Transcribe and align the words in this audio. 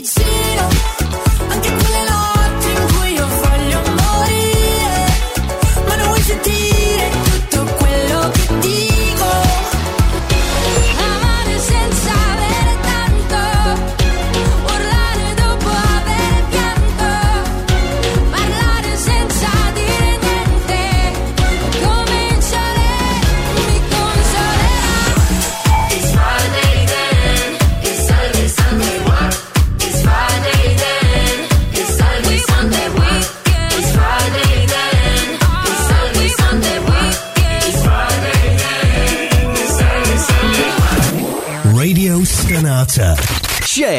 vicino, 0.00 0.60
anche 0.60 0.75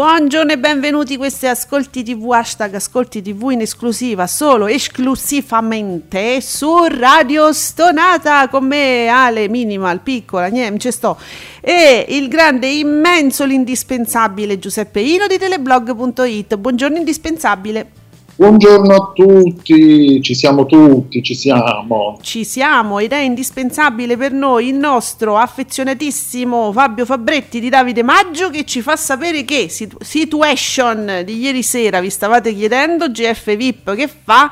Buongiorno 0.00 0.52
e 0.52 0.58
benvenuti, 0.58 1.18
questi 1.18 1.46
Ascolti 1.46 2.02
TV, 2.02 2.32
hashtag 2.32 2.72
Ascolti 2.76 3.20
TV 3.20 3.50
in 3.50 3.60
esclusiva, 3.60 4.26
solo 4.26 4.66
esclusivamente 4.66 6.40
su 6.40 6.86
Radio 6.88 7.52
Stonata 7.52 8.48
con 8.48 8.64
me 8.64 9.08
Ale 9.08 9.50
Minimal, 9.50 10.00
piccola, 10.00 10.46
niente, 10.46 10.90
sto 10.90 11.18
e 11.60 12.06
il 12.08 12.28
grande, 12.28 12.66
immenso, 12.68 13.44
l'indispensabile 13.44 14.58
Giuseppe 14.58 15.00
Ino 15.00 15.26
di 15.26 15.36
teleblog.it. 15.36 16.56
Buongiorno 16.56 16.96
indispensabile. 16.96 17.90
Buongiorno 18.36 18.94
a 18.94 19.12
tutti, 19.14 20.22
ci 20.22 20.34
siamo 20.34 20.64
tutti, 20.64 21.22
ci 21.22 21.34
siamo. 21.34 22.18
Ci 22.22 22.44
siamo 22.44 22.98
ed 22.98 23.12
è 23.12 23.18
indispensabile 23.20 24.16
per 24.16 24.32
noi 24.32 24.68
il 24.68 24.76
nostro 24.76 25.36
affezionatissimo 25.36 26.72
Fabio 26.72 27.04
Fabretti 27.04 27.60
di 27.60 27.68
Davide 27.68 28.02
Maggio 28.02 28.48
che 28.48 28.64
ci 28.64 28.80
fa 28.80 28.96
sapere 28.96 29.44
che 29.44 29.68
situ- 29.68 30.02
situation 30.02 31.22
di 31.26 31.38
ieri 31.38 31.62
sera 31.62 32.00
vi 32.00 32.08
stavate 32.08 32.54
chiedendo 32.54 33.10
GF 33.10 33.54
VIP 33.56 33.94
che 33.94 34.08
fa 34.08 34.50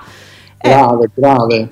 Eh, 0.61 0.69
Grave, 0.69 1.11
grave. 1.15 1.69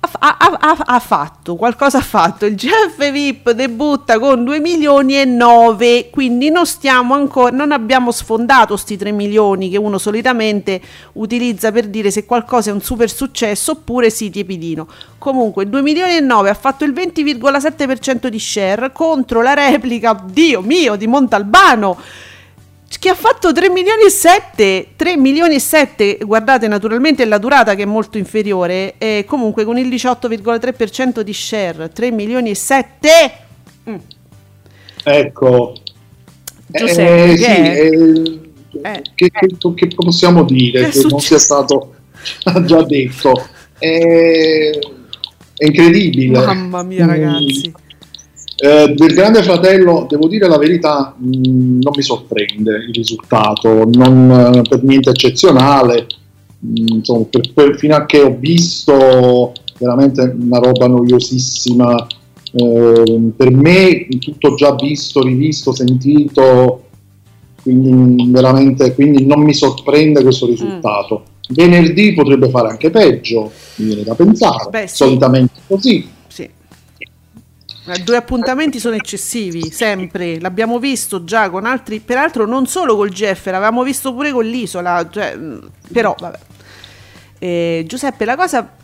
Ha, 0.00 0.36
ha- 0.38 0.78
ha- 0.86 0.98
fatto 0.98 1.56
qualcosa 1.56 1.98
ha 1.98 2.02
fatto. 2.02 2.46
Il 2.46 2.54
GF 2.54 3.10
VIP 3.10 3.50
debutta 3.50 4.18
con 4.18 4.44
2 4.44 4.58
milioni 4.58 5.20
e 5.20 5.24
9 5.24 6.08
quindi 6.10 6.50
non 6.50 6.66
stiamo 6.66 7.14
ancora 7.14 7.54
non 7.54 7.70
abbiamo 7.70 8.10
sfondato 8.10 8.76
sti 8.76 8.96
3 8.96 9.12
milioni 9.12 9.68
che 9.68 9.76
uno 9.76 9.98
solitamente 9.98 10.80
utilizza 11.14 11.70
per 11.70 11.88
dire 11.88 12.10
se 12.10 12.24
qualcosa 12.24 12.70
è 12.70 12.72
un 12.72 12.80
super 12.80 13.10
successo 13.10 13.72
oppure 13.72 14.10
sì 14.10 14.30
tiepidino. 14.30 14.88
Comunque 15.18 15.68
2 15.68 15.82
milioni 15.82 16.16
e 16.16 16.20
9 16.20 16.48
ha 16.48 16.54
fatto 16.54 16.84
il 16.84 16.92
20,7% 16.92 18.28
di 18.28 18.38
share 18.38 18.92
contro 18.92 19.42
la 19.42 19.52
replica 19.52 20.18
dio 20.24 20.62
mio 20.62 20.96
di 20.96 21.06
Montalbano 21.06 21.98
che 22.98 23.08
ha 23.08 23.14
fatto 23.14 23.52
3 23.52 23.70
milioni 23.70 24.02
e 24.04 24.10
7 24.10 24.88
3 24.96 25.16
milioni 25.16 25.54
e 25.54 25.60
7 25.60 26.18
guardate 26.22 26.66
naturalmente 26.68 27.24
la 27.24 27.38
durata 27.38 27.74
che 27.74 27.82
è 27.82 27.86
molto 27.86 28.18
inferiore 28.18 28.94
e 28.98 29.24
comunque 29.26 29.64
con 29.64 29.78
il 29.78 29.88
18,3% 29.88 31.20
di 31.20 31.32
share 31.32 31.90
3 31.92 32.10
milioni 32.10 32.50
e 32.50 32.54
7 32.54 33.08
Mm. 33.88 33.94
Ecco. 35.04 35.72
Giuseppe, 36.66 37.32
Eh, 37.32 37.36
che 37.36 37.36
sì, 37.38 37.44
è? 37.50 37.80
eh, 37.80 38.40
Eh, 38.82 39.02
che, 39.14 39.30
che- 39.30 39.74
che 39.74 39.94
possiamo 39.94 40.44
dire 40.44 40.90
Che 40.90 41.00
che 41.00 41.06
non 41.08 41.20
sia 41.20 41.38
stato 41.38 41.94
già 42.66 42.82
detto? 42.82 43.32
È, 43.78 43.88
è 45.56 45.64
incredibile. 45.64 46.38
mamma 46.44 46.82
mia 46.82 47.06
Mm, 47.06 47.08
ragazzi 47.08 47.72
eh, 48.62 48.94
del 48.94 49.14
Grande 49.14 49.42
Fratello, 49.42 50.06
devo 50.08 50.28
dire 50.28 50.46
la 50.48 50.58
verità, 50.58 51.14
mh, 51.16 51.80
non 51.80 51.92
mi 51.94 52.02
sorprende 52.02 52.76
il 52.88 52.94
risultato, 52.94 53.88
non 53.92 54.52
eh, 54.54 54.62
per 54.68 54.82
niente 54.84 55.10
eccezionale. 55.10 56.06
Mh, 56.58 56.86
insomma, 56.96 57.24
per- 57.30 57.52
per- 57.54 57.78
fino 57.78 57.94
a 57.96 58.04
che 58.06 58.20
ho 58.20 58.36
visto 58.38 59.52
veramente 59.78 60.36
una 60.38 60.58
roba 60.58 60.86
noiosissima. 60.86 62.06
eh, 62.52 63.30
per 63.36 63.50
me, 63.52 64.08
tutto 64.18 64.54
già 64.56 64.74
visto, 64.74 65.22
rivisto, 65.22 65.72
sentito, 65.72 66.82
quindi 67.62 68.28
veramente 68.30 68.92
quindi 68.94 69.24
non 69.24 69.40
mi 69.42 69.54
sorprende 69.54 70.20
questo 70.22 70.46
risultato. 70.46 71.22
Venerdì 71.50 72.12
potrebbe 72.12 72.50
fare 72.50 72.68
anche 72.70 72.90
peggio, 72.90 73.50
mi 73.76 73.86
viene 73.86 74.02
da 74.02 74.14
pensare, 74.14 74.68
Beh, 74.70 74.86
sì. 74.88 74.96
solitamente 74.96 75.60
così. 75.66 76.08
Eh, 77.86 77.98
Due 78.00 78.16
appuntamenti 78.16 78.78
sono 78.78 78.94
eccessivi, 78.94 79.70
sempre. 79.70 80.38
L'abbiamo 80.40 80.78
visto 80.78 81.24
già 81.24 81.48
con 81.50 81.64
altri, 81.64 82.00
peraltro 82.00 82.46
non 82.46 82.66
solo 82.66 82.96
col 82.96 83.08
GF, 83.10 83.46
l'avevamo 83.46 83.82
visto 83.82 84.12
pure 84.12 84.32
con 84.32 84.44
l'isola. 84.44 85.08
Cioè, 85.10 85.34
mh, 85.34 85.70
però, 85.92 86.14
vabbè. 86.18 86.38
Eh, 87.38 87.84
Giuseppe, 87.86 88.24
la 88.26 88.36
cosa 88.36 88.76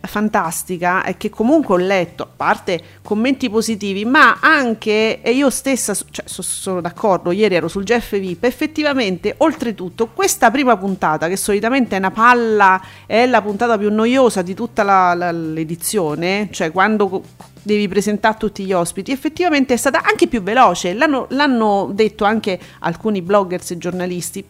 fantastica 0.00 1.02
è 1.02 1.16
che 1.16 1.28
comunque 1.28 1.74
ho 1.74 1.78
letto, 1.78 2.22
a 2.22 2.28
parte 2.34 2.80
commenti 3.02 3.50
positivi, 3.50 4.04
ma 4.06 4.38
anche, 4.40 5.20
e 5.20 5.32
io 5.32 5.50
stessa 5.50 5.94
cioè, 5.94 6.24
so- 6.26 6.40
sono 6.40 6.80
d'accordo, 6.80 7.32
ieri 7.32 7.56
ero 7.56 7.68
sul 7.68 7.84
GF 7.84 8.18
VIP, 8.18 8.44
effettivamente, 8.44 9.34
oltretutto, 9.38 10.06
questa 10.08 10.50
prima 10.50 10.76
puntata, 10.78 11.28
che 11.28 11.36
solitamente 11.36 11.96
è 11.96 11.98
una 11.98 12.10
palla, 12.12 12.80
è 13.04 13.26
la 13.26 13.42
puntata 13.42 13.76
più 13.76 13.92
noiosa 13.92 14.40
di 14.40 14.54
tutta 14.54 14.82
la- 14.82 15.12
la- 15.14 15.32
l'edizione, 15.32 16.48
cioè 16.50 16.70
quando 16.72 17.22
devi 17.68 17.86
presentare 17.86 18.38
tutti 18.38 18.64
gli 18.64 18.72
ospiti, 18.72 19.12
effettivamente 19.12 19.74
è 19.74 19.76
stata 19.76 20.02
anche 20.02 20.26
più 20.26 20.42
veloce, 20.42 20.94
l'hanno, 20.94 21.26
l'hanno 21.30 21.90
detto 21.92 22.24
anche 22.24 22.58
alcuni 22.80 23.20
bloggers 23.20 23.72
e 23.72 23.78
giornalisti, 23.78 24.42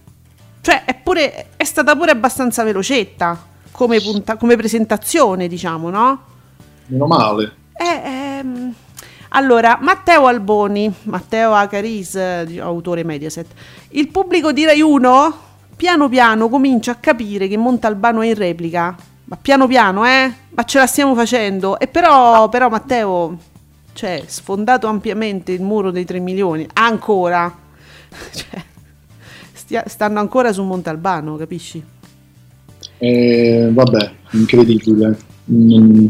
cioè 0.60 0.84
è, 0.84 0.94
pure, 0.94 1.48
è 1.56 1.64
stata 1.64 1.96
pure 1.96 2.12
abbastanza 2.12 2.62
velocetta 2.62 3.46
come, 3.72 4.00
punta- 4.00 4.36
come 4.36 4.54
presentazione, 4.56 5.48
diciamo, 5.48 5.90
no? 5.90 6.22
Meno 6.86 7.06
male. 7.06 7.56
Eh, 7.72 8.08
ehm, 8.08 8.74
allora, 9.30 9.78
Matteo 9.80 10.26
Alboni, 10.26 10.92
Matteo 11.02 11.54
Acaris, 11.54 12.14
eh, 12.14 12.60
autore 12.60 13.02
Mediaset, 13.02 13.46
il 13.90 14.08
pubblico 14.08 14.52
di 14.52 14.64
Rai 14.64 14.80
1 14.80 15.46
piano 15.74 16.08
piano 16.08 16.48
comincia 16.48 16.92
a 16.92 16.96
capire 16.96 17.48
che 17.48 17.56
Montalbano 17.56 18.20
è 18.20 18.26
in 18.26 18.34
replica, 18.34 18.96
ma 19.28 19.36
piano 19.36 19.66
piano, 19.66 20.06
eh? 20.06 20.32
Ma 20.50 20.64
ce 20.64 20.78
la 20.78 20.86
stiamo 20.86 21.14
facendo. 21.14 21.78
E 21.78 21.86
però, 21.86 22.48
però 22.48 22.68
Matteo, 22.70 23.38
cioè, 23.92 24.24
sfondato 24.26 24.86
ampiamente 24.86 25.52
il 25.52 25.60
muro 25.62 25.90
dei 25.90 26.04
3 26.04 26.18
milioni, 26.20 26.66
ancora. 26.74 27.66
Cioè, 28.32 28.64
stia- 29.52 29.84
stanno 29.86 30.18
ancora 30.18 30.50
su 30.52 30.62
Montalbano, 30.64 31.36
capisci? 31.36 31.84
Eh, 32.98 33.68
vabbè, 33.72 34.12
incredibile. 34.32 35.18
Mm, 35.50 36.06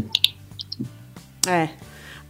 Eh, 1.47 1.69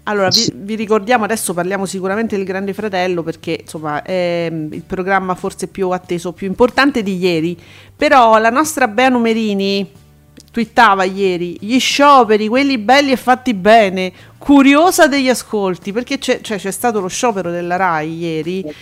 allora 0.04 0.30
vi, 0.30 0.52
vi 0.56 0.76
ricordiamo 0.76 1.24
adesso 1.24 1.54
parliamo 1.54 1.86
sicuramente 1.86 2.36
del 2.36 2.46
Grande 2.46 2.74
Fratello 2.74 3.22
perché 3.24 3.60
insomma 3.62 4.02
è 4.02 4.48
mm, 4.52 4.74
il 4.74 4.84
programma 4.84 5.36
forse 5.36 5.68
più 5.68 5.90
atteso, 5.90 6.34
più 6.34 6.48
importante 6.48 7.04
di 7.04 7.18
ieri. 7.18 7.58
Però 7.96 8.38
la 8.40 8.50
nostra 8.50 8.88
Bea 8.88 9.10
Numerini 9.10 9.92
twittava 10.52 11.04
ieri 11.04 11.58
gli 11.60 11.80
scioperi, 11.80 12.48
quelli 12.48 12.78
belli 12.78 13.12
e 13.12 13.18
fatti 13.18 13.54
bene, 13.54 14.12
curiosa 14.38 15.08
degli 15.08 15.30
ascolti 15.30 15.92
perché 15.92 16.18
c'è, 16.18 16.42
cioè, 16.42 16.58
c'è 16.58 16.72
stato 16.72 17.00
lo 17.00 17.08
sciopero 17.08 17.52
della 17.52 17.76
Rai 17.76 18.18
ieri 18.18 18.74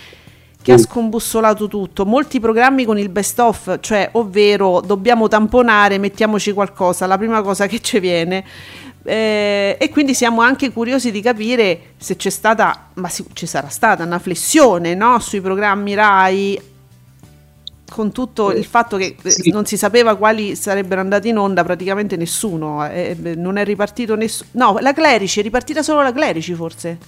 che 0.60 0.72
ha 0.72 0.78
scombussolato 0.78 1.66
tutto. 1.68 2.04
Molti 2.04 2.40
programmi 2.40 2.84
con 2.84 2.98
il 2.98 3.08
best 3.08 3.38
of, 3.38 3.78
cioè 3.80 4.08
ovvero 4.12 4.80
dobbiamo 4.80 5.28
tamponare, 5.28 5.98
mettiamoci 5.98 6.52
qualcosa, 6.52 7.06
la 7.06 7.16
prima 7.16 7.40
cosa 7.42 7.66
che 7.66 7.80
ci 7.80 7.98
viene. 8.00 8.44
Eh, 9.04 9.76
e 9.80 9.88
quindi 9.88 10.12
siamo 10.12 10.42
anche 10.42 10.70
curiosi 10.70 11.10
di 11.10 11.22
capire 11.22 11.94
se 11.96 12.16
c'è 12.16 12.28
stata, 12.28 12.90
ma 12.94 13.08
si- 13.08 13.24
ci 13.32 13.46
sarà 13.46 13.68
stata 13.68 14.04
una 14.04 14.18
flessione 14.18 14.94
no? 14.94 15.18
sui 15.20 15.40
programmi 15.40 15.94
RAI 15.94 16.60
con 17.90 18.12
tutto 18.12 18.52
il 18.52 18.64
fatto 18.64 18.96
che 18.96 19.16
eh, 19.22 19.30
Sì. 19.30 19.50
non 19.50 19.64
si 19.64 19.76
sapeva 19.76 20.16
quali 20.16 20.54
sarebbero 20.56 21.00
andati 21.00 21.28
in 21.28 21.38
onda, 21.38 21.64
praticamente 21.64 22.16
nessuno, 22.16 22.86
eh, 22.88 23.16
eh, 23.22 23.34
non 23.34 23.56
è 23.56 23.64
ripartito 23.64 24.14
nessuno. 24.14 24.48
No, 24.52 24.76
la 24.80 24.92
Clerici, 24.92 25.40
è 25.40 25.42
ripartita 25.42 25.82
solo 25.82 26.02
la 26.02 26.12
Clerici 26.12 26.54
forse. 26.54 26.98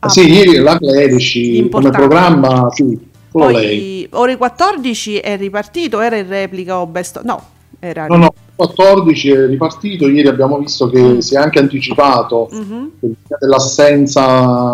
Ah, 0.00 0.08
sì, 0.08 0.28
ieri 0.28 0.56
la 0.56 0.76
Clerici 0.78 1.46
come 1.48 1.58
Importante. 1.58 1.96
programma, 1.98 2.68
sì, 2.72 2.98
solo 3.30 3.44
Poi 3.44 3.54
lei. 3.54 4.08
ore 4.12 4.36
14 4.36 5.18
è 5.18 5.36
ripartito, 5.36 6.00
era 6.00 6.16
in 6.16 6.26
replica 6.28 6.80
o 6.80 6.86
best 6.86 7.20
No, 7.22 7.40
era 7.78 8.06
No, 8.06 8.16
no, 8.16 8.34
14 8.56 9.30
è 9.30 9.46
ripartito, 9.46 10.08
ieri 10.08 10.26
abbiamo 10.26 10.58
visto 10.58 10.88
che 10.90 11.00
Mm. 11.00 11.18
si 11.18 11.34
è 11.34 11.38
anche 11.38 11.60
anticipato 11.60 12.48
Mhm. 12.50 12.90
via 12.98 13.36
dell'assenza 13.38 14.72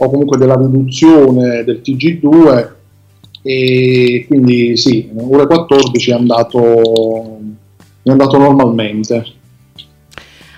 o 0.00 0.08
comunque 0.10 0.38
della 0.38 0.54
riduzione 0.54 1.64
del 1.64 1.80
TG2 1.82 2.76
e 3.42 4.24
quindi 4.26 4.76
sì, 4.76 5.10
ore 5.16 5.46
14 5.46 6.10
è 6.10 6.14
andato, 6.14 7.38
è 8.02 8.10
andato 8.10 8.38
normalmente. 8.38 9.36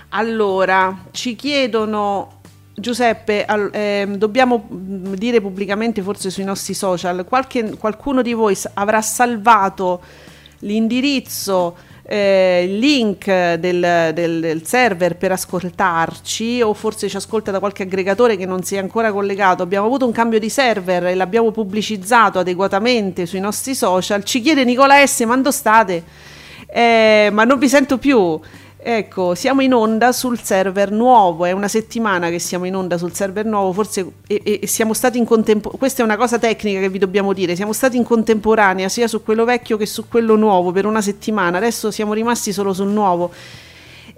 Allora, 0.09 1.05
ci 1.11 1.35
chiedono 1.35 2.39
Giuseppe, 2.73 3.45
ehm, 3.45 4.15
dobbiamo 4.15 4.67
mm, 4.73 5.13
dire 5.13 5.39
pubblicamente 5.39 6.01
forse 6.01 6.29
sui 6.29 6.43
nostri 6.43 6.73
social, 6.73 7.25
qualche- 7.25 7.77
qualcuno 7.77 8.21
di 8.21 8.33
voi 8.33 8.57
avrà 8.73 9.01
salvato 9.01 10.01
l'indirizzo, 10.59 11.75
eh, 12.13 12.65
link 12.67 13.23
del, 13.25 14.11
del- 14.13 14.39
del 14.41 14.65
server 14.65 15.15
per 15.15 15.31
ascoltarci 15.31 16.61
o 16.61 16.73
forse 16.73 17.07
ci 17.07 17.15
ascolta 17.15 17.51
da 17.51 17.59
qualche 17.59 17.83
aggregatore 17.83 18.35
che 18.35 18.45
non 18.45 18.63
si 18.63 18.75
è 18.75 18.79
ancora 18.79 19.13
collegato. 19.13 19.63
Abbiamo 19.63 19.85
avuto 19.85 20.05
un 20.05 20.11
cambio 20.11 20.37
di 20.37 20.49
server 20.49 21.05
e 21.05 21.15
l'abbiamo 21.15 21.51
pubblicizzato 21.51 22.39
adeguatamente 22.39 23.25
sui 23.25 23.39
nostri 23.39 23.73
social. 23.75 24.25
Ci 24.25 24.41
chiede 24.41 24.65
Nicola 24.65 25.07
S. 25.07 25.21
Ma 25.21 25.37
dove 25.37 25.51
state? 25.51 26.03
Eh, 26.67 27.29
ma 27.31 27.45
non 27.45 27.57
vi 27.57 27.69
sento 27.69 27.97
più. 27.97 28.37
Ecco, 28.83 29.35
siamo 29.35 29.61
in 29.61 29.75
onda 29.75 30.11
sul 30.11 30.39
server 30.39 30.89
nuovo, 30.89 31.45
è 31.45 31.51
una 31.51 31.67
settimana 31.67 32.31
che 32.31 32.39
siamo 32.39 32.65
in 32.65 32.75
onda 32.75 32.97
sul 32.97 33.13
server 33.13 33.45
nuovo, 33.45 33.73
forse 33.73 34.13
e, 34.25 34.41
e- 34.61 34.65
siamo 34.65 34.95
stati 34.95 35.19
in 35.19 35.25
contemporanea, 35.25 35.77
questa 35.77 36.01
è 36.01 36.05
una 36.05 36.17
cosa 36.17 36.39
tecnica 36.39 36.79
che 36.79 36.89
vi 36.89 36.97
dobbiamo 36.97 37.31
dire, 37.31 37.55
siamo 37.55 37.73
stati 37.73 37.95
in 37.95 38.03
contemporanea 38.03 38.89
sia 38.89 39.07
su 39.07 39.21
quello 39.21 39.45
vecchio 39.45 39.77
che 39.77 39.85
su 39.85 40.07
quello 40.07 40.35
nuovo 40.35 40.71
per 40.71 40.87
una 40.87 41.01
settimana, 41.01 41.57
adesso 41.57 41.91
siamo 41.91 42.13
rimasti 42.13 42.51
solo 42.51 42.73
sul 42.73 42.89
nuovo. 42.89 43.31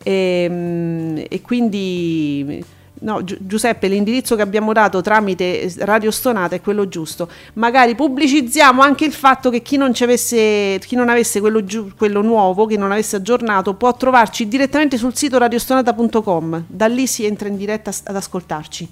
E, 0.02 1.28
e 1.30 1.42
quindi 1.42 2.64
no, 3.04 3.24
Gi- 3.24 3.38
Giuseppe 3.42 3.88
l'indirizzo 3.88 4.36
che 4.36 4.42
abbiamo 4.42 4.74
dato 4.74 5.02
tramite 5.02 5.72
Radio 5.80 6.12
Stonata 6.12 6.56
è 6.56 6.62
quello 6.62 6.88
giusto. 6.88 7.30
Magari 7.54 7.96
pubblicizziamo 7.96 8.82
anche 8.82 9.06
il 9.06 9.14
fatto 9.14 9.50
che 9.50 9.62
chi 9.62 9.78
non, 9.78 9.94
avesse, 10.02 10.80
chi 10.80 10.96
non 10.96 11.10
avesse 11.10 11.40
quello, 11.40 11.64
giu- 11.64 11.96
quello 11.96 12.22
nuovo 12.22 12.66
che 12.66 12.78
non 12.78 12.92
avesse 12.92 13.18
aggiornato 13.18 13.76
può 13.76 13.96
trovarci 13.96 14.48
direttamente 14.48 14.98
sul 14.98 15.16
sito 15.16 15.38
radiostonata.com 15.38 16.64
da 16.68 16.88
lì 16.88 17.06
si 17.06 17.26
entra 17.26 17.48
in 17.48 17.58
diretta 17.58 17.92
ad 18.06 18.16
ascoltarci. 18.16 18.90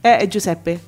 Eh 0.00 0.26
Giuseppe 0.28 0.80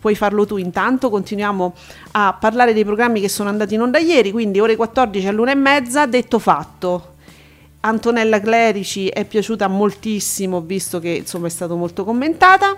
puoi 0.00 0.14
farlo 0.14 0.46
tu 0.46 0.56
intanto. 0.56 1.10
Continuiamo 1.10 1.74
a 2.12 2.36
parlare 2.38 2.72
dei 2.72 2.84
programmi 2.84 3.20
che 3.20 3.28
sono 3.28 3.48
andati 3.48 3.74
in 3.74 3.82
onda 3.82 3.98
ieri 3.98 4.32
quindi 4.32 4.58
ore 4.60 4.76
14 4.76 5.28
all'una 5.28 5.52
e 5.52 5.56
mezza 5.56 6.06
detto 6.06 6.38
fatto 6.38 7.16
Antonella 7.80 8.40
Clerici 8.40 9.08
è 9.08 9.24
piaciuta 9.24 9.68
moltissimo 9.68 10.60
visto 10.60 10.98
che 10.98 11.10
insomma 11.10 11.46
è 11.46 11.50
stato 11.50 11.76
molto 11.76 12.04
commentata. 12.04 12.76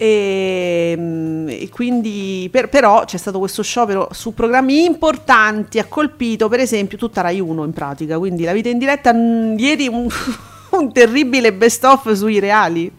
E, 0.00 0.94
mm, 0.96 1.48
e 1.48 1.68
quindi 1.70 2.48
per- 2.52 2.68
però 2.68 3.04
c'è 3.04 3.16
stato 3.16 3.40
questo 3.40 3.62
sciopero 3.62 4.08
su 4.12 4.32
programmi 4.32 4.84
importanti 4.84 5.80
ha 5.80 5.86
colpito 5.86 6.48
per 6.48 6.60
esempio 6.60 6.96
tutta 6.96 7.20
Rai 7.20 7.40
1 7.40 7.64
in 7.64 7.72
pratica 7.72 8.16
quindi 8.16 8.44
la 8.44 8.52
vita 8.52 8.68
in 8.68 8.78
diretta 8.78 9.12
mm, 9.12 9.58
ieri 9.58 9.88
un, 9.88 10.06
un 10.78 10.92
terribile 10.92 11.52
best 11.52 11.84
of 11.84 12.12
sui 12.12 12.38
reali. 12.38 12.92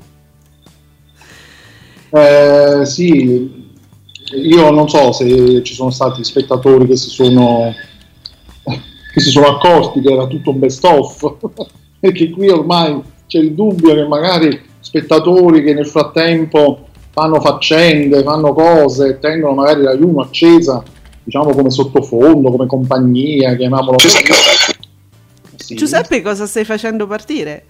Eh, 2.12 2.86
sì, 2.86 3.68
io 4.36 4.72
non 4.72 4.90
so 4.90 5.12
se 5.12 5.64
ci 5.64 5.74
sono 5.74 5.92
stati 5.92 6.24
spettatori 6.24 6.88
che 6.88 6.96
si 6.96 7.10
sono, 7.10 7.74
che 9.20 9.26
si 9.26 9.32
sono 9.32 9.48
accorti 9.48 10.02
che 10.02 10.12
era 10.12 10.26
tutto 10.26 10.52
un 10.52 10.60
best 10.60 10.84
of, 10.86 11.36
perché 12.00 12.30
qui 12.30 12.50
ormai 12.50 13.02
c'è 13.28 13.40
il 13.40 13.54
dubbio 13.54 13.94
che 13.94 14.08
magari 14.08 14.60
spettatori 14.80 15.62
che 15.62 15.74
nel 15.74 15.86
frattempo 15.86 16.88
fanno 17.12 17.40
faccende, 17.42 18.24
fanno 18.24 18.54
cose, 18.54 19.20
tengono 19.20 19.54
magari 19.54 19.84
la 19.84 19.96
Juno 19.96 20.22
accesa, 20.22 20.82
diciamo 21.24 21.52
come 21.52 21.70
sottofondo, 21.70 22.50
come 22.50 22.66
compagnia, 22.66 23.56
chiamiamolo 23.56 23.98
così. 23.98 24.18
Sì. 25.58 25.76
Giuseppe 25.76 26.22
cosa 26.22 26.48
stai 26.48 26.64
facendo 26.64 27.06
partire? 27.06 27.66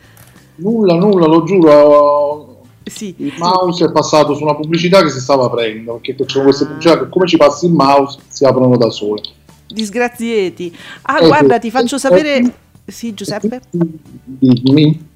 Nulla, 0.58 0.94
nulla, 0.94 1.26
lo 1.26 1.44
giuro. 1.44 2.58
Sì, 2.84 3.14
Il 3.18 3.34
mouse 3.38 3.86
è 3.86 3.92
passato 3.92 4.34
su 4.36 4.44
una 4.44 4.56
pubblicità 4.56 5.02
che 5.02 5.10
si 5.10 5.20
stava 5.20 5.46
aprendo, 5.46 5.94
perché 5.94 6.16
ci 6.16 6.26
sono 6.28 6.46
queste 6.46 6.66
pubblicità 6.66 7.00
che 7.00 7.10
come 7.10 7.28
ci 7.28 7.38
passi 7.38 7.66
il 7.66 7.74
mouse 7.74 8.20
si 8.28 8.46
aprono 8.46 8.78
da 8.78 8.90
sole. 8.90 9.22
Disgrazieti. 9.70 10.76
Ah, 11.04 11.18
Ecco. 11.18 11.28
guarda, 11.28 11.60
ti 11.60 11.72
faccio 11.72 11.98
sapere. 11.98 12.54
Sì, 12.86 13.14
Giuseppe? 13.14 13.62
Dimmi. 13.72 15.08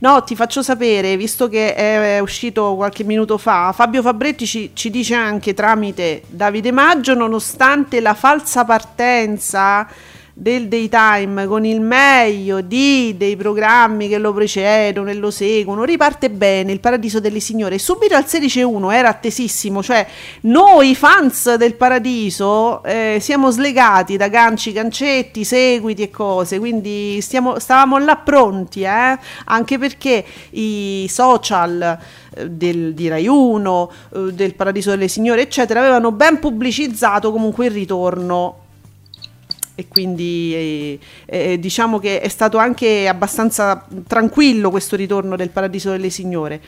No, 0.00 0.22
ti 0.22 0.36
faccio 0.36 0.62
sapere, 0.62 1.16
visto 1.16 1.48
che 1.48 1.74
è 1.74 2.18
uscito 2.20 2.74
qualche 2.76 3.02
minuto 3.02 3.38
fa, 3.38 3.72
Fabio 3.72 4.02
Fabretti 4.02 4.46
ci, 4.46 4.70
ci 4.74 4.90
dice 4.90 5.14
anche 5.14 5.54
tramite 5.54 6.22
Davide 6.28 6.70
Maggio, 6.70 7.14
nonostante 7.14 8.00
la 8.00 8.14
falsa 8.14 8.64
partenza 8.64 9.88
del 10.36 10.66
daytime 10.66 11.46
con 11.46 11.64
il 11.64 11.80
meglio 11.80 12.60
di 12.60 13.14
dei 13.16 13.36
programmi 13.36 14.08
che 14.08 14.18
lo 14.18 14.32
precedono 14.32 15.08
e 15.08 15.14
lo 15.14 15.30
seguono, 15.30 15.84
riparte 15.84 16.28
bene 16.28 16.72
il 16.72 16.80
Paradiso 16.80 17.20
delle 17.20 17.38
Signore. 17.38 17.78
Subito 17.78 18.16
al 18.16 18.24
16.1 18.26 18.92
era 18.92 19.08
attesissimo, 19.08 19.80
cioè 19.80 20.04
noi 20.42 20.96
fans 20.96 21.54
del 21.54 21.76
Paradiso 21.76 22.82
eh, 22.82 23.18
siamo 23.20 23.50
slegati 23.52 24.16
da 24.16 24.26
ganci, 24.26 24.72
gancetti, 24.72 25.44
seguiti 25.44 26.02
e 26.02 26.10
cose, 26.10 26.58
quindi 26.58 27.20
stiamo, 27.20 27.60
stavamo 27.60 27.98
là 27.98 28.16
pronti, 28.16 28.82
eh? 28.82 29.16
anche 29.44 29.78
perché 29.78 30.24
i 30.50 31.06
social 31.08 31.96
eh, 32.34 32.50
del, 32.50 32.92
di 32.92 33.06
Rai 33.06 33.28
1, 33.28 33.92
eh, 34.14 34.32
del 34.32 34.54
Paradiso 34.56 34.90
delle 34.90 35.06
Signore, 35.06 35.42
eccetera, 35.42 35.78
avevano 35.78 36.10
ben 36.10 36.40
pubblicizzato 36.40 37.30
comunque 37.30 37.66
il 37.66 37.70
ritorno 37.70 38.62
e 39.74 39.86
quindi 39.88 40.54
eh, 40.54 40.98
eh, 41.26 41.58
diciamo 41.58 41.98
che 41.98 42.20
è 42.20 42.28
stato 42.28 42.58
anche 42.58 43.08
abbastanza 43.08 43.86
tranquillo 44.06 44.70
questo 44.70 44.96
ritorno 44.96 45.36
del 45.36 45.50
Paradiso 45.50 45.90
delle 45.90 46.10
Signore. 46.10 46.60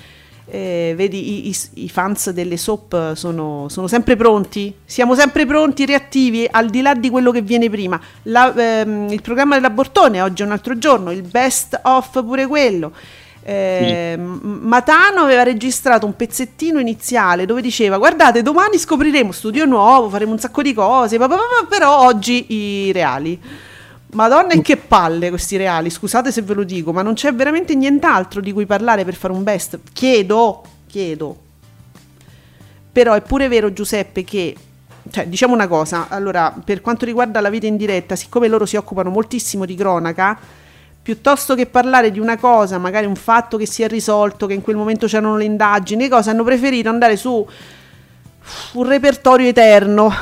Eh, 0.48 0.94
vedi, 0.96 1.48
i, 1.48 1.50
i- 1.50 1.84
i 1.84 1.88
fans 1.88 2.30
delle 2.30 2.56
soap 2.56 3.14
sono, 3.14 3.66
sono 3.68 3.88
sempre 3.88 4.14
pronti, 4.14 4.72
siamo 4.84 5.16
sempre 5.16 5.44
pronti, 5.44 5.84
reattivi, 5.86 6.46
al 6.48 6.68
di 6.70 6.82
là 6.82 6.94
di 6.94 7.10
quello 7.10 7.32
che 7.32 7.42
viene 7.42 7.68
prima. 7.68 8.00
La- 8.25 8.54
ehm, 8.54 9.08
il 9.10 9.22
programma 9.22 9.56
dell'abortone 9.56 10.22
oggi 10.22 10.42
è 10.42 10.46
un 10.46 10.52
altro 10.52 10.78
giorno, 10.78 11.10
il 11.10 11.22
best 11.22 11.80
of 11.82 12.22
pure 12.22 12.46
quello. 12.46 12.92
Eh, 13.48 14.16
M- 14.16 14.58
Matano 14.62 15.20
aveva 15.20 15.44
registrato 15.44 16.04
un 16.04 16.16
pezzettino 16.16 16.80
iniziale 16.80 17.46
dove 17.46 17.60
diceva 17.62 17.96
guardate 17.96 18.42
domani 18.42 18.76
scopriremo 18.76 19.30
studio 19.30 19.64
nuovo 19.66 20.08
faremo 20.08 20.32
un 20.32 20.40
sacco 20.40 20.62
di 20.62 20.74
cose 20.74 21.16
però 21.68 22.04
oggi 22.04 22.46
i 22.52 22.90
reali. 22.90 23.40
Madonna 24.14 24.48
e 24.48 24.62
che 24.62 24.76
palle 24.76 25.28
questi 25.28 25.56
reali 25.56 25.90
scusate 25.90 26.32
se 26.32 26.42
ve 26.42 26.54
lo 26.54 26.64
dico 26.64 26.92
ma 26.92 27.02
non 27.02 27.14
c'è 27.14 27.32
veramente 27.32 27.76
nient'altro 27.76 28.40
di 28.40 28.50
cui 28.50 28.66
parlare 28.66 29.04
per 29.04 29.14
fare 29.14 29.32
un 29.32 29.44
best. 29.44 29.78
Chiedo 29.92 30.64
chiedo. 30.86 31.36
Però 32.90 33.12
è 33.14 33.20
pure 33.20 33.46
vero 33.46 33.72
Giuseppe 33.72 34.24
che 34.24 34.56
cioè, 35.10 35.28
diciamo 35.28 35.54
una 35.54 35.68
cosa, 35.68 36.08
allora, 36.08 36.52
per 36.64 36.80
quanto 36.80 37.04
riguarda 37.04 37.40
la 37.40 37.50
vita 37.50 37.66
in 37.66 37.76
diretta, 37.76 38.16
siccome 38.16 38.48
loro 38.48 38.66
si 38.66 38.74
occupano 38.74 39.10
moltissimo 39.10 39.64
di 39.64 39.76
cronaca, 39.76 40.36
piuttosto 41.06 41.54
che 41.54 41.66
parlare 41.66 42.10
di 42.10 42.18
una 42.18 42.36
cosa, 42.36 42.78
magari 42.78 43.06
un 43.06 43.14
fatto 43.14 43.56
che 43.56 43.64
si 43.64 43.84
è 43.84 43.86
risolto, 43.86 44.48
che 44.48 44.54
in 44.54 44.60
quel 44.60 44.75
momento 44.75 45.06
c'erano 45.06 45.36
le 45.36 45.44
indagini, 45.44 46.08
cose, 46.08 46.30
hanno 46.30 46.42
preferito 46.42 46.88
andare 46.88 47.14
su 47.14 47.46
un 48.72 48.88
repertorio 48.88 49.46
eterno 49.46 50.12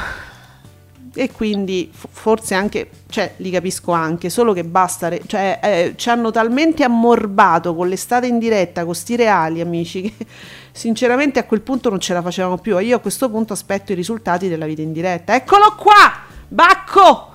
e 1.15 1.33
quindi 1.33 1.91
forse 1.91 2.53
anche, 2.53 2.91
cioè 3.09 3.33
li 3.39 3.51
capisco 3.51 3.93
anche, 3.93 4.29
solo 4.29 4.53
che 4.53 4.63
basta, 4.63 5.11
cioè 5.25 5.59
eh, 5.63 5.95
ci 5.97 6.11
hanno 6.11 6.31
talmente 6.31 6.85
ammorbato 6.85 7.75
con 7.75 7.89
l'estate 7.89 8.27
in 8.27 8.39
diretta, 8.39 8.85
con 8.85 8.95
sti 8.95 9.17
reali 9.17 9.63
amici, 9.63 10.03
che 10.15 10.27
sinceramente 10.71 11.39
a 11.39 11.45
quel 11.45 11.63
punto 11.63 11.89
non 11.89 11.99
ce 11.99 12.13
la 12.13 12.21
facevamo 12.21 12.59
più. 12.59 12.79
Io 12.79 12.97
a 12.97 13.01
questo 13.01 13.31
punto 13.31 13.55
aspetto 13.55 13.93
i 13.93 13.95
risultati 13.95 14.51
della 14.51 14.67
vita 14.67 14.83
in 14.83 14.93
diretta. 14.93 15.35
Eccolo 15.35 15.77
qua! 15.79 16.25
Bacco! 16.47 17.33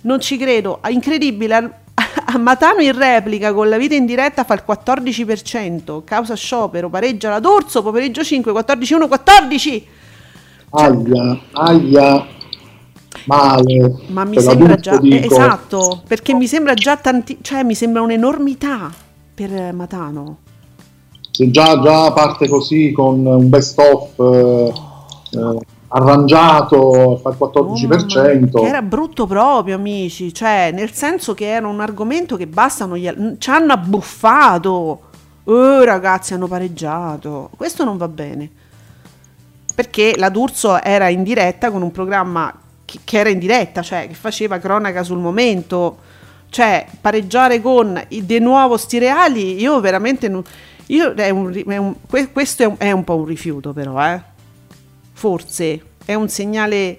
Non 0.00 0.18
ci 0.18 0.36
credo, 0.36 0.78
Ah, 0.80 0.90
incredibile. 0.90 1.78
A 2.24 2.36
Matano 2.38 2.80
in 2.80 2.96
replica 2.96 3.52
con 3.52 3.68
la 3.68 3.76
vita 3.76 3.94
in 3.94 4.06
diretta 4.06 4.44
fa 4.44 4.54
il 4.54 4.62
14%, 4.66 6.02
causa 6.04 6.34
sciopero, 6.34 6.88
pareggia 6.88 7.30
la 7.30 7.40
D'Urso, 7.40 7.82
pomeriggio 7.82 8.22
5, 8.22 8.52
14-1, 8.52 9.08
14! 9.08 9.86
Aia, 10.70 11.40
aia, 11.52 12.26
male. 13.24 13.94
Ma 14.06 14.24
mi 14.24 14.40
sembra 14.40 14.76
già, 14.76 14.96
dico, 14.98 15.26
esatto, 15.26 16.02
perché 16.06 16.34
mi 16.34 16.46
sembra 16.46 16.74
già 16.74 16.96
tanti, 16.96 17.38
cioè 17.40 17.62
mi 17.62 17.74
sembra 17.74 18.02
un'enormità 18.02 18.90
per 19.34 19.72
Matano. 19.72 20.38
Se 21.30 21.50
già, 21.50 21.80
già 21.80 22.12
parte 22.12 22.48
così 22.48 22.92
con 22.92 23.24
un 23.24 23.48
best 23.48 23.78
of 23.78 24.18
eh, 24.18 24.72
eh, 25.38 25.58
arrangiato, 25.92 27.16
fa 27.22 27.30
il 27.30 27.36
Oh, 27.38 27.48
mamma 27.50 27.96
14%. 27.96 28.38
mia, 28.38 28.60
che 28.62 28.66
era 28.66 28.82
brutto 28.82 29.26
proprio, 29.26 29.74
amici, 29.76 30.32
cioè 30.32 30.70
nel 30.72 30.92
senso 30.92 31.34
che 31.34 31.46
era 31.50 31.66
un 31.66 31.80
argomento 31.80 32.36
che 32.36 32.46
basta, 32.46 32.86
non 32.86 32.96
gli- 32.96 33.36
ci 33.38 33.50
hanno 33.50 33.72
abbuffato. 33.72 35.00
Oh, 35.44 35.82
ragazzi, 35.84 36.34
hanno 36.34 36.46
pareggiato. 36.46 37.50
Questo 37.56 37.84
non 37.84 37.96
va 37.96 38.08
bene. 38.08 38.48
Perché 39.74 40.14
la 40.16 40.28
D'Urso 40.28 40.80
era 40.82 41.08
in 41.08 41.22
diretta 41.22 41.70
con 41.70 41.82
un 41.82 41.90
programma 41.90 42.52
che, 42.84 43.00
che 43.02 43.18
era 43.18 43.28
in 43.30 43.38
diretta, 43.38 43.82
cioè 43.82 44.06
che 44.06 44.14
faceva 44.14 44.58
cronaca 44.58 45.02
sul 45.02 45.18
momento. 45.18 45.96
Cioè, 46.50 46.86
pareggiare 47.00 47.60
con 47.62 48.00
i 48.08 48.26
de 48.26 48.38
nuovo 48.40 48.76
sti 48.76 48.98
reali, 48.98 49.60
io 49.60 49.80
veramente 49.80 50.28
non... 50.28 50.42
Io, 50.86 51.14
è 51.14 51.30
un 51.30 51.62
è 51.66 51.76
un- 51.76 51.94
que- 52.08 52.32
questo 52.32 52.64
è 52.64 52.66
un, 52.66 52.74
è 52.78 52.90
un 52.90 53.04
po' 53.04 53.16
un 53.16 53.24
rifiuto 53.24 53.72
però, 53.72 54.04
eh. 54.04 54.20
Forse 55.20 55.78
è 56.02 56.14
un 56.14 56.30
segnale... 56.30 56.96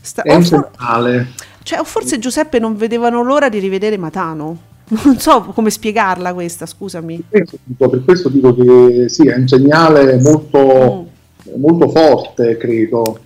sta- 0.00 0.22
È 0.22 0.34
un 0.34 0.44
segnale. 0.44 1.28
cioè, 1.62 1.78
o 1.78 1.84
forse 1.84 2.18
Giuseppe 2.18 2.58
non 2.58 2.74
vedevano 2.76 3.22
l'ora 3.22 3.48
di 3.48 3.60
rivedere 3.60 3.96
Matano. 3.96 4.58
Non 5.04 5.18
so 5.20 5.40
come 5.54 5.70
spiegarla 5.70 6.34
questa, 6.34 6.66
scusami. 6.66 7.22
Per 7.28 7.44
questo 7.44 7.58
dico- 7.62 7.88
per 7.90 8.04
questo 8.04 8.28
dico 8.28 8.54
che 8.56 9.08
sì, 9.08 9.28
è 9.28 9.36
un 9.36 9.46
segnale 9.46 10.20
molto, 10.20 11.06
Mm. 11.48 11.60
molto 11.60 11.88
forte, 11.90 12.56
credo. 12.56 13.20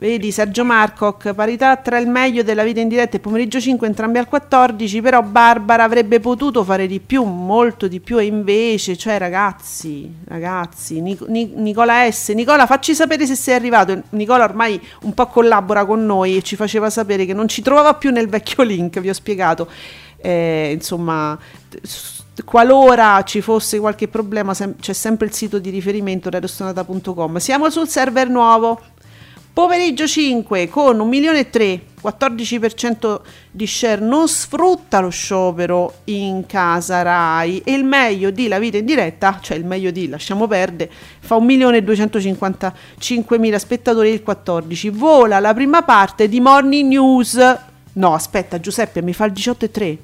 Vedi 0.00 0.32
Sergio 0.32 0.64
Marcoc, 0.64 1.34
parità 1.34 1.76
tra 1.76 1.98
il 1.98 2.08
meglio 2.08 2.42
della 2.42 2.62
vita 2.62 2.80
in 2.80 2.88
diretta 2.88 3.18
e 3.18 3.20
pomeriggio 3.20 3.60
5 3.60 3.86
entrambi 3.86 4.16
al 4.16 4.28
14, 4.28 5.02
però 5.02 5.20
Barbara 5.20 5.84
avrebbe 5.84 6.20
potuto 6.20 6.64
fare 6.64 6.86
di 6.86 7.00
più, 7.00 7.22
molto 7.24 7.86
di 7.86 8.00
più 8.00 8.18
e 8.18 8.24
invece, 8.24 8.96
cioè 8.96 9.18
ragazzi, 9.18 10.10
ragazzi, 10.24 11.02
Nic- 11.02 11.26
Nic- 11.28 11.54
Nicola 11.54 12.10
S, 12.10 12.30
Nicola 12.30 12.64
facci 12.64 12.94
sapere 12.94 13.26
se 13.26 13.34
sei 13.34 13.54
arrivato, 13.54 14.04
Nicola 14.12 14.44
ormai 14.44 14.80
un 15.02 15.12
po' 15.12 15.26
collabora 15.26 15.84
con 15.84 16.06
noi 16.06 16.38
e 16.38 16.40
ci 16.40 16.56
faceva 16.56 16.88
sapere 16.88 17.26
che 17.26 17.34
non 17.34 17.46
ci 17.46 17.60
trovava 17.60 17.92
più 17.92 18.10
nel 18.10 18.26
vecchio 18.26 18.62
link, 18.62 19.00
vi 19.00 19.10
ho 19.10 19.14
spiegato, 19.14 19.68
Eh, 20.22 20.72
insomma, 20.74 21.38
qualora 22.44 23.22
ci 23.24 23.40
fosse 23.40 23.78
qualche 23.78 24.06
problema 24.08 24.52
sem- 24.54 24.76
c'è 24.78 24.92
sempre 24.92 25.26
il 25.26 25.32
sito 25.32 25.58
di 25.58 25.70
riferimento 25.70 26.28
radiostonata.com, 26.30 27.36
siamo 27.36 27.70
sul 27.70 27.88
server 27.88 28.28
nuovo. 28.28 28.80
Pomeriggio 29.60 30.06
5 30.06 30.70
con 30.70 30.98
1 30.98 31.04
milione 31.04 31.40
e 31.40 31.50
3, 31.50 31.82
14% 32.02 33.20
di 33.50 33.66
share, 33.66 34.00
non 34.00 34.26
sfrutta 34.26 35.00
lo 35.00 35.10
sciopero 35.10 35.96
in 36.04 36.46
casa 36.46 37.02
Rai 37.02 37.60
e 37.62 37.74
il 37.74 37.84
meglio 37.84 38.30
di 38.30 38.48
La 38.48 38.58
Vita 38.58 38.78
in 38.78 38.86
diretta, 38.86 39.38
cioè 39.42 39.58
il 39.58 39.66
meglio 39.66 39.90
di 39.90 40.08
Lasciamo 40.08 40.46
perdere, 40.46 40.90
fa 41.20 41.36
1 41.36 41.44
milione 41.44 41.76
e 41.76 41.82
255 41.82 43.38
mila 43.38 43.58
spettatori 43.58 44.08
il 44.08 44.22
14, 44.22 44.88
vola 44.88 45.38
la 45.40 45.52
prima 45.52 45.82
parte 45.82 46.26
di 46.26 46.40
Morning 46.40 46.88
News. 46.88 47.58
No, 47.92 48.14
aspetta 48.14 48.60
Giuseppe, 48.60 49.02
mi 49.02 49.12
fa 49.12 49.26
il 49.26 49.32
18 49.32 49.64
e 49.66 49.70
3. 49.70 49.98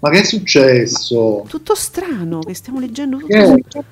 Ma 0.00 0.10
che 0.10 0.20
è 0.20 0.24
successo? 0.24 1.44
Tutto 1.46 1.74
strano 1.74 2.38
che 2.40 2.54
stiamo 2.54 2.80
leggendo 2.80 3.18
tutto. 3.18 3.34
Ma- 3.34 3.88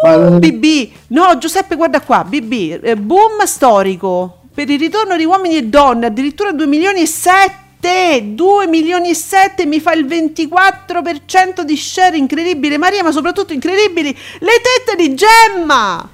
Uh, 0.00 0.38
BB, 0.38 0.90
no 1.08 1.36
Giuseppe 1.38 1.74
guarda 1.76 2.00
qua, 2.00 2.24
BB, 2.24 2.78
eh, 2.84 2.96
boom 2.96 3.42
storico 3.44 4.42
per 4.54 4.70
il 4.70 4.78
ritorno 4.78 5.16
di 5.16 5.24
uomini 5.24 5.56
e 5.56 5.64
donne, 5.66 6.06
addirittura 6.06 6.52
2 6.52 6.66
milioni 6.66 7.00
e 7.02 7.06
7, 7.06 8.34
2 8.34 8.66
milioni 8.68 9.10
e 9.10 9.14
7 9.14 9.66
mi 9.66 9.80
fa 9.80 9.92
il 9.92 10.06
24% 10.06 11.62
di 11.62 11.76
share, 11.76 12.16
incredibile 12.16 12.78
Maria, 12.78 13.02
ma 13.02 13.10
soprattutto 13.12 13.52
incredibili 13.52 14.10
le 14.40 14.52
tette 14.62 14.96
di 15.08 15.14
Gemma. 15.14 16.08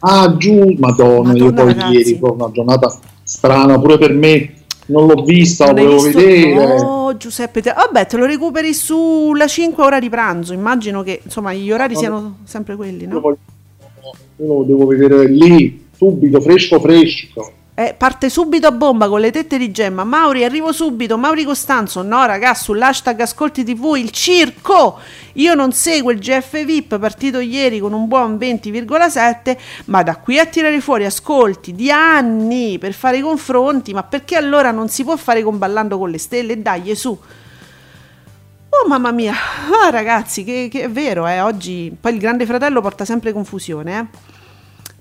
Ah, 0.00 0.36
giù, 0.36 0.74
madonna, 0.78 1.32
io 1.34 1.46
Madonna, 1.46 1.52
poi 1.54 1.74
ragazzi. 1.74 1.92
ieri, 1.92 2.18
poi 2.18 2.30
una 2.32 2.50
giornata 2.52 2.98
strana, 3.22 3.78
pure 3.80 3.98
per 3.98 4.12
me, 4.12 4.65
non 4.86 5.06
l'ho 5.06 5.22
vista, 5.22 5.66
Non 5.66 5.78
hai 5.78 5.84
volevo 5.84 6.02
visto? 6.02 6.18
vedere. 6.20 6.80
Oh 6.80 7.16
Giuseppe, 7.16 7.62
te- 7.62 7.72
vabbè 7.72 8.06
te 8.06 8.16
lo 8.16 8.24
recuperi 8.26 8.72
sulla 8.74 9.46
5 9.46 9.82
ora 9.84 9.98
di 9.98 10.08
pranzo, 10.08 10.52
immagino 10.52 11.02
che 11.02 11.20
insomma 11.24 11.52
gli 11.52 11.70
orari 11.72 11.94
No, 11.94 11.98
siano 11.98 12.36
sempre 12.44 12.76
quelli, 12.76 13.06
no? 13.06 13.20
io 14.38 14.46
lo 14.46 14.62
devo 14.64 14.86
vedere 14.86 15.26
lì, 15.28 15.86
subito, 15.96 16.40
fresco 16.40 16.78
fresco. 16.80 17.52
Eh, 17.78 17.92
parte 17.92 18.30
subito 18.30 18.66
a 18.66 18.72
bomba 18.72 19.06
con 19.06 19.20
le 19.20 19.30
tette 19.30 19.58
di 19.58 19.70
Gemma. 19.70 20.02
Mauri, 20.02 20.44
arrivo 20.44 20.72
subito. 20.72 21.18
Mauri 21.18 21.44
Costanzo. 21.44 22.00
No, 22.00 22.24
ragazzi, 22.24 22.64
sull'hashtag 22.64 23.20
Ascolti 23.20 23.64
TV 23.64 23.96
il 23.96 24.10
circo. 24.12 24.98
Io 25.34 25.52
non 25.52 25.72
seguo 25.72 26.10
il 26.10 26.18
GF 26.18 26.64
VIP 26.64 26.98
partito 26.98 27.38
ieri 27.38 27.78
con 27.78 27.92
un 27.92 28.08
buon 28.08 28.36
20,7, 28.36 29.58
ma 29.86 30.02
da 30.02 30.16
qui 30.16 30.38
a 30.38 30.46
tirare 30.46 30.80
fuori 30.80 31.04
ascolti 31.04 31.74
di 31.74 31.90
anni 31.90 32.78
per 32.78 32.94
fare 32.94 33.18
i 33.18 33.20
confronti. 33.20 33.92
Ma 33.92 34.04
perché 34.04 34.36
allora 34.36 34.70
non 34.70 34.88
si 34.88 35.04
può 35.04 35.14
fare 35.18 35.42
con 35.42 35.58
Ballando 35.58 35.98
con 35.98 36.08
le 36.08 36.18
Stelle? 36.18 36.62
Dai, 36.62 36.96
su. 36.96 37.10
Oh 38.70 38.88
mamma 38.88 39.10
mia, 39.12 39.34
ah, 39.84 39.90
ragazzi, 39.90 40.44
che, 40.44 40.68
che 40.70 40.84
è 40.84 40.90
vero, 40.90 41.26
eh, 41.26 41.40
oggi 41.40 41.94
poi 41.98 42.14
il 42.14 42.18
Grande 42.18 42.46
Fratello 42.46 42.80
porta 42.80 43.04
sempre 43.04 43.32
confusione, 43.32 43.98
eh. 43.98 44.34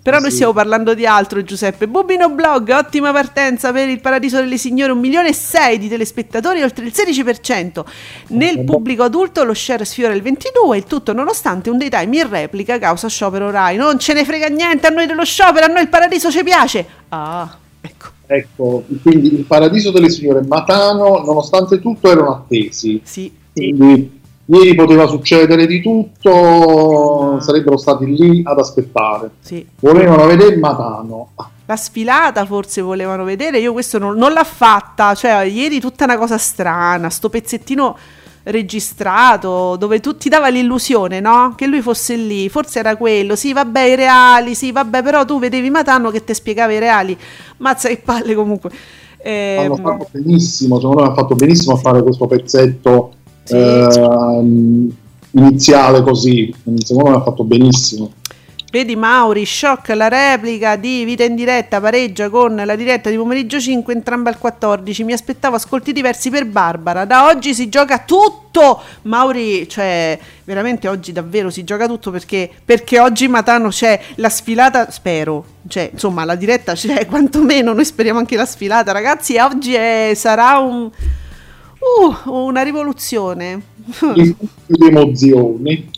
Però 0.06 0.20
noi 0.20 0.30
Sì. 0.30 0.36
stiamo 0.36 0.54
parlando 0.54 0.94
di 0.94 1.08
altro, 1.08 1.42
Giuseppe. 1.42 1.88
Bubino 1.88 2.30
Blog, 2.30 2.70
ottima 2.70 3.12
partenza 3.12 3.72
per 3.72 3.90
il 3.90 4.00
Paradiso 4.02 4.38
delle 4.38 4.60
Signore, 4.60 4.92
un 4.92 5.00
milione 5.00 5.30
e 5.30 5.34
sei 5.34 5.80
di 5.80 5.88
telespettatori, 5.90 6.62
oltre 6.62 6.86
il 6.86 6.92
16%. 6.94 7.84
Nel 8.28 8.64
pubblico 8.66 9.02
adulto 9.02 9.44
lo 9.44 9.56
share 9.56 9.84
sfiora 9.84 10.14
il 10.14 10.22
22%, 10.22 10.76
il 10.76 10.84
tutto 10.84 11.12
nonostante 11.12 11.72
un 11.72 11.80
daytime 11.80 12.18
in 12.18 12.30
replica 12.30 12.78
causa 12.78 13.08
sciopero 13.08 13.50
Rai. 13.50 13.78
Non 13.78 13.98
ce 13.98 14.14
ne 14.14 14.24
frega 14.24 14.46
niente 14.48 14.86
a 14.86 14.92
noi 14.92 15.08
dello 15.08 15.26
sciopero, 15.26 15.66
a 15.66 15.70
noi 15.70 15.82
il 15.82 15.90
Paradiso 15.90 16.30
ci 16.30 16.44
piace. 16.44 16.86
Ah, 17.10 17.58
ecco, 17.82 18.06
Ecco, 18.28 18.84
quindi 19.02 19.34
il 19.34 19.44
paradiso 19.46 19.90
delle 19.92 20.12
signore 20.12 20.44
Matano, 20.48 21.24
nonostante 21.26 21.80
tutto, 21.82 22.12
erano 22.12 22.32
attesi. 22.32 23.02
sì. 23.04 23.32
Quindi 23.52 24.15
ieri 24.46 24.76
poteva 24.76 25.08
succedere 25.08 25.66
di 25.66 25.82
tutto, 25.82 27.40
sarebbero 27.40 27.78
stati 27.78 28.06
lì 28.06 28.42
ad 28.44 28.60
aspettare. 28.60 29.32
Sì. 29.40 29.66
Volevano 29.80 30.26
vedere 30.28 30.58
Matano. 30.58 31.30
La 31.66 31.76
sfilata 31.76 32.46
forse 32.46 32.82
volevano 32.82 33.24
vedere, 33.24 33.60
io 33.60 33.74
questo 33.74 33.98
non, 33.98 34.16
non 34.18 34.34
l'ha 34.34 34.44
fatta, 34.44 35.16
cioè 35.16 35.44
ieri 35.46 35.80
tutta 35.80 36.04
una 36.04 36.18
cosa 36.18 36.38
strana, 36.38 37.10
sto 37.10 37.30
pezzettino 37.30 37.98
registrato 38.44 39.76
dove 39.76 40.00
tu 40.00 40.16
ti 40.18 40.30
dava 40.30 40.50
l'illusione, 40.50 41.20
no? 41.20 41.54
Che 41.56 41.66
lui 41.66 41.82
fosse 41.82 42.16
lì, 42.16 42.48
forse 42.50 42.78
era 42.80 42.96
quello, 42.96 43.36
sì 43.36 43.54
vabbè 43.54 43.82
i 43.82 43.96
reali, 43.96 44.54
sì 44.54 44.72
vabbè 44.72 45.02
però 45.02 45.26
tu 45.26 45.40
vedevi 45.40 45.72
Matano 45.72 46.12
che 46.12 46.24
ti 46.24 46.36
spiegava 46.36 46.72
i 46.72 46.78
reali, 46.80 47.18
mazza 47.58 47.88
che 47.88 47.98
palle 47.98 48.36
comunque. 48.36 48.70
Hanno 49.24 49.74
Ehm, 49.74 49.82
fatto 49.82 50.08
benissimo, 50.12 50.76
secondo 50.76 51.02
me 51.02 51.08
hanno 51.08 51.16
fatto 51.16 51.34
benissimo 51.34 51.74
a 51.74 51.78
fare 51.78 52.04
questo 52.04 52.28
pezzetto 52.28 53.12
Sì. 53.46 53.56
ehm, 53.56 54.92
iniziale 55.32 56.02
così. 56.02 56.54
Secondo 56.84 57.10
me 57.10 57.16
hanno 57.16 57.24
fatto 57.24 57.44
benissimo. 57.44 58.12
Vedi 58.76 58.98
Mauri, 58.98 59.46
shock 59.46 59.88
la 59.96 60.10
replica 60.10 60.76
di 60.76 61.06
Vita 61.06 61.24
in 61.24 61.36
diretta, 61.36 61.80
pareggia 61.80 62.30
con 62.30 62.62
la 62.62 62.76
diretta 62.76 63.10
di 63.10 63.16
pomeriggio 63.16 63.58
5, 63.58 63.94
entrambe 63.94 64.28
al 64.30 64.38
14. 64.38 65.06
Mi 65.06 65.14
aspettavo 65.14 65.56
ascolti 65.56 65.94
diversi 65.94 66.30
per 66.30 66.46
Barbara. 66.46 67.06
Da 67.06 67.28
oggi 67.28 67.54
si 67.54 67.70
gioca 67.70 68.00
tutto. 68.00 68.82
Mauri, 69.04 69.70
cioè, 69.70 70.20
veramente 70.44 70.90
oggi 70.90 71.14
davvero 71.14 71.50
si 71.50 71.64
gioca 71.64 71.88
tutto 71.88 72.12
perché, 72.12 72.52
perché 72.66 73.00
oggi 73.00 73.30
Matano 73.30 73.70
c'è 73.70 73.98
la 74.16 74.28
sfilata, 74.28 74.92
spero. 74.92 75.46
Cioè, 75.70 75.92
insomma, 75.94 76.26
la 76.26 76.36
diretta 76.36 76.74
c'è, 76.74 77.06
quantomeno 77.08 77.72
noi 77.72 77.86
speriamo 77.86 78.20
anche 78.20 78.36
la 78.36 78.46
sfilata. 78.46 78.92
Ragazzi, 78.92 79.38
oggi 79.38 79.74
è- 79.74 80.12
sarà 80.16 80.58
un... 80.58 80.92
uh, 82.02 82.32
una 82.32 82.62
rivoluzione. 82.62 83.62
Di 84.14 84.88
emozioni. 84.88 85.90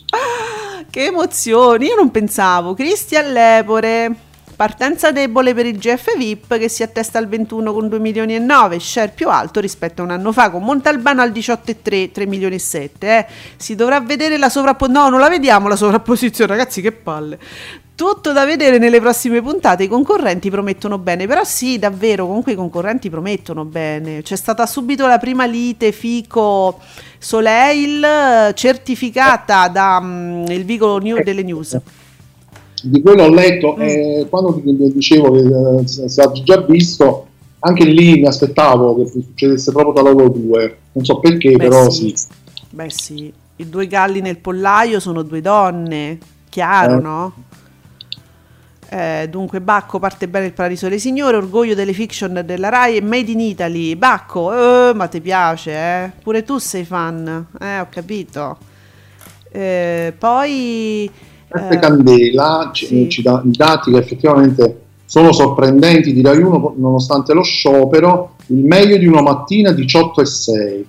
Che 0.90 1.04
emozioni, 1.04 1.86
io 1.86 1.96
non 1.96 2.10
pensavo. 2.10 2.74
Cristian 2.74 3.32
Lepore, 3.32 4.14
Partenza 4.58 5.12
debole 5.12 5.54
per 5.54 5.66
il 5.66 5.78
GF 5.78 6.16
VIP 6.16 6.58
che 6.58 6.68
si 6.68 6.82
attesta 6.82 7.16
al 7.18 7.28
21 7.28 7.72
con 7.72 7.88
2 7.88 8.00
milioni 8.00 8.34
e 8.34 8.40
9, 8.40 8.80
share 8.80 9.12
più 9.14 9.28
alto 9.28 9.60
rispetto 9.60 10.02
a 10.02 10.04
un 10.04 10.10
anno 10.10 10.32
fa 10.32 10.50
con 10.50 10.64
Montalbano 10.64 11.22
al 11.22 11.30
18,3, 11.30 12.10
3 12.10 12.26
milioni 12.26 12.56
e 12.56 12.58
7. 12.58 13.06
Eh. 13.06 13.26
Si 13.56 13.76
dovrà 13.76 14.00
vedere 14.00 14.36
la 14.36 14.48
sovrapposizione. 14.48 15.04
No, 15.04 15.10
non 15.10 15.20
la 15.20 15.28
vediamo 15.28 15.68
la 15.68 15.76
sovrapposizione, 15.76 16.50
ragazzi, 16.50 16.80
che 16.80 16.90
palle. 16.90 17.38
Tutto 17.98 18.30
da 18.30 18.44
vedere 18.44 18.78
nelle 18.78 19.00
prossime 19.00 19.42
puntate, 19.42 19.82
i 19.82 19.88
concorrenti 19.88 20.50
promettono 20.50 20.98
bene, 20.98 21.26
però 21.26 21.42
sì, 21.42 21.80
davvero, 21.80 22.28
comunque 22.28 22.52
i 22.52 22.54
concorrenti 22.54 23.10
promettono 23.10 23.64
bene. 23.64 24.22
C'è 24.22 24.36
stata 24.36 24.66
subito 24.66 25.04
la 25.08 25.18
prima 25.18 25.46
lite 25.46 25.90
Fico 25.90 26.78
Soleil 27.18 28.52
certificata 28.54 29.66
dal 29.66 30.00
mm, 30.04 30.44
Vicolo 30.62 30.98
New 30.98 31.20
delle 31.24 31.42
News. 31.42 31.76
di 32.80 33.02
quello 33.02 33.24
ho 33.24 33.28
letto 33.34 33.74
Mm. 33.76 33.80
e 33.80 34.26
quando 34.30 34.60
dicevo 34.62 35.32
che 35.32 35.80
eh, 35.80 35.86
s- 35.88 36.04
stato 36.04 36.40
già 36.44 36.60
visto 36.60 37.26
anche 37.58 37.84
lì 37.84 38.20
mi 38.20 38.26
aspettavo 38.28 38.94
che 39.02 39.10
succedesse 39.10 39.72
proprio 39.72 39.94
da 40.00 40.08
loro 40.08 40.28
due 40.28 40.78
non 40.92 41.04
so 41.04 41.18
perché 41.18 41.56
Beh, 41.56 41.68
però 41.68 41.90
sì. 41.90 42.14
sì, 42.14 42.26
Beh 42.70 42.90
sì, 42.90 43.32
i 43.56 43.68
due 43.68 43.88
galli 43.88 44.20
nel 44.20 44.38
pollaio 44.38 45.00
sono 45.00 45.22
due 45.22 45.40
donne, 45.40 46.18
chiaro, 46.48 46.98
Eh. 46.98 47.00
no? 47.00 47.32
Eh, 48.90 49.26
dunque 49.28 49.60
Bacco 49.60 49.98
parte 49.98 50.28
bene 50.28 50.46
il 50.46 50.54
Paradiso 50.54 50.86
delle 50.86 50.98
Signore, 50.98 51.36
orgoglio 51.36 51.74
delle 51.74 51.92
fiction 51.92 52.42
della 52.44 52.70
Rai 52.70 52.96
e 52.96 53.02
Made 53.02 53.30
in 53.30 53.40
Italy. 53.40 53.94
Bacco, 53.96 54.52
eh, 54.52 54.94
ma 54.94 55.06
ti 55.08 55.20
piace, 55.20 55.72
eh? 55.72 56.10
Pure 56.22 56.42
tu 56.42 56.56
sei 56.56 56.84
fan, 56.84 57.46
eh, 57.60 57.80
ho 57.80 57.86
capito. 57.90 58.56
Eh, 59.50 60.14
poi... 60.18 61.10
Peppe 61.48 61.74
eh, 61.74 61.78
Candela 61.78 62.70
sì. 62.72 63.08
ci 63.08 63.22
dà 63.22 63.42
i 63.44 63.50
dati 63.50 63.90
che 63.90 63.98
effettivamente 63.98 64.80
sono 65.04 65.32
sorprendenti 65.32 66.12
di 66.12 66.20
Rai 66.20 66.38
1 66.38 66.74
nonostante 66.76 67.32
lo 67.32 67.42
sciopero 67.42 68.36
il 68.48 68.64
meglio 68.64 68.98
di 68.98 69.06
una 69.06 69.22
mattina 69.22 69.72
18 69.72 70.20
e 70.20 70.26
6 70.26 70.86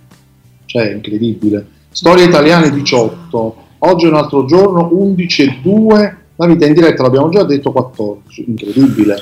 cioè 0.66 0.92
incredibile 0.92 1.66
storie 1.90 2.26
italiane 2.26 2.70
18 2.70 3.56
oggi 3.78 4.06
è 4.06 4.10
un 4.10 4.16
altro 4.16 4.44
giorno 4.44 4.90
11 4.92 5.44
e 5.44 5.60
2 5.62 6.18
la 6.40 6.46
vita 6.48 6.66
in 6.66 6.74
diretta 6.74 7.04
l'abbiamo 7.04 7.30
già 7.30 7.44
detto 7.44 7.72
14 7.72 8.46
incredibile 8.48 9.22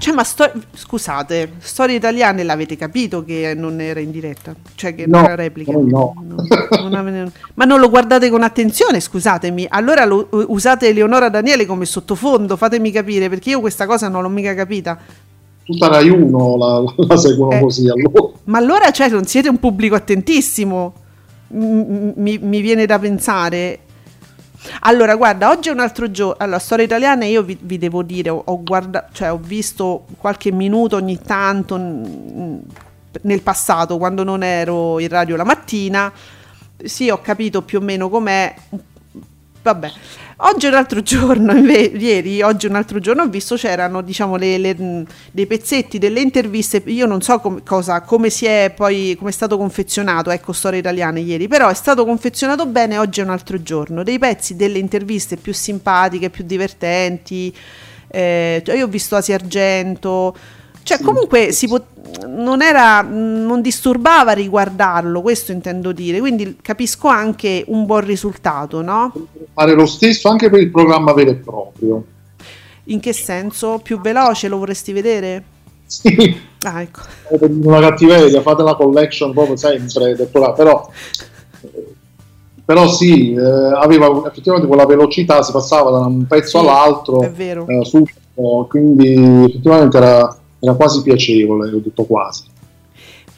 Cioè, 0.00 0.12
ma 0.14 0.22
sto- 0.24 0.50
scusate, 0.74 1.52
storie 1.58 1.96
italiane 1.96 2.42
l'avete 2.44 2.76
capito 2.76 3.24
che 3.24 3.54
non 3.56 3.80
era 3.80 3.98
in 4.00 4.10
diretta? 4.10 4.54
Cioè 4.74 4.94
che 4.94 5.06
No, 5.06 5.18
non 5.18 5.24
era 5.26 5.34
replica? 5.36 5.72
noi 5.72 5.86
no. 5.88 6.14
non 6.82 6.94
ave- 6.94 7.32
ma 7.54 7.64
non 7.64 7.80
lo 7.80 7.88
guardate 7.90 8.28
con 8.30 8.42
attenzione, 8.42 9.00
scusatemi. 9.00 9.66
Allora 9.68 10.04
lo- 10.04 10.28
usate 10.30 10.88
Eleonora 10.88 11.28
Daniele 11.28 11.66
come 11.66 11.84
sottofondo, 11.84 12.56
fatemi 12.56 12.90
capire, 12.92 13.28
perché 13.28 13.50
io 13.50 13.60
questa 13.60 13.86
cosa 13.86 14.08
non 14.08 14.22
l'ho 14.22 14.28
mica 14.28 14.54
capita. 14.54 14.98
tutta 15.64 15.88
Rai 15.88 16.08
1 16.08 16.56
la, 16.56 16.94
la 17.06 17.16
seguono 17.16 17.56
Eh. 17.56 17.60
così 17.60 17.88
allora 17.88 18.30
Ma 18.44 18.58
allora, 18.58 18.90
cioè, 18.92 19.08
non 19.10 19.24
siete 19.24 19.48
un 19.48 19.58
pubblico 19.58 19.94
attentissimo? 19.96 20.94
M- 21.48 22.12
mi, 22.16 22.38
mi 22.38 22.60
viene 22.60 22.86
da 22.86 22.98
pensare. 23.00 23.80
Allora, 24.80 25.14
guarda, 25.16 25.50
oggi 25.50 25.68
è 25.68 25.72
un 25.72 25.80
altro 25.80 26.10
giorno. 26.10 26.36
Allora, 26.38 26.58
storia 26.58 26.84
italiana, 26.84 27.24
io 27.24 27.42
vi, 27.42 27.56
vi 27.60 27.78
devo 27.78 28.02
dire, 28.02 28.30
ho, 28.30 28.42
ho 28.44 28.62
guarda- 28.62 29.08
cioè, 29.12 29.32
ho 29.32 29.38
visto 29.38 30.06
qualche 30.18 30.50
minuto 30.52 30.96
ogni 30.96 31.18
tanto 31.20 31.78
mm, 31.78 32.58
nel 33.22 33.42
passato, 33.42 33.98
quando 33.98 34.24
non 34.24 34.42
ero 34.42 34.98
in 34.98 35.08
radio 35.08 35.36
la 35.36 35.44
mattina. 35.44 36.12
Sì, 36.82 37.10
ho 37.10 37.20
capito 37.20 37.62
più 37.62 37.78
o 37.78 37.82
meno 37.82 38.08
com'è. 38.08 38.54
Vabbè, 39.68 39.92
oggi 40.36 40.66
un 40.66 40.72
altro 40.72 41.02
giorno, 41.02 41.52
ieri, 41.60 42.40
oggi 42.40 42.64
un 42.64 42.74
altro 42.74 43.00
giorno, 43.00 43.24
ho 43.24 43.28
visto 43.28 43.54
c'erano 43.54 44.00
diciamo 44.00 44.36
le, 44.36 44.56
le, 44.56 45.04
dei 45.30 45.46
pezzetti 45.46 45.98
delle 45.98 46.20
interviste, 46.20 46.82
io 46.86 47.04
non 47.04 47.20
so 47.20 47.38
com- 47.38 47.62
cosa, 47.62 48.00
come 48.00 48.30
si 48.30 48.46
è 48.46 48.72
poi, 48.74 49.14
come 49.18 49.28
è 49.28 49.32
stato 49.32 49.58
confezionato, 49.58 50.30
ecco, 50.30 50.54
storie 50.54 50.78
italiane 50.78 51.20
ieri, 51.20 51.48
però 51.48 51.68
è 51.68 51.74
stato 51.74 52.06
confezionato 52.06 52.64
bene, 52.64 52.96
oggi 52.96 53.20
è 53.20 53.24
un 53.24 53.28
altro 53.28 53.60
giorno, 53.62 54.02
dei 54.02 54.18
pezzi 54.18 54.56
delle 54.56 54.78
interviste 54.78 55.36
più 55.36 55.52
simpatiche, 55.52 56.30
più 56.30 56.44
divertenti, 56.44 57.54
eh, 58.08 58.62
cioè 58.64 58.74
io 58.74 58.86
ho 58.86 58.88
visto 58.88 59.16
Asia 59.16 59.34
Argento, 59.34 60.34
cioè 60.88 61.00
comunque 61.02 61.52
si 61.52 61.66
può, 61.68 61.78
non 62.26 62.62
era, 62.62 63.02
non 63.02 63.60
disturbava 63.60 64.32
riguardarlo, 64.32 65.20
questo 65.20 65.52
intendo 65.52 65.92
dire, 65.92 66.18
quindi 66.18 66.56
capisco 66.62 67.08
anche 67.08 67.62
un 67.68 67.84
buon 67.84 68.06
risultato, 68.06 68.80
no? 68.80 69.12
fare 69.52 69.74
lo 69.74 69.84
stesso 69.84 70.30
anche 70.30 70.48
per 70.48 70.60
il 70.60 70.70
programma 70.70 71.12
vero 71.12 71.28
e 71.30 71.34
proprio 71.34 72.02
In 72.84 73.00
che 73.00 73.12
senso? 73.12 73.80
Più 73.82 74.00
veloce 74.00 74.48
lo 74.48 74.56
vorresti 74.56 74.92
vedere? 74.92 75.44
sì 75.84 76.40
Ah, 76.62 76.80
ecco. 76.80 77.00
una 77.38 77.80
cattiveria, 77.80 78.40
fate 78.40 78.62
la 78.62 78.74
collection 78.74 79.32
proprio 79.34 79.56
sempre, 79.56 80.14
però, 80.14 80.54
però, 80.54 80.90
però 82.64 82.88
sì, 82.88 83.34
eh, 83.34 83.40
aveva 83.40 84.22
effettivamente 84.26 84.66
quella 84.66 84.86
velocità, 84.86 85.42
si 85.42 85.52
passava 85.52 85.90
da 85.90 85.98
un 86.06 86.26
pezzo 86.26 86.58
Sì, 86.58 86.64
all'altro, 86.66 87.20
È 87.20 87.30
vero. 87.30 87.66
eh, 87.68 87.84
subito, 87.84 88.66
quindi 88.68 89.44
effettivamente 89.48 89.96
era, 89.98 90.37
era 90.60 90.74
quasi 90.74 91.02
piacevole, 91.02 91.70
ho 91.70 91.78
detto 91.78 92.04
quasi. 92.04 92.44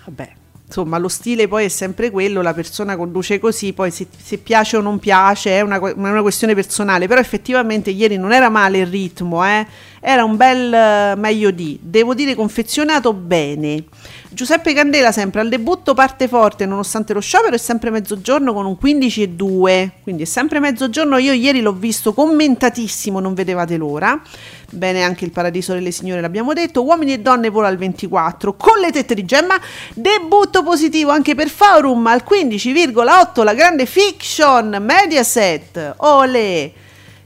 Vabbè, 0.04 0.32
insomma, 0.66 0.98
lo 0.98 1.08
stile 1.08 1.48
poi 1.48 1.64
è 1.64 1.68
sempre 1.68 2.10
quello, 2.10 2.42
la 2.42 2.54
persona 2.54 2.96
conduce 2.96 3.38
così, 3.38 3.72
poi 3.72 3.90
se, 3.90 4.06
se 4.16 4.38
piace 4.38 4.76
o 4.76 4.80
non 4.80 4.98
piace 4.98 5.50
è 5.50 5.60
una, 5.60 5.78
una 5.94 6.22
questione 6.22 6.54
personale, 6.54 7.06
però 7.06 7.20
effettivamente 7.20 7.90
ieri 7.90 8.16
non 8.16 8.32
era 8.32 8.48
male 8.48 8.78
il 8.78 8.86
ritmo, 8.86 9.44
eh? 9.44 9.66
era 10.00 10.24
un 10.24 10.36
bel 10.36 11.18
meglio 11.18 11.50
di, 11.50 11.78
devo 11.82 12.14
dire 12.14 12.34
confezionato 12.34 13.12
bene. 13.12 13.84
Giuseppe 14.32 14.72
Candela 14.74 15.10
sempre 15.10 15.40
al 15.40 15.48
debutto 15.48 15.92
parte 15.92 16.28
forte 16.28 16.64
nonostante 16.64 17.12
lo 17.12 17.18
sciopero 17.18 17.56
è 17.56 17.58
sempre 17.58 17.90
mezzogiorno 17.90 18.52
con 18.52 18.64
un 18.64 18.78
15 18.78 19.22
e 19.22 19.28
2, 19.30 19.90
quindi 20.04 20.22
è 20.22 20.24
sempre 20.24 20.60
mezzogiorno, 20.60 21.18
io 21.18 21.32
ieri 21.32 21.60
l'ho 21.60 21.72
visto 21.72 22.12
commentatissimo, 22.14 23.18
non 23.18 23.34
vedevate 23.34 23.76
l'ora. 23.76 24.22
Bene, 24.70 25.02
anche 25.02 25.24
il 25.24 25.32
Paradiso 25.32 25.72
delle 25.72 25.90
Signore 25.90 26.20
l'abbiamo 26.20 26.52
detto. 26.52 26.84
Uomini 26.84 27.14
e 27.14 27.18
donne 27.18 27.48
vola 27.48 27.66
al 27.66 27.76
24 27.76 28.54
con 28.54 28.78
le 28.78 28.92
tette 28.92 29.14
di 29.14 29.24
gemma. 29.24 29.60
Debutto 29.94 30.62
positivo 30.62 31.10
anche 31.10 31.34
per 31.34 31.48
Forum 31.48 32.06
al 32.06 32.22
15,8. 32.24 33.42
La 33.42 33.54
grande 33.54 33.84
fiction 33.84 34.76
Mediaset. 34.80 35.94
Ole. 35.96 36.72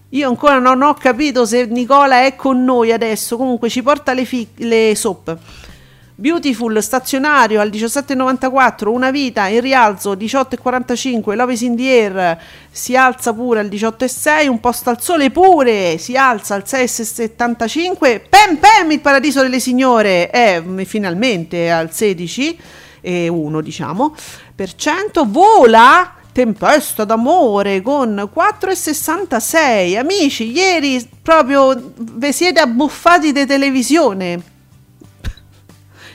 Io 0.09 0.29
ancora 0.29 0.59
non 0.59 0.81
ho 0.81 0.95
capito 0.95 1.45
se 1.45 1.67
Nicola 1.67 2.25
è 2.25 2.35
con 2.35 2.64
noi 2.64 2.93
adesso. 2.93 3.37
Comunque 3.37 3.69
ci 3.69 3.83
porta 3.83 4.14
le, 4.14 4.25
fi- 4.25 4.49
le 4.57 4.95
soap. 4.97 5.37
Beautiful 6.16 6.81
stazionario 6.81 7.61
al 7.61 7.70
17,94, 7.70 8.87
una 8.87 9.11
vita 9.11 9.48
in 9.48 9.61
rialzo 9.61 10.12
18,45, 10.12 11.35
Love 11.35 11.53
is 11.55 11.61
in 11.62 11.74
the 11.74 11.88
air 11.88 12.38
si 12.70 12.94
alza 12.94 13.33
pure 13.33 13.59
al 13.59 13.66
18,6, 13.66 14.46
un 14.46 14.61
posto 14.61 14.90
al 14.90 15.03
sole 15.03 15.33
pure 15.33 15.98
si 15.98 16.16
alza 16.16 16.55
al 16.55 16.62
6,75, 16.64 17.98
Pem 17.98 18.59
Pem 18.61 18.92
il 18.92 19.00
paradiso 19.00 19.42
delle 19.42 19.59
signore 19.59 20.31
è 20.31 20.61
mm, 20.61 20.83
finalmente 20.83 21.68
al 21.68 21.90
16,1 21.92 23.61
diciamo 23.61 24.14
per 24.55 24.72
cento, 24.77 25.24
vola 25.27 26.14
Tempesta 26.31 27.05
d'amore 27.05 27.83
con 27.83 28.31
4,66 28.33 29.98
amici 29.98 30.53
ieri 30.53 31.09
proprio 31.22 31.92
vi 31.96 32.33
siete 32.33 32.61
abbuffati 32.61 33.33
di 33.33 33.46
televisione 33.46 34.54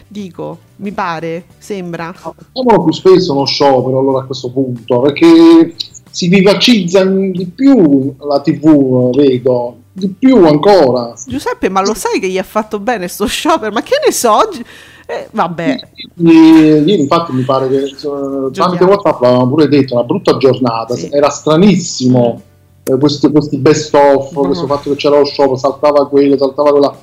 dico, 0.10 0.58
mi 0.78 0.92
pare, 0.92 1.46
sembra. 1.60 2.12
Facciamolo 2.14 2.84
più 2.84 2.94
spesso 2.94 3.32
uno 3.34 3.46
sciopero 3.46 4.00
allora 4.00 4.20
a 4.22 4.26
questo 4.26 4.52
punto, 4.52 5.00
perché 5.02 5.76
si 6.10 6.28
vivacizza 6.28 7.06
di 7.06 7.46
più 7.54 8.14
la 8.20 8.42
tv, 8.42 9.16
vedo, 9.16 9.76
di 9.94 10.08
più 10.10 10.44
ancora. 10.46 11.14
Giuseppe, 11.28 11.70
ma 11.70 11.82
lo 11.82 11.94
sai 11.94 12.20
che 12.20 12.28
gli 12.28 12.38
ha 12.40 12.44
fatto 12.44 12.80
bene 12.80 13.08
sto 13.08 13.26
sciopero? 13.28 13.72
Ma 13.72 13.82
che 13.84 13.96
ne 14.06 14.12
so? 14.12 14.34
oggi- 14.36 14.66
eh, 15.06 15.28
vabbè, 15.32 15.80
Ieri, 16.18 17.00
infatti 17.02 17.32
mi 17.32 17.42
pare 17.44 17.68
che 17.68 17.78
eh, 17.84 17.96
Giochiamo. 17.96 18.86
WhatsApp 18.86 19.22
l'avevamo 19.22 19.48
pure 19.50 19.68
detto, 19.68 19.94
una 19.96 20.04
brutta 20.04 20.38
giornata, 20.38 20.96
Sì. 20.96 21.10
era 21.12 21.30
stranissimo 21.30 22.42
eh, 22.84 22.98
questi, 22.98 23.30
questi 23.32 23.58
best 23.58 23.94
of, 23.96 24.32
Mm. 24.38 24.44
questo 24.46 24.66
fatto 24.68 24.90
che 24.92 24.96
c'era 24.96 25.18
lo 25.20 25.26
sciopero, 25.26 25.56
saltava 25.58 26.08
quello, 26.08 26.38
saltava 26.38 26.72
quella. 26.72 26.96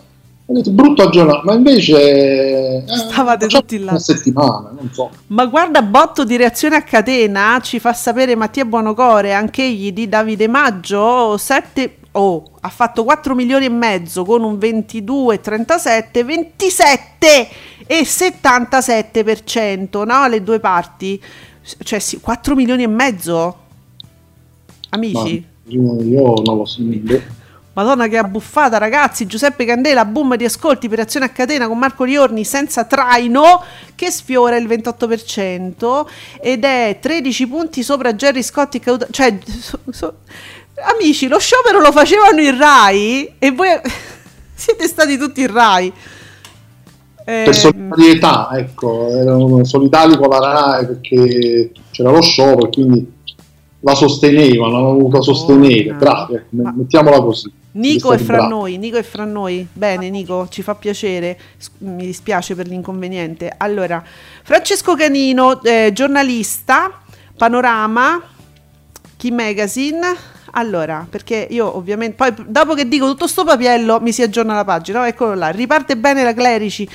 Ho 0.48 0.52
detto 0.54 0.70
brutta 0.70 1.08
giornata, 1.08 1.42
ma 1.44 1.54
invece 1.54 2.84
eh, 2.84 2.86
Stavate 2.86 3.48
tutti 3.48 3.78
là. 3.80 3.90
una 3.90 3.98
settimana, 3.98 4.70
non 4.70 4.88
so. 4.92 5.10
ma 5.28 5.44
guarda 5.46 5.82
botto 5.82 6.24
di 6.24 6.36
reazione 6.36 6.76
a 6.76 6.82
catena, 6.82 7.58
ci 7.60 7.80
fa 7.80 7.92
sapere 7.92 8.36
Mattia 8.36 8.64
Buonocore, 8.64 9.32
anche 9.34 9.64
egli 9.64 9.92
di 9.92 10.08
Davide 10.08 10.46
Maggio, 10.46 11.36
7... 11.36 11.96
Oh, 12.12 12.44
ha 12.60 12.68
fatto 12.68 13.02
4 13.04 13.34
milioni 13.34 13.64
e 13.66 13.70
mezzo 13.70 14.24
con 14.24 14.42
un 14.44 14.54
22,37, 14.54 16.24
27 16.24 17.48
e 17.86 18.00
77%, 18.02 20.04
no? 20.06 20.26
Le 20.28 20.42
due 20.42 20.60
parti. 20.60 21.20
Cioè, 21.82 21.98
sì, 21.98 22.20
4 22.20 22.54
milioni 22.54 22.84
e 22.84 22.86
mezzo? 22.86 23.56
Ma 24.90 24.90
Amici? 24.90 25.44
io, 25.66 26.00
io 26.02 26.34
non 26.42 26.56
lo 26.56 26.64
so. 26.64 26.80
Madonna 27.76 28.08
che 28.08 28.16
abbuffata, 28.16 28.78
ragazzi. 28.78 29.26
Giuseppe 29.26 29.66
Candela, 29.66 30.06
boom 30.06 30.34
di 30.36 30.46
ascolti 30.46 30.88
per 30.88 31.00
azione 31.00 31.26
a 31.26 31.28
catena 31.28 31.68
con 31.68 31.76
Marco 31.76 32.04
Liorni 32.04 32.42
senza 32.42 32.84
traino 32.84 33.62
che 33.94 34.10
sfiora 34.10 34.56
il 34.56 34.66
28% 34.66 36.06
ed 36.40 36.64
è 36.64 36.96
13 36.98 37.46
punti 37.46 37.82
sopra 37.82 38.14
Jerry 38.14 38.42
Scotti. 38.42 38.80
Caduta- 38.80 39.08
cioè, 39.10 39.36
so- 39.44 39.80
so- 39.90 40.14
amici, 40.98 41.28
lo 41.28 41.38
sciopero 41.38 41.78
lo 41.78 41.92
facevano 41.92 42.40
in 42.40 42.56
Rai 42.56 43.34
e 43.38 43.50
voi 43.50 43.68
siete 44.54 44.86
stati 44.88 45.18
tutti 45.18 45.42
in 45.42 45.52
Rai. 45.52 45.92
Eh, 47.28 47.42
Per 47.44 47.54
solidarietà, 47.54 48.48
ecco, 48.54 49.08
erano 49.10 49.62
solidali 49.64 50.16
con 50.16 50.28
la 50.30 50.38
RAI 50.38 50.86
perché 50.86 51.72
c'era 51.90 52.10
lo 52.10 52.22
sciopero 52.22 52.68
e 52.68 52.70
quindi 52.70 53.12
la 53.80 53.94
sostenevano, 53.94 54.78
hanno 54.78 54.92
voluto 54.94 55.20
sostenere, 55.20 55.92
Madonna. 55.92 55.98
bravi, 55.98 56.40
mettiamola 56.78 57.20
così. 57.20 57.52
Nico 57.76 58.12
è 58.12 58.18
fra 58.18 58.36
bravi. 58.36 58.48
noi, 58.48 58.78
Nico 58.78 58.96
è 58.96 59.02
fra 59.02 59.24
noi. 59.24 59.66
Bene, 59.72 60.08
Nico, 60.10 60.48
ci 60.48 60.62
fa 60.62 60.74
piacere. 60.74 61.38
Mi 61.78 62.06
dispiace 62.06 62.54
per 62.54 62.66
l'inconveniente. 62.66 63.52
Allora, 63.56 64.02
Francesco 64.42 64.94
Canino, 64.94 65.62
eh, 65.62 65.90
giornalista, 65.92 67.02
Panorama, 67.36 68.20
Key 69.16 69.30
Magazine. 69.30 70.34
Allora, 70.52 71.06
perché 71.08 71.46
io 71.50 71.76
ovviamente 71.76 72.16
poi 72.16 72.32
dopo 72.46 72.72
che 72.72 72.88
dico 72.88 73.06
tutto 73.06 73.26
sto 73.26 73.44
papiello 73.44 74.00
mi 74.00 74.10
si 74.10 74.22
aggiorna 74.22 74.54
la 74.54 74.64
pagina, 74.64 75.00
no? 75.00 75.04
eccolo 75.04 75.34
là, 75.34 75.48
riparte 75.48 75.98
bene 75.98 76.24
la 76.24 76.32
Clerici 76.32 76.88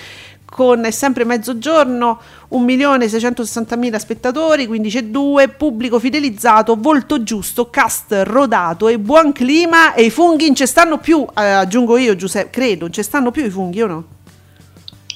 con 0.52 0.86
sempre 0.92 1.24
mezzogiorno, 1.24 2.20
1.660.000 2.52 3.96
spettatori, 3.96 4.68
15,2, 4.68 5.50
pubblico 5.56 5.98
fidelizzato, 5.98 6.76
volto 6.78 7.24
giusto, 7.24 7.70
cast 7.70 8.24
rodato 8.26 8.90
e 8.90 9.00
buon 9.00 9.32
clima 9.32 9.94
e 9.94 10.04
i 10.04 10.10
funghi 10.10 10.48
non 10.48 10.56
ci 10.56 10.68
stanno 10.68 10.98
più, 10.98 11.26
eh, 11.38 11.42
aggiungo 11.42 11.96
io 11.96 12.18
Giuseppe, 12.18 12.50
credo, 12.50 12.82
non 12.82 12.92
ci 12.92 13.02
stanno 13.02 13.32
più 13.32 13.46
i 13.46 13.50
funghi 13.50 13.82
o 13.82 13.88
no? 13.88 14.04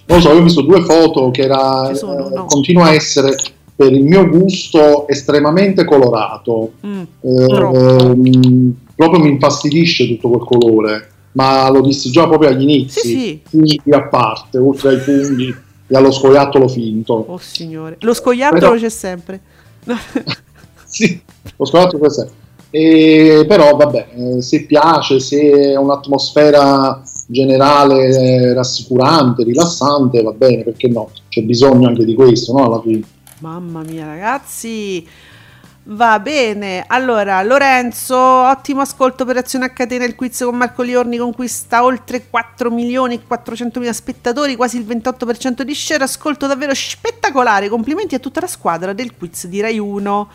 Non 0.05 0.21
so, 0.21 0.31
io 0.31 0.39
ho 0.39 0.43
visto 0.43 0.61
due 0.61 0.81
foto 0.83 1.29
che 1.31 1.41
era, 1.41 1.93
sono, 1.93 2.29
eh, 2.29 2.33
no? 2.33 2.45
continua 2.45 2.85
a 2.85 2.93
essere 2.93 3.35
per 3.75 3.91
il 3.91 4.05
mio 4.05 4.29
gusto 4.29 5.05
estremamente 5.09 5.83
colorato. 5.83 6.71
Mm, 6.87 7.01
Eh, 7.19 8.73
proprio 8.95 9.19
mi 9.19 9.29
infastidisce 9.31 10.07
tutto 10.07 10.29
quel 10.29 10.45
colore, 10.45 11.09
ma 11.35 11.69
lo 11.69 11.81
dissi 11.81 12.11
già 12.11 12.27
proprio 12.27 12.49
agli 12.49 12.63
inizi. 12.63 12.99
Sì, 12.99 13.41
sì. 13.49 13.91
A 13.91 14.03
parte, 14.03 14.57
oltre 14.57 14.89
ai 14.89 14.99
funghi 14.99 15.55
e 15.87 15.95
allo 15.95 16.11
scoiattolo 16.11 16.67
finto. 16.67 17.25
Oh 17.27 17.37
signore, 17.37 17.97
lo 18.01 18.13
scoiattolo 18.13 18.59
Però- 18.59 18.75
c'è 18.75 18.89
sempre. 18.89 19.41
sì, 20.85 21.21
lo 21.55 21.65
scoiattolo 21.65 21.99
questo 21.99 22.23
è. 22.23 22.27
E, 22.71 23.45
però 23.47 23.75
vabbè, 23.75 24.07
eh, 24.15 24.41
se 24.41 24.65
piace, 24.65 25.19
se 25.19 25.49
è 25.49 25.75
un'atmosfera 25.77 27.01
generale 27.27 28.07
eh, 28.07 28.53
rassicurante, 28.53 29.43
rilassante, 29.43 30.21
va 30.21 30.31
bene, 30.31 30.63
perché 30.63 30.89
no? 30.89 31.09
C'è 31.29 31.41
bisogno 31.43 31.87
anche 31.87 32.03
di 32.03 32.13
questo, 32.13 32.51
no? 32.53 32.65
Alla 32.65 32.81
fine. 32.81 33.01
Mamma 33.39 33.81
mia, 33.83 34.05
ragazzi. 34.05 35.05
Va 35.87 36.19
bene. 36.19 36.83
Allora, 36.87 37.43
Lorenzo, 37.43 38.17
ottimo 38.17 38.81
ascolto 38.81 39.21
operazione 39.21 39.65
a 39.65 39.69
catena. 39.69 40.03
Il 40.03 40.15
quiz 40.15 40.39
con 40.39 40.55
Marco 40.55 40.81
Liorni 40.81 41.17
conquista 41.17 41.83
oltre 41.83 42.27
4 42.27 42.71
milioni 42.71 43.15
e 43.15 43.21
400 43.25 43.79
mila 43.79 43.93
spettatori, 43.93 44.55
quasi 44.55 44.77
il 44.77 44.85
28% 44.85 45.61
di 45.61 45.75
share. 45.75 46.03
Ascolto 46.03 46.47
davvero 46.47 46.73
spettacolare. 46.73 47.69
Complimenti 47.69 48.15
a 48.15 48.19
tutta 48.19 48.39
la 48.39 48.47
squadra 48.47 48.93
del 48.93 49.15
quiz 49.15 49.45
di 49.45 49.61
Rai 49.61 49.77
1. 49.77 50.29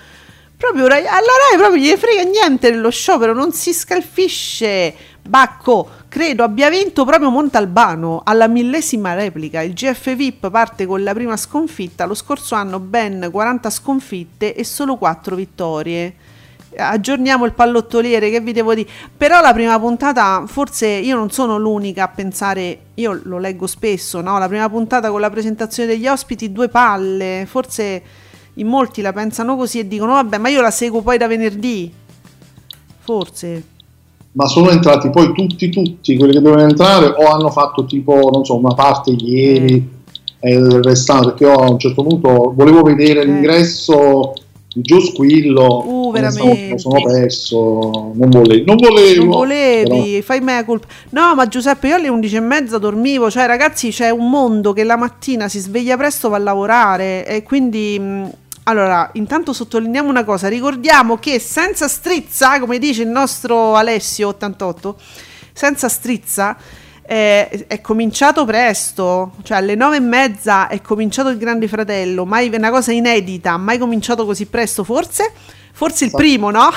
Proprio 0.56 0.86
Rai, 0.86 1.04
alla 1.04 1.32
Rai 1.50 1.58
proprio 1.58 1.82
gli 1.82 1.96
frega 1.96 2.22
niente 2.22 2.70
dello 2.70 2.90
sciopero, 2.90 3.34
non 3.34 3.50
si 3.50 3.72
scalfisce. 3.72 4.94
Bacco, 5.22 5.88
credo 6.08 6.42
abbia 6.42 6.68
vinto 6.70 7.04
proprio 7.04 7.30
Montalbano 7.30 8.22
alla 8.24 8.48
millesima 8.48 9.14
replica. 9.14 9.60
Il 9.62 9.74
GF 9.74 10.14
VIP 10.14 10.50
parte 10.50 10.86
con 10.86 11.02
la 11.02 11.12
prima 11.12 11.36
sconfitta, 11.36 12.04
lo 12.04 12.14
scorso 12.14 12.54
anno 12.54 12.80
ben 12.80 13.28
40 13.30 13.70
sconfitte 13.70 14.54
e 14.54 14.64
solo 14.64 14.96
4 14.96 15.36
vittorie. 15.36 16.14
Aggiorniamo 16.76 17.44
il 17.44 17.52
pallottoliere, 17.52 18.30
che 18.30 18.40
vi 18.40 18.52
devo 18.52 18.74
dire? 18.74 18.88
Però 19.16 19.40
la 19.40 19.52
prima 19.52 19.78
puntata, 19.78 20.44
forse 20.46 20.86
io 20.86 21.16
non 21.16 21.30
sono 21.30 21.58
l'unica 21.58 22.04
a 22.04 22.08
pensare, 22.08 22.78
io 22.94 23.20
lo 23.24 23.38
leggo 23.38 23.66
spesso, 23.66 24.20
no? 24.20 24.38
La 24.38 24.48
prima 24.48 24.68
puntata 24.68 25.10
con 25.10 25.20
la 25.20 25.30
presentazione 25.30 25.88
degli 25.88 26.06
ospiti, 26.06 26.52
due 26.52 26.68
palle, 26.68 27.44
forse 27.48 28.02
in 28.54 28.66
molti 28.66 29.00
la 29.00 29.12
pensano 29.12 29.56
così 29.56 29.78
e 29.78 29.88
dicono 29.88 30.12
vabbè 30.14 30.38
ma 30.38 30.48
io 30.48 30.60
la 30.60 30.70
seguo 30.70 31.02
poi 31.02 31.18
da 31.18 31.26
venerdì 31.26 31.92
forse 32.98 33.64
Ma 34.32 34.46
sono 34.46 34.70
entrati 34.70 35.10
poi 35.10 35.32
tutti, 35.32 35.68
tutti 35.70 36.16
quelli 36.16 36.34
che 36.34 36.40
dovevano 36.40 36.68
entrare 36.68 37.06
o 37.06 37.26
hanno 37.30 37.50
fatto 37.50 37.84
tipo, 37.84 38.30
non 38.32 38.44
so, 38.44 38.56
una 38.56 38.74
parte 38.74 39.10
ieri 39.10 39.98
e 40.38 40.54
il 40.54 40.82
restante, 40.82 41.26
perché 41.30 41.44
io 41.44 41.54
a 41.54 41.68
un 41.70 41.78
certo 41.78 42.02
punto 42.02 42.52
volevo 42.54 42.82
vedere 42.82 43.22
Eh. 43.22 43.24
l'ingresso 43.24 44.32
di 44.72 44.82
Gio 44.82 45.00
Squillo, 45.00 45.82
Uh, 45.84 46.10
me 46.12 46.20
veramente. 46.20 46.68
me 46.70 46.78
sono 46.78 47.02
perso, 47.02 48.12
non 48.14 48.30
volevo, 48.30 48.64
non 48.66 48.76
volevo, 48.76 49.20
non 49.24 49.28
volevi 49.30 49.88
però- 50.12 50.22
fai 50.22 50.40
mea 50.40 50.64
colpa 50.64 50.86
no 51.10 51.34
ma 51.34 51.48
Giuseppe 51.48 51.88
io 51.88 51.96
alle 51.96 52.06
11 52.08 52.36
e 52.36 52.40
mezza 52.40 52.78
dormivo 52.78 53.28
cioè 53.32 53.46
ragazzi 53.46 53.90
c'è 53.90 54.10
un 54.10 54.30
mondo 54.30 54.72
che 54.72 54.84
la 54.84 54.94
mattina 54.96 55.48
si 55.48 55.58
sveglia 55.58 55.96
presto 55.96 56.28
va 56.28 56.36
a 56.36 56.38
lavorare 56.38 57.26
e 57.26 57.42
quindi 57.42 57.98
mh, 57.98 58.30
allora 58.70 59.10
intanto 59.14 59.52
sottolineiamo 59.52 60.08
una 60.08 60.24
cosa 60.24 60.48
ricordiamo 60.48 61.18
che 61.18 61.38
senza 61.38 61.88
strizza 61.88 62.58
come 62.58 62.78
dice 62.78 63.02
il 63.02 63.08
nostro 63.08 63.74
Alessio 63.74 64.28
88 64.28 64.96
senza 65.52 65.88
strizza 65.88 66.56
eh, 67.10 67.66
è 67.66 67.80
cominciato 67.80 68.44
presto, 68.44 69.32
cioè 69.42 69.56
alle 69.56 69.74
nove 69.74 69.96
e 69.96 70.00
mezza 70.00 70.68
è 70.68 70.80
cominciato 70.80 71.28
il 71.30 71.38
Grande 71.38 71.66
Fratello, 71.66 72.24
mai 72.24 72.48
una 72.54 72.70
cosa 72.70 72.92
inedita, 72.92 73.56
mai 73.56 73.78
cominciato 73.78 74.24
così 74.24 74.46
presto, 74.46 74.84
forse? 74.84 75.32
Forse 75.72 76.04
il 76.04 76.12
primo, 76.12 76.50
no? 76.50 76.68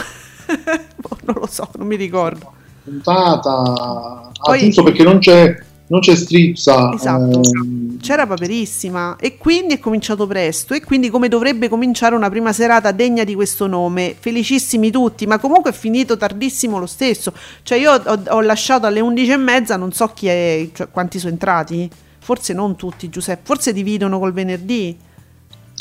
Non 1.26 1.36
lo 1.40 1.48
so, 1.48 1.70
non 1.76 1.88
mi 1.88 1.96
ricordo. 1.96 2.52
puntata 2.84 4.32
Poi- 4.42 4.60
ah, 4.60 4.64
giusto 4.64 4.84
perché 4.84 5.04
non 5.04 5.20
c'è, 5.20 5.56
non 5.94 6.02
c'è 6.02 6.16
strizza 6.16 6.92
Esatto. 6.94 7.42
ehm, 7.44 8.00
C'era 8.00 8.26
Paperissima 8.26 9.16
e 9.20 9.38
quindi 9.38 9.76
è 9.76 9.80
cominciato 9.80 10.26
presto 10.26 10.74
e 10.74 10.82
quindi 10.82 11.10
come 11.10 11.28
dovrebbe 11.28 11.70
cominciare 11.70 12.16
una 12.16 12.30
prima 12.32 12.52
serata 12.52 12.92
degna 12.92 13.24
di 13.24 13.36
questo 13.36 13.68
nome. 13.68 14.16
Felicissimi 14.20 14.90
tutti, 14.90 15.28
ma 15.28 15.38
comunque 15.38 15.70
è 15.70 15.74
finito 15.74 16.18
tardissimo 16.18 16.80
lo 16.80 16.88
stesso. 16.88 17.32
Cioè 17.62 17.78
io 17.78 17.92
ho, 17.94 18.20
ho 18.28 18.42
lasciato 18.42 18.88
alle 18.88 19.00
11 19.02 19.32
e 19.32 19.38
mezza, 19.38 19.78
non 19.78 19.92
so 19.92 20.08
chi 20.14 20.28
è, 20.28 20.68
cioè, 20.74 20.88
quanti 20.90 21.20
sono 21.20 21.32
entrati. 21.32 21.88
Forse 22.20 22.54
non 22.54 22.76
tutti, 22.76 23.10
Giuseppe. 23.10 23.42
Forse 23.44 23.72
dividono 23.72 24.18
col 24.18 24.34
venerdì. 24.34 24.98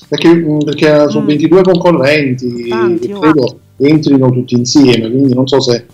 perché, 0.09 0.29
mm, 0.35 0.59
perché 0.59 1.09
sono 1.09 1.25
Mm. 1.25 1.29
22 1.29 1.63
concorrenti 1.63 2.69
Tanti, 2.69 3.07
e 3.09 3.15
oh. 3.15 3.21
credo 3.21 3.61
entrino 3.79 4.31
tutti 4.31 4.55
insieme 4.57 5.11
quindi 5.11 5.33
non 5.35 5.47
so 5.47 5.61
se 5.61 5.87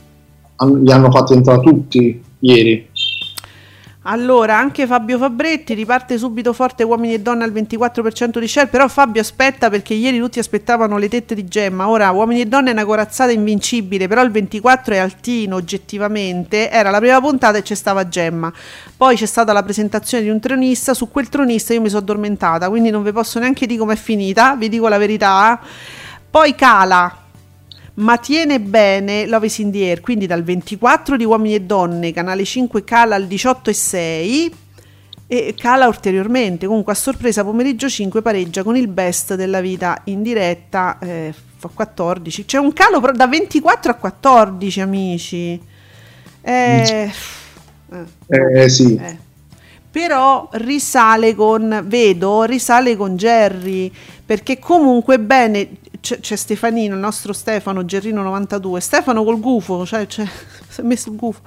li 0.83 0.91
hanno 0.91 1.11
fatti 1.11 1.35
entrare 1.35 1.61
tutti 1.61 2.21
ieri 2.41 2.87
Allora, 4.11 4.57
anche 4.57 4.87
Fabio 4.87 5.19
Fabretti 5.19 5.75
riparte 5.75 6.17
subito 6.17 6.55
forte 6.55 6.83
uomini 6.83 7.13
e 7.13 7.21
donne 7.21 7.45
al 7.45 7.53
24% 7.53 8.39
di 8.39 8.49
share, 8.49 8.67
però 8.69 8.89
Fabio 8.89 9.21
aspetta 9.21 9.69
perché 9.69 9.93
ieri 9.93 10.19
tutti 10.19 10.39
aspettavano 10.39 10.97
le 10.97 11.11
tette 11.11 11.35
di 11.35 11.45
Gemma, 11.47 11.91
ora 11.91 12.11
uomini 12.11 12.41
e 12.41 12.47
donne 12.47 12.71
è 12.71 12.73
una 12.73 12.87
corazzata 12.87 13.33
invincibile, 13.33 14.09
però 14.09 14.23
il 14.23 14.31
24 14.31 14.95
è 14.95 14.97
altino 14.97 15.57
oggettivamente, 15.57 16.71
era 16.71 16.89
la 16.89 17.01
prima 17.01 17.21
puntata 17.21 17.59
e 17.59 17.63
c'è 17.63 17.75
stava 17.75 18.09
Gemma, 18.09 18.51
poi 18.97 19.15
c'è 19.15 19.27
stata 19.27 19.53
la 19.53 19.63
presentazione 19.63 20.25
di 20.25 20.31
un 20.31 20.41
tronista, 20.41 20.95
su 20.95 21.11
quel 21.11 21.29
tronista 21.29 21.75
io 21.75 21.83
mi 21.83 21.89
sono 21.89 22.01
addormentata, 22.01 22.71
quindi 22.71 22.89
non 22.89 23.03
vi 23.03 23.13
posso 23.13 23.39
neanche 23.39 23.67
dire 23.67 23.79
com'è 23.79 23.97
finita, 23.97 24.57
vi 24.57 24.71
dico 24.71 24.89
la 24.89 24.97
verità, 24.97 25.61
poi 26.31 26.55
cala 26.55 27.28
ma 27.99 28.17
tiene 28.19 28.61
bene 28.61 29.27
Love 29.27 29.47
is 29.47 29.59
in 29.59 29.71
the 29.71 29.89
Air, 29.89 30.01
quindi 30.01 30.27
dal 30.27 30.43
24 30.43 31.17
di 31.17 31.25
Uomini 31.25 31.55
e 31.55 31.61
Donne, 31.63 32.13
canale 32.13 32.45
5 32.45 32.85
cala 32.85 33.15
al 33.15 33.27
18 33.27 33.71
e 33.71 33.73
6 33.73 34.55
e 35.27 35.55
cala 35.57 35.87
ulteriormente, 35.87 36.67
comunque 36.67 36.93
a 36.93 36.97
sorpresa 36.97 37.45
pomeriggio 37.45 37.89
5 37.89 38.23
pareggia 38.23 38.63
con 38.63 38.77
il 38.77 38.89
best 38.89 39.35
della 39.35 39.61
vita 39.61 40.01
in 40.05 40.23
diretta, 40.23 40.99
eh, 41.01 41.35
fa 41.57 41.69
14, 41.73 42.45
c'è 42.45 42.59
un 42.59 42.73
calo 42.73 43.01
però 43.01 43.13
da 43.13 43.27
24 43.27 43.91
a 43.91 43.95
14 43.95 44.81
amici, 44.81 45.61
eh, 46.41 47.11
eh. 47.91 48.63
eh 48.63 48.69
sì. 48.69 48.95
Eh. 48.95 49.27
Però 49.99 50.49
risale 50.53 51.35
con, 51.35 51.83
vedo, 51.87 52.45
risale 52.45 52.97
con 52.97 53.17
Jerry, 53.17 53.91
perché 54.25 54.61
comunque 54.61 55.19
bene, 55.19 55.71
c'è, 56.01 56.21
c'è 56.21 56.37
Stefanino, 56.37 56.95
il 56.95 57.01
nostro 57.01 57.33
Stefano, 57.33 57.85
Gerrino 57.85 58.23
92, 58.23 58.81
Stefano 58.81 59.25
col 59.25 59.41
gufo, 59.41 59.85
cioè, 59.85 60.07
cioè 60.07 60.25
si 60.69 60.83
è 60.83 60.85
messo 60.85 61.09
il 61.11 61.17
gufo. 61.17 61.41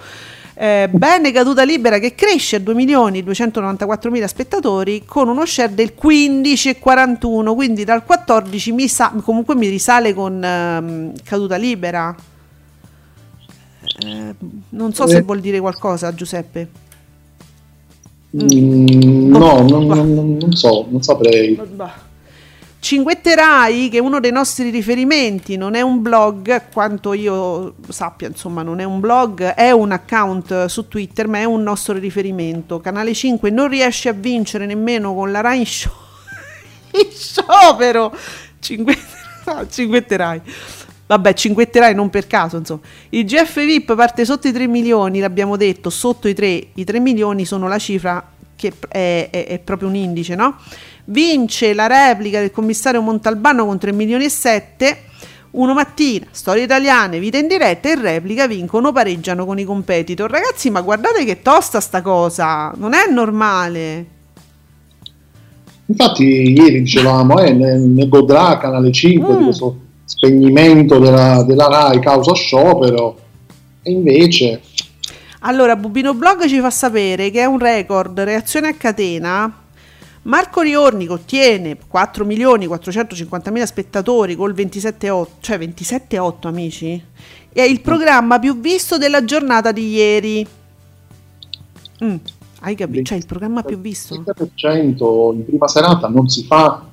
Eh, 0.54 0.90
bene 0.92 1.32
caduta 1.32 1.64
libera 1.64 1.98
che 1.98 2.14
cresce 2.14 2.58
a 2.58 2.60
2 2.60 2.74
milioni 2.74 3.24
294 3.24 4.12
mila 4.12 4.28
spettatori 4.28 5.06
con 5.06 5.30
uno 5.30 5.46
share 5.46 5.74
del 5.74 5.94
15,41 5.98 7.56
quindi 7.56 7.86
dal 7.86 8.04
14 8.04 8.72
mi 8.74 8.90
sa, 8.90 9.14
comunque 9.24 9.56
mi 9.56 9.70
risale 9.70 10.14
con 10.14 10.44
ehm, 10.44 11.14
caduta 11.24 11.56
libera 11.56 12.14
Eh, 14.06 14.36
non 14.70 14.94
so 14.94 15.08
se 15.08 15.18
Eh. 15.18 15.22
vuol 15.22 15.40
dire 15.40 15.60
qualcosa, 15.62 16.14
Giuseppe. 16.14 16.90
Mm, 18.36 19.30
no, 19.30 19.62
non, 19.68 19.88
non- 19.88 20.38
non 20.40 20.54
so, 20.54 20.88
non 20.90 21.02
saprei. 21.02 21.60
Cinguetterai, 22.80 23.90
che 23.90 23.98
è 23.98 24.00
uno 24.00 24.20
dei 24.20 24.32
nostri 24.32 24.72
riferimenti, 24.72 25.56
non 25.56 25.76
è 25.76 25.82
un 25.82 26.02
blog, 26.02 26.70
quanto 26.74 27.14
io 27.14 27.76
sappia, 27.90 28.28
insomma, 28.28 28.64
non 28.64 28.80
è 28.80 28.84
un 28.86 29.00
blog, 29.00 29.44
è 29.54 29.70
un 29.70 29.92
account 29.92 30.66
su 30.66 30.88
Twitter, 30.88 31.28
ma 31.28 31.38
è 31.40 31.44
un 31.44 31.62
nostro 31.62 31.94
riferimento. 32.00 32.80
Canale 32.80 33.14
5 33.14 33.52
non 33.52 33.68
riesce 33.68 34.10
a 34.10 34.14
vincere 34.14 34.66
nemmeno 34.66 35.14
con 35.14 35.32
la 35.32 35.42
Rai 35.42 35.60
in 35.60 35.66
scio- 35.66 35.94
in 37.00 37.12
sciopero. 37.12 38.12
No, 39.46 39.68
Cinguetterai. 39.70 40.42
Vabbè, 41.12 41.34
cinguetterai 41.34 41.94
non 41.94 42.10
per 42.10 42.26
caso, 42.26 42.56
insomma. 42.56 42.80
Il 43.10 43.26
GF 43.26 43.66
VIP 43.66 43.96
parte 43.96 44.24
sotto 44.24 44.48
i 44.48 44.54
3 44.54 44.66
milioni, 44.68 45.20
l'abbiamo 45.20 45.58
detto, 45.58 45.90
sotto 45.90 46.30
i 46.30 46.34
3, 46.34 46.68
i 46.74 46.84
3 46.86 47.00
milioni 47.02 47.44
sono 47.44 47.68
la 47.68 47.78
cifra 47.78 48.26
che 48.56 48.72
è, 48.88 49.28
è- 49.30 49.46
è 49.48 49.60
proprio 49.60 49.90
un 49.90 49.96
indice, 49.96 50.36
no? 50.36 50.56
Vince 51.06 51.74
la 51.74 51.88
replica 51.88 52.40
del 52.40 52.52
commissario 52.52 53.02
Montalbano 53.02 53.66
con 53.66 53.78
3 53.78 53.92
milioni 53.92 54.24
e 54.24 54.30
7. 54.30 54.98
Uno 55.52 55.74
mattina, 55.74 56.28
storie 56.32 56.64
italiane, 56.64 57.20
vita 57.20 57.38
in 57.38 57.48
diretta 57.48 57.90
e 57.90 57.96
replica 57.96 58.48
vincono, 58.48 58.94
pareggiano 58.94 59.46
con 59.46 59.60
i 59.60 59.66
competitor. 59.66 60.32
Ragazzi, 60.32 60.70
ma 60.70 60.80
guardate 60.80 61.26
che 61.26 61.42
tosta 61.42 61.82
sta 61.82 62.02
cosa, 62.02 62.72
non 62.78 62.94
è 62.94 63.12
normale. 63.12 64.06
Infatti, 65.88 66.24
ieri 66.24 66.80
dicevamo, 66.84 67.38
eh, 67.42 67.52
ne, 67.52 67.78
ne 67.80 68.08
godrà 68.08 68.58
Canale 68.58 68.94
5 68.94 69.36
di 69.36 69.42
Mm. 69.42 69.44
questo 69.44 69.78
spegnimento 70.12 71.00
della, 71.00 71.44
della 71.44 71.68
RAI 71.68 72.00
causa 72.00 72.34
sciopero, 72.34 73.18
e 73.82 73.92
invece 73.92 74.62
Allora, 75.40 75.76
Bubino 75.76 76.14
Blog 76.14 76.46
ci 76.46 76.60
fa 76.60 76.70
sapere 76.70 77.32
che 77.32 77.40
è 77.42 77.46
un 77.46 77.58
record, 77.58 78.20
reazione 78.20 78.68
a 78.68 78.74
catena. 78.74 79.56
Marco 80.24 80.62
Riorni 80.62 81.08
ottiene 81.08 81.78
4 81.88 82.26
milioni 82.26 82.68
450 82.68 83.50
mila 83.50 83.66
spettatori 83.66 84.36
col 84.36 84.54
27,8, 84.54 85.28
cioè 85.40 85.58
27,8 85.58 86.48
amici. 86.48 87.04
È 87.52 87.62
il 87.62 87.82
programma 87.82 88.38
più 88.38 88.60
visto 88.60 89.00
della 89.00 89.24
giornata 89.24 89.72
di 89.72 89.90
ieri. 89.90 90.48
Mm, 92.04 92.16
hai 92.60 92.76
capito? 92.76 93.04
Cioè 93.04 93.18
il 93.18 93.26
programma 93.26 93.64
più 93.64 93.80
visto? 93.80 94.14
il 94.14 94.24
30% 94.24 95.34
in 95.34 95.46
prima 95.46 95.68
serata 95.68 96.08
non 96.08 96.30
si 96.30 96.44
fa, 96.44 96.86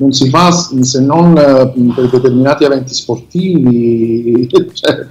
non 0.00 0.12
si 0.12 0.28
fa 0.30 0.50
se 0.50 1.00
non 1.00 1.36
eh, 1.36 1.72
per 1.94 2.08
determinati 2.10 2.64
eventi 2.64 2.94
sportivi, 2.94 4.48
cioè, 4.72 5.06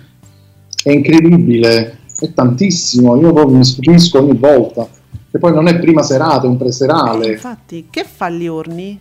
è 0.83 0.91
incredibile, 0.91 1.99
è 2.19 2.33
tantissimo, 2.33 3.15
io 3.21 3.31
proprio 3.33 3.57
mi 3.57 3.63
stupisco 3.65 4.19
ogni 4.19 4.35
volta. 4.37 4.87
E 5.31 5.37
poi 5.37 5.53
non 5.53 5.67
è 5.67 5.79
prima 5.79 6.01
serata, 6.01 6.43
è 6.43 6.47
un 6.47 6.55
Eh, 6.55 6.57
preserale. 6.57 7.31
infatti, 7.33 7.85
che 7.89 8.03
fa 8.03 8.27
Liorni? 8.29 8.99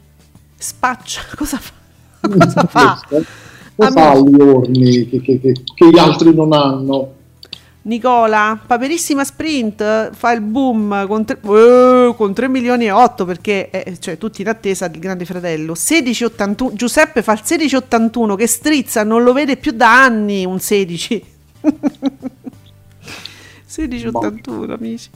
Spaccia, 0.57 1.23
cosa 1.37 1.59
fa? 1.59 1.73
Cosa 2.21 2.65
fa? 2.67 3.01
Cosa 3.75 3.91
fa 3.93 4.15
gli 4.19 4.41
orni 4.41 5.09
che, 5.09 5.21
che- 5.21 5.41
che- 5.41 5.57
che 5.75 5.89
gli 5.91 5.99
altri 5.99 6.35
non 6.35 6.53
hanno? 6.53 7.13
Nicola, 7.89 8.61
Paperissima 8.67 9.25
Sprint 9.25 10.13
fa 10.13 10.33
il 10.33 10.43
boom 10.43 11.07
con 11.07 11.25
3, 11.25 11.41
con 12.15 12.35
3 12.35 12.49
milioni 12.49 12.85
e 12.85 12.91
8 12.91 13.25
perché 13.25 13.71
eh, 13.71 13.99
cioè, 13.99 14.19
tutti 14.19 14.43
in 14.43 14.49
attesa 14.49 14.89
del 14.89 15.01
Grande 15.01 15.25
Fratello. 15.25 15.73
1681, 15.73 16.75
Giuseppe 16.75 17.23
fa 17.23 17.33
il 17.33 17.41
1681 17.41 18.37
che 18.37 18.47
strizza, 18.47 19.05
non 19.05 19.23
lo 19.23 19.33
vede 19.33 19.57
più 19.57 19.73
da 19.73 20.03
anni 20.05 20.45
un 20.45 20.61
16. 20.61 21.25
1681 23.77 24.75
amici. 24.79 25.09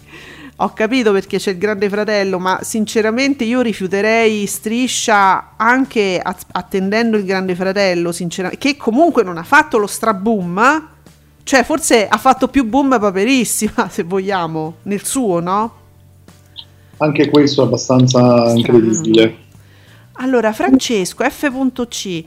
Ho 0.56 0.72
capito 0.72 1.12
perché 1.12 1.36
c'è 1.36 1.50
il 1.50 1.58
Grande 1.58 1.90
Fratello, 1.90 2.38
ma 2.38 2.60
sinceramente 2.62 3.44
io 3.44 3.60
rifiuterei 3.60 4.46
striscia 4.46 5.56
anche 5.56 6.22
attendendo 6.22 7.18
il 7.18 7.24
Grande 7.26 7.54
Fratello, 7.54 8.14
che 8.56 8.78
comunque 8.78 9.22
non 9.24 9.36
ha 9.36 9.42
fatto 9.42 9.76
lo 9.76 9.86
straboom. 9.86 10.58
eh? 10.58 10.92
Cioè, 11.44 11.64
forse 11.64 12.06
ha 12.08 12.18
fatto 12.18 12.48
più 12.48 12.64
boom 12.64 12.98
paperissima, 12.98 13.88
se 13.90 14.02
vogliamo, 14.02 14.76
nel 14.82 15.04
suo, 15.04 15.40
no? 15.40 15.80
Anche 16.98 17.28
questo 17.30 17.62
è 17.62 17.66
abbastanza 17.66 18.52
incredibile. 18.54 19.36
Allora, 20.14 20.52
Francesco, 20.52 21.24
F.C. 21.28 22.24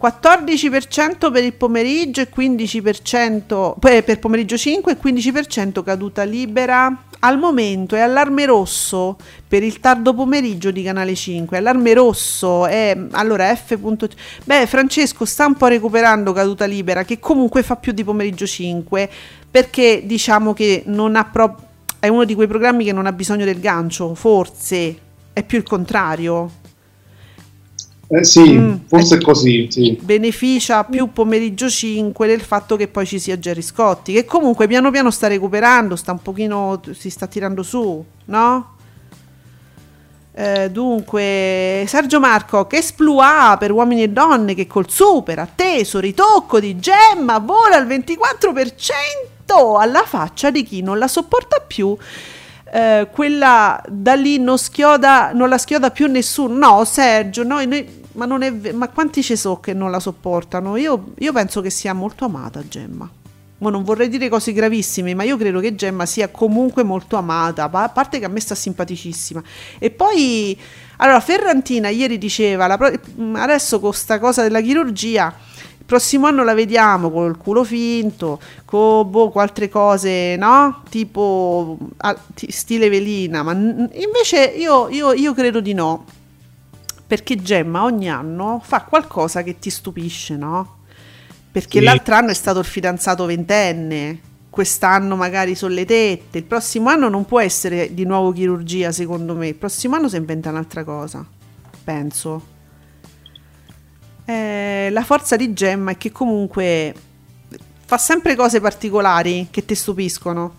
14% 0.00 1.32
per 1.32 1.42
il 1.42 1.54
pomeriggio 1.54 2.20
e 2.20 2.28
15% 2.34 3.74
per, 3.78 4.04
per 4.04 4.18
pomeriggio 4.18 4.56
5 4.56 4.92
e 4.92 4.96
15% 4.96 5.82
caduta 5.82 6.22
libera. 6.22 7.04
Al 7.20 7.36
momento 7.36 7.96
è 7.96 8.00
allarme 8.00 8.46
rosso 8.46 9.16
per 9.48 9.64
il 9.64 9.80
tardo 9.80 10.14
pomeriggio 10.14 10.70
di 10.70 10.84
Canale 10.84 11.16
5. 11.16 11.56
Allarme 11.56 11.94
rosso 11.94 12.66
è 12.66 12.96
allora 13.10 13.52
F.C. 13.56 14.06
Beh, 14.44 14.66
Francesco 14.68 15.24
sta 15.24 15.46
un 15.46 15.54
po' 15.54 15.66
recuperando 15.66 16.32
caduta 16.32 16.64
libera 16.64 17.04
che 17.04 17.18
comunque 17.18 17.64
fa 17.64 17.74
più 17.74 17.90
di 17.90 18.04
pomeriggio 18.04 18.46
5 18.46 19.10
perché 19.50 20.02
diciamo 20.04 20.52
che 20.52 20.84
non 20.86 21.16
ha 21.16 21.24
proprio 21.24 21.66
è 22.00 22.06
uno 22.06 22.24
di 22.24 22.34
quei 22.34 22.46
programmi 22.46 22.84
che 22.84 22.92
non 22.92 23.06
ha 23.06 23.12
bisogno 23.12 23.44
del 23.44 23.58
gancio, 23.58 24.14
forse 24.14 24.98
è 25.32 25.42
più 25.42 25.58
il 25.58 25.64
contrario. 25.64 26.50
Eh 28.10 28.24
sì, 28.24 28.52
Mm. 28.56 28.74
forse 28.86 29.16
è 29.16 29.20
così, 29.20 29.66
sì. 29.70 29.98
beneficia 30.00 30.82
più 30.84 31.12
pomeriggio 31.12 31.68
5 31.68 32.26
del 32.26 32.40
fatto 32.40 32.74
che 32.76 32.88
poi 32.88 33.04
ci 33.06 33.18
sia 33.18 33.38
Gerry 33.38 33.60
Scotti, 33.60 34.14
che 34.14 34.24
comunque 34.24 34.66
piano 34.66 34.90
piano 34.90 35.10
sta 35.10 35.26
recuperando, 35.26 35.94
sta 35.94 36.12
un 36.12 36.22
pochino, 36.22 36.80
si 36.92 37.10
sta 37.10 37.26
tirando 37.26 37.62
su, 37.62 38.02
no? 38.26 38.76
Eh, 40.32 40.70
dunque, 40.70 41.84
Sergio 41.86 42.20
Marco, 42.20 42.66
che 42.66 42.76
esploit 42.78 43.58
per 43.58 43.72
uomini 43.72 44.04
e 44.04 44.08
donne 44.08 44.54
che 44.54 44.66
col 44.68 44.88
super 44.88 45.40
atteso 45.40 45.98
ritocco 45.98 46.60
di 46.60 46.78
Gemma 46.78 47.38
vola 47.40 47.76
al 47.76 47.86
24% 47.88 49.76
alla 49.78 50.04
faccia 50.04 50.50
di 50.50 50.62
chi 50.62 50.80
non 50.80 50.98
la 50.98 51.08
sopporta 51.08 51.58
più. 51.66 51.96
Eh, 52.70 53.08
quella 53.10 53.82
da 53.88 54.14
lì 54.14 54.38
non, 54.38 54.58
schioda, 54.58 55.32
non 55.32 55.48
la 55.48 55.58
schioda 55.58 55.90
più 55.90 56.06
nessuno. 56.06 56.54
No, 56.54 56.84
Sergio, 56.84 57.42
noi, 57.42 57.66
noi- 57.66 58.02
ma, 58.12 58.38
è, 58.38 58.72
ma 58.72 58.88
quanti 58.88 59.22
ci 59.22 59.36
so 59.36 59.58
che 59.60 59.72
non 59.72 59.90
la 59.90 60.00
sopportano? 60.00 60.76
Io, 60.76 61.12
io 61.18 61.32
penso 61.32 61.60
che 61.60 61.70
sia 61.70 61.92
molto 61.92 62.24
amata 62.24 62.66
Gemma. 62.66 63.08
Ma 63.60 63.70
non 63.70 63.82
vorrei 63.82 64.08
dire 64.08 64.28
cose 64.28 64.52
gravissime, 64.52 65.14
ma 65.14 65.24
io 65.24 65.36
credo 65.36 65.58
che 65.58 65.74
Gemma 65.74 66.06
sia 66.06 66.28
comunque 66.28 66.84
molto 66.84 67.16
amata, 67.16 67.68
a 67.68 67.88
parte 67.88 68.20
che 68.20 68.24
a 68.24 68.28
me 68.28 68.38
sta 68.38 68.54
simpaticissima. 68.54 69.42
E 69.80 69.90
poi, 69.90 70.56
allora, 70.98 71.18
Ferrantina 71.18 71.88
ieri 71.88 72.18
diceva, 72.18 72.76
pro- 72.76 72.92
adesso 73.34 73.80
con 73.80 73.92
sta 73.92 74.20
cosa 74.20 74.42
della 74.42 74.60
chirurgia, 74.60 75.34
prossimo 75.88 76.26
anno 76.26 76.44
la 76.44 76.52
vediamo 76.52 77.10
col 77.10 77.38
culo 77.38 77.64
finto, 77.64 78.38
con, 78.66 79.10
boh, 79.10 79.32
altre 79.36 79.70
cose, 79.70 80.36
no? 80.36 80.82
Tipo 80.90 81.78
ah, 81.96 82.14
ti- 82.34 82.50
stile 82.52 82.90
velina, 82.90 83.42
ma 83.42 83.54
n- 83.54 83.88
invece 83.94 84.44
io, 84.44 84.88
io- 84.90 85.14
io 85.14 85.32
credo 85.32 85.60
di 85.60 85.72
no. 85.72 86.04
Perché 87.06 87.36
Gemma 87.36 87.84
ogni 87.84 88.10
anno 88.10 88.60
fa 88.62 88.82
qualcosa 88.82 89.42
che 89.42 89.58
ti 89.58 89.70
stupisce, 89.70 90.36
no? 90.36 90.76
Perché 91.50 91.78
Sì. 91.78 91.84
l'altro 91.84 92.14
anno 92.16 92.28
è 92.32 92.34
stato 92.34 92.58
il 92.58 92.66
fidanzato 92.66 93.24
ventenne, 93.24 94.20
quest'anno 94.50 95.16
magari 95.16 95.54
sono 95.54 95.72
le 95.72 95.86
tette, 95.86 96.36
il 96.36 96.44
prossimo 96.44 96.90
anno 96.90 97.08
non 97.08 97.24
può 97.24 97.40
essere 97.40 97.94
di 97.94 98.04
nuovo 98.04 98.30
chirurgia 98.32 98.92
secondo 98.92 99.34
me, 99.34 99.48
il 99.48 99.54
prossimo 99.54 99.96
anno 99.96 100.10
si 100.10 100.16
inventa 100.16 100.50
un'altra 100.50 100.84
cosa, 100.84 101.24
penso. 101.82 102.56
Eh, 104.28 104.90
la 104.90 105.04
forza 105.04 105.36
di 105.36 105.54
Gemma 105.54 105.92
è 105.92 105.96
che 105.96 106.12
comunque 106.12 106.94
fa 107.86 107.96
sempre 107.96 108.36
cose 108.36 108.60
particolari 108.60 109.48
che 109.50 109.64
ti 109.64 109.74
stupiscono. 109.74 110.52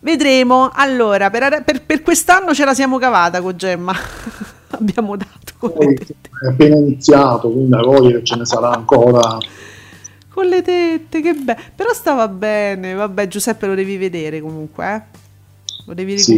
Vedremo. 0.00 0.70
Allora, 0.74 1.30
per, 1.30 1.62
per- 1.62 1.84
per 1.84 2.02
quest'anno 2.02 2.52
ce 2.52 2.64
la 2.64 2.74
siamo 2.74 2.98
cavata 2.98 3.40
con 3.40 3.56
Gemma. 3.56 3.94
Abbiamo 4.70 5.14
dato 5.16 5.68
Poi 5.68 5.94
è 5.94 6.46
appena 6.48 6.76
iniziato, 6.76 7.48
quindi 7.50 7.74
a 7.74 7.82
voglia 7.82 8.20
ce 8.24 8.34
ne 8.34 8.44
sarà 8.44 8.72
ancora. 8.72 9.38
Con 10.28 10.46
le 10.46 10.62
tette, 10.62 11.20
che 11.20 11.34
bello. 11.34 11.60
Però 11.76 11.92
stava 11.92 12.26
bene. 12.26 12.94
Vabbè, 12.94 13.28
Giuseppe 13.28 13.66
lo 13.68 13.76
devi 13.76 13.98
vedere 13.98 14.40
comunque, 14.40 14.94
eh? 14.94 15.02
Lo 15.86 15.94
devi 15.94 16.18
Sì. 16.18 16.34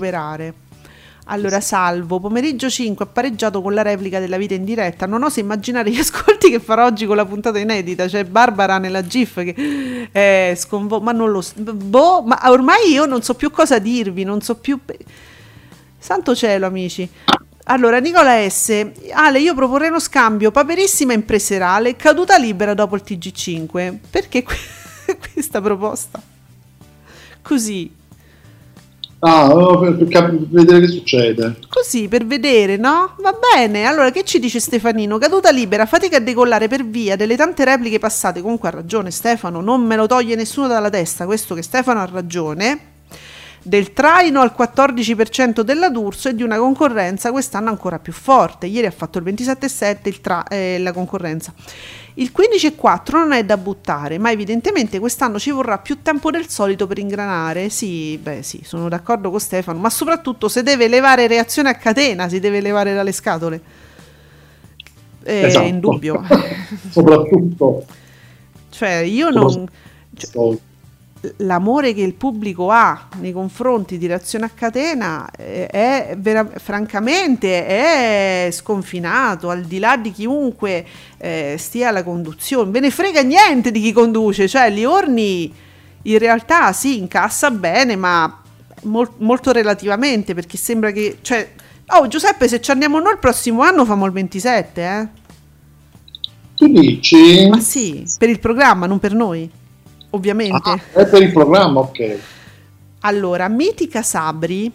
Allora, 1.27 1.61
salvo, 1.61 2.19
pomeriggio 2.19 2.69
5 2.69 3.05
ha 3.05 3.09
pareggiato 3.09 3.63
con 3.63 3.75
la 3.75 3.83
replica 3.83 4.19
della 4.19 4.37
vita 4.37 4.55
in 4.55 4.65
diretta. 4.65 5.07
Non 5.07 5.23
oso 5.23 5.39
immaginare 5.41 5.91
gli 5.91 5.99
ascolti 6.01 6.51
che 6.51 6.59
farò 6.59 6.87
oggi 6.87 7.07
con 7.07 7.17
la 7.17 7.25
puntata 7.25 7.59
inedita. 7.59 8.07
C'è 8.07 8.25
Barbara 8.25 8.79
nella 8.79 9.07
GIF 9.07 9.43
che 9.43 10.09
è 10.11 10.55
sconvo- 10.57 11.01
ma 11.01 11.13
non 11.13 11.31
lo 11.31 11.41
so. 11.41 11.55
Boh, 11.57 12.23
ma 12.23 12.41
ormai 12.47 12.91
io 12.91 13.07
non 13.07 13.23
so 13.23 13.35
più 13.35 13.51
cosa 13.51 13.79
dirvi, 13.79 14.25
non 14.25 14.41
so 14.43 14.57
più. 14.57 14.79
Santo 15.99 16.35
cielo, 16.35 16.67
amici. 16.67 17.09
Allora, 17.67 18.01
Nicola 18.01 18.49
S. 18.49 18.85
Ale, 19.13 19.39
io 19.39 19.55
proporrei 19.55 19.89
uno 19.89 20.01
scambio 20.01 20.51
paperissima 20.51 21.13
in 21.13 21.25
preserale, 21.25 21.95
caduta 21.95 22.37
libera 22.37 22.75
dopo 22.75 22.97
il 22.97 23.03
TG5. 23.07 23.99
Perché 24.11 24.43
que- 24.43 25.17
questa 25.33 25.61
proposta? 25.61 26.21
Così, 27.41 27.91
Ah, 29.25 29.79
per, 29.79 29.97
per 29.99 30.09
cap- 30.09 30.35
vedere 30.49 30.81
che 30.81 30.89
succede. 30.89 31.57
così 31.69 32.09
per 32.09 32.27
vedere, 32.27 32.77
no? 32.77 33.15
Va 33.21 33.33
bene. 33.55 33.85
Allora, 33.85 34.11
che 34.11 34.25
ci 34.25 34.41
dice 34.41 34.59
Stefanino? 34.59 35.19
Caduta 35.19 35.51
libera, 35.53 35.87
fatica 35.87 36.17
a 36.17 36.21
decollare 36.21 36.67
per 36.67 36.85
via 36.85 37.15
delle 37.15 37.37
tante 37.37 37.65
repliche 37.65 38.01
passate. 38.01 38.41
Comunque 38.41 38.69
ha 38.69 38.73
ragione 38.73 39.13
Stefano, 39.13 39.61
non 39.61 39.83
me 39.87 39.95
lo 39.95 40.07
toglie 40.07 40.35
nessuno 40.35 40.67
dalla 40.67 40.91
testa, 40.91 41.25
questo 41.25 41.55
che 41.55 41.63
Stefano 41.63 42.01
ha 42.01 42.09
ragione. 42.11 42.91
Del 43.65 43.93
traino 43.93 44.41
al 44.41 44.53
14% 44.59 45.61
della 45.61 45.89
D'Urso 45.89 46.29
e 46.29 46.35
di 46.35 46.43
una 46.43 46.59
concorrenza 46.59 47.31
quest'anno 47.31 47.69
ancora 47.69 48.01
più 48.01 48.13
forte. 48.13 48.67
Ieri 48.67 48.87
ha 48.89 48.91
fatto 48.91 49.19
il 49.19 49.25
27,7% 49.25 50.09
il 50.09 50.21
tra- 50.21 50.45
eh, 50.49 50.79
la 50.81 50.93
concorrenza. 50.93 51.53
Il 52.15 52.33
15,4 52.37 53.13
non 53.19 53.33
è 53.33 53.45
da 53.45 53.57
buttare, 53.57 54.19
ma 54.19 54.31
evidentemente 54.33 54.99
quest'anno 54.99 55.39
ci 55.39 55.51
vorrà 55.51 55.79
più 55.79 56.03
tempo 56.03 56.31
del 56.31 56.49
solito 56.49 56.87
per 56.89 56.99
ingranare. 56.99 57.69
Sì, 57.69 58.19
beh, 58.19 58.43
sì, 58.43 58.63
sono 58.65 58.89
d'accordo 58.89 59.31
con 59.31 59.39
Stefano, 59.41 59.79
ma 59.79 59.91
soprattutto 59.91 60.49
se 60.49 60.63
deve 60.63 60.89
levare 60.89 61.27
reazione 61.29 61.69
a 61.71 61.75
catena, 61.75 62.29
si 62.29 62.41
deve 62.41 62.61
levare 62.61 62.93
dalle 62.95 63.13
scatole. 63.13 63.61
È 65.23 65.45
Esatto. 65.45 65.67
indubbio. 65.67 66.23
Soprattutto 66.91 67.85
cioè, 68.71 68.97
io 68.97 69.29
non 69.31 69.69
cioè, 70.17 70.57
l'amore 71.39 71.95
che 71.95 72.03
il 72.03 72.15
pubblico 72.15 72.71
ha 72.71 73.09
nei 73.19 73.33
confronti 73.33 73.97
di 73.97 74.07
reazione 74.07 74.47
a 74.47 74.51
catena 74.53 75.31
eh, 75.31 75.67
è 75.67 76.17
vera- 76.19 76.51
francamente 76.57 77.67
è 77.67 78.49
sconfinato 78.51 79.49
al 79.49 79.63
di 79.63 79.79
là 79.79 79.97
di 79.97 80.11
chiunque 80.11 80.85
eh, 81.19 81.55
stia 81.59 81.89
alla 81.89 82.03
conduzione. 82.03 82.71
Ve 82.71 82.81
ne 82.81 82.91
frega 82.91 83.23
niente 83.23 83.71
di 83.71 83.81
chi 83.81 83.93
conduce 83.93 84.49
cioè 84.49 84.69
Liorni 84.71 85.53
in 86.03 86.19
realtà 86.19 86.73
sì 86.73 86.99
incassa 86.99 87.51
bene 87.53 87.95
ma 87.95 88.43
mol- 88.83 89.13
molto 89.19 89.53
relativamente 89.53 90.35
perché 90.35 90.57
sembra 90.57 90.91
che 90.91 91.19
cioè 91.23 91.53
oh 91.87 92.09
Giuseppe 92.09 92.49
se 92.49 92.61
ci 92.61 92.73
andiamo 92.73 92.99
noi 92.99 93.13
il 93.13 93.19
prossimo 93.19 93.63
anno 93.63 93.85
famo 93.85 94.07
il 94.07 94.13
27 94.13 94.83
eh? 94.83 95.09
Tu 96.57 96.67
dici? 96.67 97.47
ma 97.49 97.61
sì 97.61 98.05
per 98.19 98.29
il 98.29 98.41
programma 98.41 98.87
non 98.87 98.99
per 98.99 99.15
noi 99.15 99.49
ovviamente 100.13 100.71
Ah, 100.71 100.81
è 100.93 101.07
per 101.07 101.23
il 101.23 101.33
programma, 101.33 101.81
ok. 101.81 102.19
Allora, 103.01 103.49
Mitica 103.49 104.03
Sabri 104.03 104.71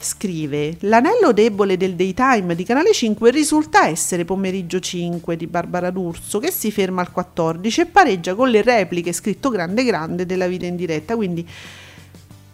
scrive: 0.00 0.76
L'anello 0.80 1.32
debole 1.32 1.76
del 1.76 1.94
daytime 1.94 2.54
di 2.54 2.64
Canale 2.64 2.92
5 2.92 3.30
risulta 3.30 3.86
essere 3.86 4.24
pomeriggio 4.24 4.80
5 4.80 5.36
di 5.36 5.46
Barbara 5.46 5.90
D'Urso, 5.90 6.38
che 6.38 6.50
si 6.50 6.70
ferma 6.70 7.02
al 7.02 7.12
14 7.12 7.80
e 7.82 7.86
pareggia 7.86 8.34
con 8.34 8.48
le 8.48 8.62
repliche 8.62 9.12
scritto 9.12 9.50
grande 9.50 9.84
grande 9.84 10.26
della 10.26 10.46
vita 10.46 10.66
in 10.66 10.76
diretta. 10.76 11.14
Quindi 11.14 11.46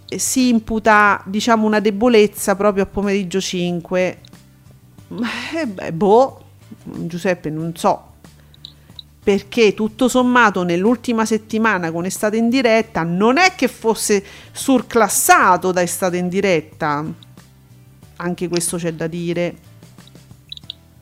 eh, 0.08 0.18
si 0.18 0.48
imputa, 0.48 1.22
diciamo, 1.24 1.66
una 1.66 1.80
debolezza 1.80 2.56
proprio 2.56 2.84
a 2.84 2.86
pomeriggio 2.86 3.40
5. 3.40 4.18
Eh, 5.54 5.66
beh, 5.66 5.92
boh, 5.92 6.40
Giuseppe, 6.82 7.50
non 7.50 7.76
so, 7.76 8.14
perché 9.26 9.74
tutto 9.74 10.06
sommato 10.06 10.62
nell'ultima 10.62 11.24
settimana 11.24 11.90
con 11.90 12.04
estate 12.04 12.36
in 12.36 12.48
diretta 12.48 13.02
non 13.02 13.38
è 13.38 13.54
che 13.56 13.66
fosse 13.66 14.22
surclassato 14.52 15.72
da 15.72 15.82
estate 15.82 16.16
in 16.16 16.28
diretta. 16.28 17.04
Anche 18.18 18.46
questo 18.46 18.76
c'è 18.76 18.92
da 18.92 19.08
dire. 19.08 19.56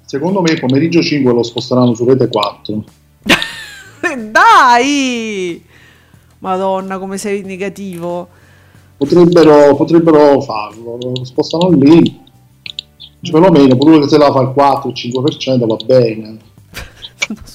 Secondo 0.06 0.40
me 0.40 0.54
pomeriggio 0.54 1.02
5 1.02 1.34
lo 1.34 1.42
sposteranno 1.42 1.92
su 1.92 2.06
rete 2.06 2.28
4. 2.28 2.84
Dai! 4.30 5.62
Madonna, 6.38 6.96
come 6.96 7.18
sei 7.18 7.42
negativo. 7.42 8.26
Potrebbero, 8.96 9.76
potrebbero 9.76 10.40
farlo, 10.40 10.96
lo 10.98 11.24
spostano 11.26 11.68
lì. 11.68 12.22
Cioè, 13.20 13.38
perlomeno 13.38 13.76
pure 13.76 14.00
che 14.00 14.08
se 14.08 14.16
la 14.16 14.32
fa 14.32 14.40
il 14.40 14.54
4-5% 14.56 15.66
va 15.66 15.76
bene. 15.84 16.52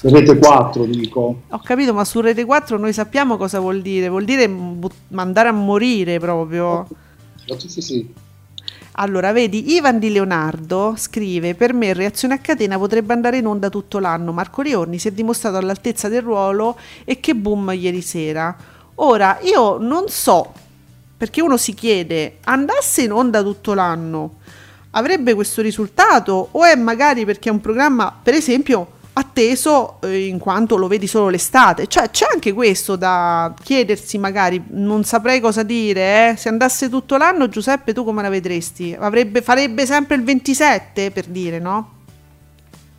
Rete 0.02 0.38
4 0.38 0.84
dico. 0.84 1.42
Ho 1.48 1.60
capito, 1.62 1.92
ma 1.94 2.04
su 2.04 2.20
Rete 2.20 2.44
4 2.44 2.78
noi 2.78 2.92
sappiamo 2.92 3.36
cosa 3.36 3.60
vuol 3.60 3.82
dire. 3.82 4.08
Vuol 4.08 4.24
dire 4.24 4.48
bu- 4.48 4.90
mandare 5.08 5.48
a 5.48 5.52
morire 5.52 6.18
proprio. 6.18 6.86
Sì, 7.56 7.68
sì, 7.68 7.80
sì. 7.80 8.14
Allora, 8.94 9.32
vedi, 9.32 9.72
Ivan 9.74 9.98
Di 9.98 10.10
Leonardo 10.10 10.94
scrive: 10.96 11.54
Per 11.54 11.72
me 11.72 11.92
Reazione 11.92 12.34
a 12.34 12.38
catena 12.38 12.78
potrebbe 12.78 13.12
andare 13.12 13.38
in 13.38 13.46
onda 13.46 13.70
tutto 13.70 13.98
l'anno. 13.98 14.32
Marco 14.32 14.62
Riorni 14.62 14.98
si 14.98 15.08
è 15.08 15.12
dimostrato 15.12 15.56
all'altezza 15.56 16.08
del 16.08 16.22
ruolo 16.22 16.76
e 17.04 17.20
che 17.20 17.34
boom 17.34 17.72
ieri 17.74 18.02
sera. 18.02 18.54
Ora, 18.96 19.38
io 19.42 19.78
non 19.78 20.08
so, 20.08 20.52
perché 21.16 21.40
uno 21.40 21.56
si 21.56 21.72
chiede: 21.74 22.38
andasse 22.44 23.02
in 23.02 23.12
onda 23.12 23.42
tutto 23.42 23.72
l'anno, 23.74 24.34
avrebbe 24.90 25.34
questo 25.34 25.62
risultato? 25.62 26.48
O 26.50 26.64
è 26.64 26.74
magari 26.74 27.24
perché 27.24 27.48
è 27.48 27.52
un 27.52 27.60
programma, 27.60 28.14
per 28.22 28.34
esempio, 28.34 28.98
atteso 29.20 29.96
eh, 30.02 30.26
in 30.26 30.38
quanto 30.38 30.76
lo 30.76 30.88
vedi 30.88 31.06
solo 31.06 31.28
l'estate? 31.28 31.86
Cioè, 31.86 32.10
c'è 32.10 32.26
anche 32.32 32.52
questo 32.52 32.96
da 32.96 33.54
chiedersi, 33.62 34.18
magari, 34.18 34.62
non 34.70 35.04
saprei 35.04 35.40
cosa 35.40 35.62
dire, 35.62 36.30
eh? 36.30 36.36
Se 36.36 36.48
andasse 36.48 36.88
tutto 36.88 37.16
l'anno, 37.16 37.48
Giuseppe, 37.48 37.92
tu 37.94 38.04
come 38.04 38.22
la 38.22 38.28
vedresti? 38.28 38.96
Avrebbe, 38.98 39.42
farebbe 39.42 39.86
sempre 39.86 40.16
il 40.16 40.24
27, 40.24 41.10
per 41.12 41.26
dire, 41.26 41.58
no? 41.58 41.88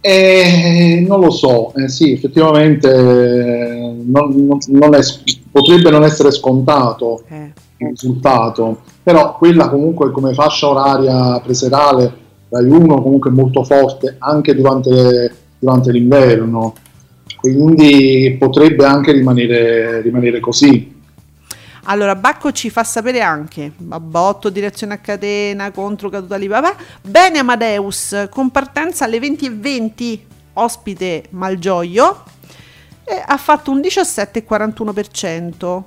Eh, 0.04 1.04
non 1.08 1.20
lo 1.20 1.30
so, 1.30 1.74
eh, 1.76 1.88
sì, 1.88 2.12
effettivamente 2.14 2.90
eh, 2.90 3.94
non- 4.04 4.34
non- 4.48 4.58
non 4.70 4.96
è- 4.96 5.02
potrebbe 5.52 5.92
non 5.92 6.04
essere 6.04 6.32
scontato 6.32 7.22
Eh. 7.28 7.52
il 7.78 7.88
risultato, 7.90 8.80
però 9.04 9.38
quella 9.38 9.70
comunque 9.70 10.10
come 10.12 10.34
fascia 10.34 10.70
oraria 10.70 11.40
preserale 11.42 12.18
Rai 12.50 12.68
1 12.68 13.02
comunque 13.02 13.30
molto 13.30 13.64
forte 13.64 14.16
anche 14.18 14.56
durante, 14.56 15.36
durante 15.62 15.92
l'inverno, 15.92 16.74
quindi 17.36 18.36
potrebbe 18.40 18.84
anche 18.84 19.12
rimanere, 19.12 20.02
rimanere 20.02 20.40
così. 20.40 21.00
Allora, 21.86 22.16
Bacco 22.16 22.52
ci 22.52 22.70
fa 22.70 22.84
sapere 22.84 23.22
anche 23.22 23.72
Babbotto, 23.76 24.50
direzione 24.50 24.96
a 24.96 24.98
catena, 24.98 25.72
contro 25.72 26.10
caduta 26.10 26.36
libera. 26.36 26.76
Bene 27.02 27.40
Amadeus, 27.40 28.28
con 28.30 28.50
partenza 28.50 29.06
alle 29.06 29.20
20.20, 29.20 30.20
ospite 30.54 31.24
Malgioglio, 31.30 32.24
ha 33.26 33.38
fatto 33.38 33.72
un 33.72 33.80
17,41%. 33.80 35.84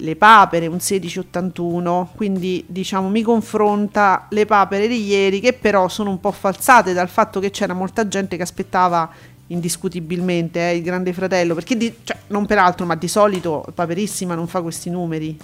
Le 0.00 0.16
papere 0.16 0.68
un 0.68 0.76
16,81, 0.76 2.06
quindi 2.14 2.64
diciamo 2.66 3.08
mi 3.08 3.22
confronta 3.22 4.26
le 4.30 4.46
papere 4.46 4.86
di 4.86 5.04
ieri 5.04 5.40
che 5.40 5.52
però 5.52 5.88
sono 5.88 6.10
un 6.10 6.20
po' 6.20 6.30
falsate 6.30 6.92
dal 6.92 7.08
fatto 7.08 7.40
che 7.40 7.50
c'era 7.50 7.74
molta 7.74 8.06
gente 8.06 8.36
che 8.36 8.42
aspettava 8.42 9.10
indiscutibilmente 9.48 10.60
eh, 10.60 10.76
il 10.76 10.82
grande 10.82 11.12
fratello 11.12 11.54
perché 11.54 11.76
di- 11.76 11.94
cioè, 12.04 12.16
non 12.28 12.46
peraltro 12.46 12.86
ma 12.86 12.94
di 12.94 13.08
solito 13.08 13.64
Paperissima 13.74 14.34
non 14.34 14.46
fa 14.46 14.62
questi 14.62 14.90
numeri 14.90 15.36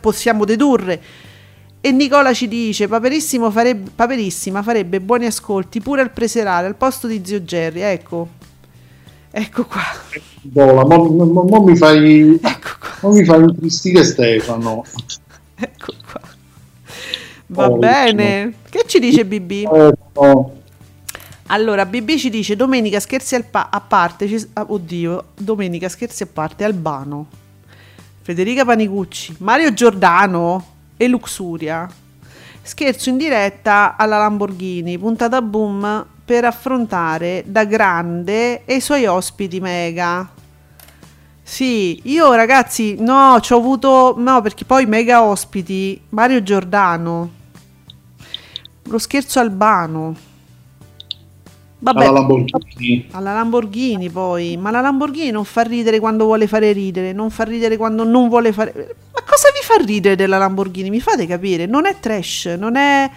possiamo 0.00 0.44
dedurre. 0.44 1.00
E 1.80 1.92
Nicola 1.92 2.32
ci 2.32 2.48
dice 2.48 2.88
Paperissimo 2.88 3.50
farebbe, 3.50 3.90
Paperissima 3.94 4.62
farebbe 4.62 5.00
buoni 5.00 5.26
ascolti 5.26 5.80
pure 5.80 6.00
al 6.00 6.10
preserale 6.10 6.66
al 6.66 6.74
posto 6.74 7.06
di 7.06 7.22
zio 7.24 7.44
Gerry 7.44 7.80
ecco 7.80 8.28
ecco 9.38 9.64
qua 9.66 9.82
Bola, 10.42 10.84
mo, 10.84 11.04
mo- 11.08 11.42
mo 11.42 11.62
mi 11.64 11.76
fai, 11.76 12.38
ecco 12.40 12.68
qua 12.80 13.08
mo 13.10 13.14
mi 13.14 13.24
fai 13.24 13.40
intristire 13.42 14.02
Stefano. 14.04 14.84
ecco 15.56 15.92
qua 16.10 16.20
va 17.48 17.66
Oh, 17.68 17.76
bene 17.76 18.54
che 18.70 18.84
ci 18.86 18.98
dice 18.98 19.24
BB? 19.26 19.50
Eh, 19.50 19.92
no. 20.14 20.52
Allora, 21.48 21.84
BB 21.86 22.16
ci 22.16 22.28
dice 22.30 22.56
domenica 22.56 22.98
scherzi 22.98 23.34
al 23.36 23.44
pa- 23.44 23.68
a 23.70 23.80
parte, 23.80 24.26
ci- 24.26 24.48
ah, 24.54 24.64
oddio, 24.68 25.26
domenica 25.36 25.88
scherzi 25.88 26.22
a 26.24 26.26
parte 26.32 26.64
Albano, 26.64 27.26
Federica 28.22 28.64
Panicucci, 28.64 29.36
Mario 29.38 29.72
Giordano 29.72 30.64
e 30.96 31.06
Luxuria. 31.06 31.88
Scherzo 32.62 33.10
in 33.10 33.16
diretta 33.16 33.94
alla 33.96 34.18
Lamborghini, 34.18 34.98
puntata 34.98 35.40
boom 35.40 36.06
per 36.26 36.44
affrontare 36.44 37.44
da 37.46 37.64
grande 37.64 38.64
e 38.64 38.74
i 38.74 38.80
suoi 38.80 39.06
ospiti 39.06 39.60
mega. 39.60 40.28
Sì, 41.40 42.00
io 42.10 42.34
ragazzi, 42.34 42.96
no, 42.98 43.38
ci 43.40 43.52
ho 43.52 43.58
avuto, 43.58 44.16
no, 44.18 44.40
perché 44.40 44.64
poi 44.64 44.84
mega 44.86 45.22
ospiti, 45.22 45.98
Mario 46.08 46.42
Giordano, 46.42 47.30
lo 48.82 48.98
scherzo 48.98 49.38
albano. 49.38 50.16
Vabbè, 51.78 52.06
alla 52.06 52.20
Lamborghini. 52.20 53.06
alla 53.12 53.32
Lamborghini 53.32 54.10
poi, 54.10 54.56
ma 54.56 54.72
la 54.72 54.80
Lamborghini 54.80 55.30
non 55.30 55.44
fa 55.44 55.62
ridere 55.62 56.00
quando 56.00 56.24
vuole 56.24 56.48
fare 56.48 56.72
ridere, 56.72 57.12
non 57.12 57.30
fa 57.30 57.44
ridere 57.44 57.76
quando 57.76 58.02
non 58.02 58.28
vuole 58.28 58.52
fare... 58.52 58.72
Ma 59.12 59.20
cosa 59.20 59.50
vi 59.54 59.62
fa 59.62 59.76
ridere 59.84 60.16
della 60.16 60.38
Lamborghini? 60.38 60.90
Mi 60.90 61.00
fate 61.00 61.26
capire? 61.26 61.66
Non 61.66 61.86
è 61.86 62.00
trash, 62.00 62.56
non 62.58 62.74
è... 62.74 63.08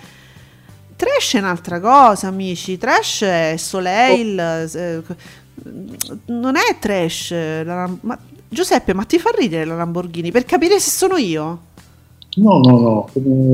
Trash 0.99 1.35
è 1.35 1.37
un'altra 1.39 1.79
cosa, 1.79 2.27
amici. 2.27 2.77
Trash 2.77 3.21
è 3.21 3.53
Soleil. 3.57 4.37
eh, 4.37 5.01
non 6.25 6.57
è 6.57 6.77
trash. 6.77 7.31
la 7.31 7.63
Lam- 7.63 7.99
ma- 8.01 8.19
Giuseppe, 8.49 8.93
ma 8.93 9.05
ti 9.05 9.17
fa 9.17 9.29
ridere 9.33 9.63
la 9.63 9.75
Lamborghini? 9.77 10.29
Per 10.29 10.43
capire 10.43 10.77
se 10.77 10.89
sono 10.89 11.15
io? 11.15 11.59
No, 12.35 12.59
no, 12.59 12.79
no, 12.79 13.09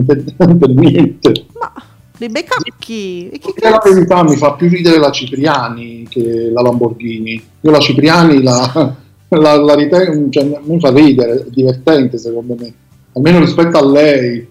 per, 0.06 0.24
per 0.58 0.70
niente. 0.70 1.46
Ma 1.60 1.72
dei 2.18 2.30
bei 2.30 2.44
cacchi! 2.46 3.30
E 3.30 3.40
Perché 3.40 3.70
la 3.70 3.80
verità 3.84 4.24
mi 4.24 4.36
fa 4.38 4.54
più 4.54 4.68
ridere 4.68 4.98
la 4.98 5.12
Cipriani 5.12 6.08
che 6.10 6.50
la 6.52 6.62
Lamborghini. 6.64 7.44
Io 7.62 7.70
la 7.72 7.80
Cipriani 7.80 8.42
la, 8.42 8.96
la, 9.30 9.56
la 9.58 9.76
ritengo, 9.76 10.32
cioè, 10.32 10.60
mi 10.64 10.80
fa 10.80 10.90
ridere, 10.90 11.42
è 11.42 11.50
divertente 11.50 12.18
secondo 12.18 12.56
me. 12.58 12.74
Almeno 13.14 13.38
rispetto 13.38 13.78
a 13.78 13.86
lei. 13.86 14.48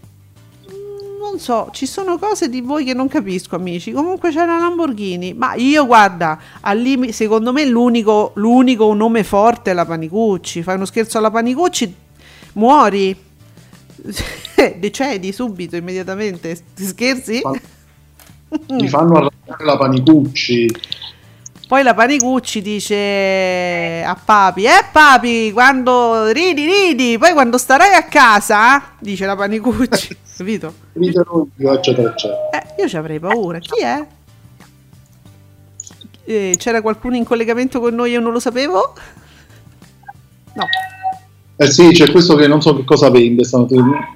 Non 1.34 1.42
so, 1.42 1.68
ci 1.72 1.86
sono 1.86 2.16
cose 2.16 2.48
di 2.48 2.60
voi 2.60 2.84
che 2.84 2.94
non 2.94 3.08
capisco, 3.08 3.56
amici. 3.56 3.90
Comunque 3.90 4.30
c'è 4.30 4.46
la 4.46 4.56
Lamborghini. 4.56 5.34
Ma 5.34 5.54
io, 5.54 5.84
guarda, 5.84 6.38
al 6.60 6.78
limi- 6.78 7.10
secondo 7.10 7.52
me 7.52 7.66
l'unico, 7.66 8.30
l'unico 8.36 8.94
nome 8.94 9.24
forte 9.24 9.72
è 9.72 9.74
la 9.74 9.84
Panicucci. 9.84 10.62
Fai 10.62 10.76
uno 10.76 10.84
scherzo 10.84 11.18
alla 11.18 11.32
Panicucci, 11.32 11.92
muori. 12.52 13.16
Decedi 14.78 15.32
subito, 15.32 15.74
immediatamente. 15.74 16.56
Ti 16.72 16.84
scherzi? 16.84 17.42
Mi 18.70 18.88
fanno 18.88 19.16
arrabbiare 19.16 19.64
la 19.64 19.76
Panicucci. 19.76 20.70
Poi 21.66 21.82
la 21.82 21.94
Panicucci 21.94 22.62
dice 22.62 24.04
a 24.06 24.16
Papi, 24.22 24.64
eh 24.64 24.84
Papi, 24.92 25.50
quando 25.50 26.28
ridi, 26.28 26.64
ridi, 26.64 27.18
poi 27.18 27.32
quando 27.32 27.58
starai 27.58 27.94
a 27.94 28.04
casa, 28.04 28.92
dice 29.00 29.24
la 29.24 29.34
Panicucci, 29.34 30.16
capito? 30.36 30.74
Io. 30.94 31.48
Eh, 31.56 32.74
io 32.78 32.88
ci 32.88 32.96
avrei 32.96 33.18
paura. 33.18 33.58
Chi 33.58 33.80
è? 33.82 34.06
Eh, 36.26 36.54
c'era 36.58 36.80
qualcuno 36.80 37.16
in 37.16 37.24
collegamento 37.24 37.80
con 37.80 37.94
noi 37.94 38.10
e 38.10 38.12
io 38.14 38.20
non 38.20 38.32
lo 38.32 38.40
sapevo? 38.40 38.94
No. 40.54 40.64
Eh 41.56 41.70
sì, 41.70 41.90
c'è 41.90 42.10
questo 42.10 42.34
che 42.34 42.46
non 42.48 42.62
so 42.62 42.74
che 42.74 42.84
cosa 42.84 43.10
vende 43.10 43.44
stamattina. 43.44 44.08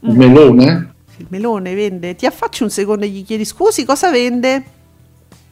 Il 0.00 0.10
Mm. 0.12 0.16
melone? 0.16 0.94
Il 1.18 1.26
melone 1.28 1.74
vende. 1.74 2.14
Ti 2.14 2.24
affacci 2.26 2.62
un 2.62 2.70
secondo 2.70 3.04
e 3.04 3.08
gli 3.08 3.24
chiedi 3.24 3.44
scusi 3.44 3.84
cosa 3.84 4.10
vende? 4.10 4.64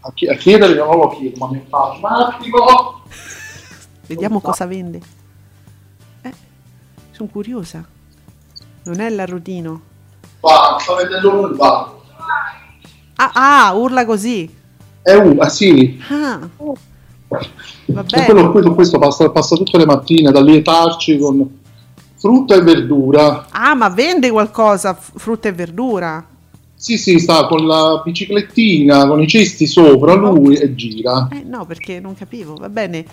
A, 0.00 0.12
chi- 0.14 0.26
a 0.28 0.34
chiedere 0.36 0.74
non 0.74 0.96
lo 0.96 1.08
chiedo, 1.08 1.36
ma 1.38 1.50
mi 1.52 1.62
faccio 1.68 1.98
un 1.98 2.04
attimo. 2.06 3.02
Vediamo 4.06 4.40
cosa 4.40 4.64
vende. 4.64 5.00
Eh, 6.22 6.32
sono 7.10 7.28
curiosa. 7.28 7.86
Non 8.88 9.00
è 9.00 9.10
l'arrotino. 9.10 9.80
Va, 10.40 10.78
sta 10.80 10.94
vendendo 10.94 11.40
un 11.42 11.56
va. 11.56 11.94
Ah, 13.16 13.66
ah, 13.66 13.72
urla 13.74 14.06
così. 14.06 14.48
È 15.02 15.12
un, 15.12 15.36
ah 15.40 15.48
sì, 15.50 16.00
Ah, 16.08 16.38
va 16.58 18.04
E 18.06 18.24
quello, 18.24 18.50
bene. 18.50 18.74
questo, 18.74 18.98
passa, 18.98 19.28
passa 19.30 19.56
tutte 19.56 19.76
le 19.76 19.84
mattine 19.84 20.30
da 20.30 20.40
lietarci 20.40 21.18
con 21.18 21.58
frutta 22.16 22.54
e 22.54 22.62
verdura. 22.62 23.48
Ah, 23.50 23.74
ma 23.74 23.90
vende 23.90 24.30
qualcosa, 24.30 24.94
frutta 24.94 25.48
e 25.48 25.52
verdura. 25.52 26.26
Sì, 26.74 26.96
sì, 26.96 27.18
sta 27.18 27.46
con 27.46 27.66
la 27.66 28.00
biciclettina, 28.02 29.06
con 29.06 29.20
i 29.20 29.28
cesti 29.28 29.66
sopra 29.66 30.14
lui 30.14 30.56
e 30.56 30.74
gira. 30.74 31.28
Eh 31.30 31.42
no, 31.44 31.66
perché 31.66 32.00
non 32.00 32.14
capivo, 32.14 32.54
va 32.54 32.70
bene. 32.70 33.04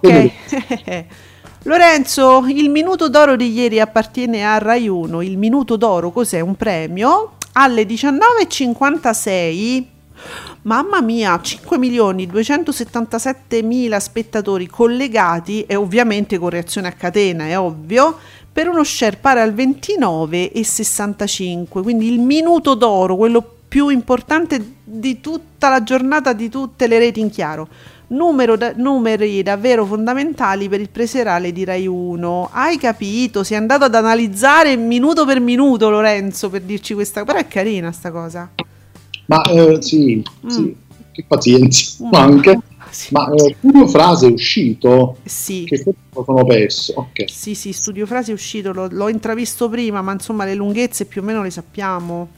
bene. 0.00 0.32
Ok. 0.32 1.06
Lorenzo, 1.68 2.44
il 2.46 2.70
minuto 2.70 3.10
d'oro 3.10 3.36
di 3.36 3.52
ieri 3.52 3.78
appartiene 3.78 4.42
a 4.42 4.56
Rai 4.56 4.88
1. 4.88 5.20
Il 5.20 5.36
minuto 5.36 5.76
d'oro 5.76 6.10
cos'è? 6.10 6.40
Un 6.40 6.56
premio? 6.56 7.32
Alle 7.52 7.82
19.56 7.82 9.84
Mamma 10.62 11.02
mia, 11.02 11.38
5 11.38 11.76
milioni 11.76 12.26
277 12.26 13.62
mila 13.62 14.00
spettatori 14.00 14.66
collegati 14.66 15.66
e 15.66 15.76
ovviamente 15.76 16.38
con 16.38 16.48
reazione 16.48 16.88
a 16.88 16.92
catena, 16.92 17.44
è 17.44 17.58
ovvio, 17.58 18.16
per 18.50 18.68
uno 18.68 18.82
share 18.82 19.16
pari 19.16 19.40
al 19.40 19.52
29,65. 19.52 21.82
Quindi 21.82 22.10
il 22.10 22.18
minuto 22.18 22.76
d'oro, 22.76 23.16
quello 23.16 23.56
più 23.68 23.88
importante 23.88 24.76
di 24.82 25.20
tutta 25.20 25.68
la 25.68 25.82
giornata 25.82 26.32
di 26.32 26.48
tutte 26.48 26.86
le 26.86 26.98
reti 26.98 27.20
in 27.20 27.28
chiaro. 27.28 27.68
Da- 28.10 28.72
numeri 28.74 29.42
davvero 29.42 29.84
fondamentali 29.84 30.68
per 30.70 30.80
il 30.80 30.88
preserale 30.88 31.52
di 31.52 31.64
Rai 31.64 31.86
1. 31.86 32.48
Hai 32.52 32.78
capito? 32.78 33.44
Sei 33.44 33.56
andato 33.58 33.84
ad 33.84 33.94
analizzare 33.94 34.76
minuto 34.76 35.26
per 35.26 35.40
minuto, 35.40 35.90
Lorenzo, 35.90 36.48
per 36.48 36.62
dirci 36.62 36.94
questa 36.94 37.24
Però 37.24 37.38
è 37.38 37.46
carina 37.46 37.92
sta 37.92 38.10
cosa. 38.10 38.50
Ma 39.26 39.42
eh, 39.42 39.76
sì, 39.82 40.22
Mm. 40.46 40.48
sì, 40.48 40.76
che 41.12 41.24
pazienza, 41.28 42.02
Mm. 42.04 42.08
ma 42.10 42.20
anche. 42.22 42.58
Sì. 42.88 43.08
Ma 43.12 43.30
eh, 43.30 43.54
Furio 43.60 43.86
Frase 43.86 44.28
è 44.28 44.32
uscito, 44.32 45.18
Sì. 45.24 45.64
che 45.66 45.76
forse 45.76 45.98
sono 46.24 46.44
perso. 46.46 46.92
Ok. 46.96 47.30
Sì, 47.30 47.54
sì, 47.54 47.72
Studio 47.74 48.06
Frasi 48.06 48.30
è 48.30 48.32
uscito, 48.32 48.72
l'ho, 48.72 48.88
l'ho 48.90 49.08
intravisto 49.10 49.68
prima, 49.68 50.00
ma 50.00 50.12
insomma 50.12 50.46
le 50.46 50.54
lunghezze 50.54 51.04
più 51.04 51.20
o 51.20 51.24
meno 51.24 51.42
le 51.42 51.50
sappiamo. 51.50 52.28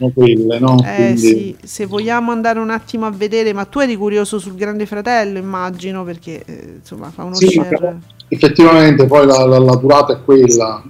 Sono 0.00 0.12
quelle, 0.14 0.58
no? 0.58 0.82
Eh 0.82 0.94
Quindi- 0.94 1.16
sì, 1.18 1.56
se 1.62 1.84
vogliamo 1.84 2.32
andare 2.32 2.58
un 2.58 2.70
attimo 2.70 3.04
a 3.04 3.10
vedere, 3.10 3.52
ma 3.52 3.66
tu 3.66 3.80
eri 3.80 3.96
curioso 3.96 4.38
sul 4.38 4.54
Grande 4.54 4.86
Fratello, 4.86 5.36
immagino, 5.38 6.04
perché 6.04 6.42
eh, 6.46 6.74
insomma 6.78 7.10
fa 7.10 7.24
uno 7.24 7.34
Sì, 7.34 7.48
share. 7.50 7.98
effettivamente 8.28 9.04
poi 9.04 9.26
la, 9.26 9.44
la- 9.44 9.58
la 9.58 9.76
durata 9.76 10.14
è 10.14 10.24
quella. 10.24 10.82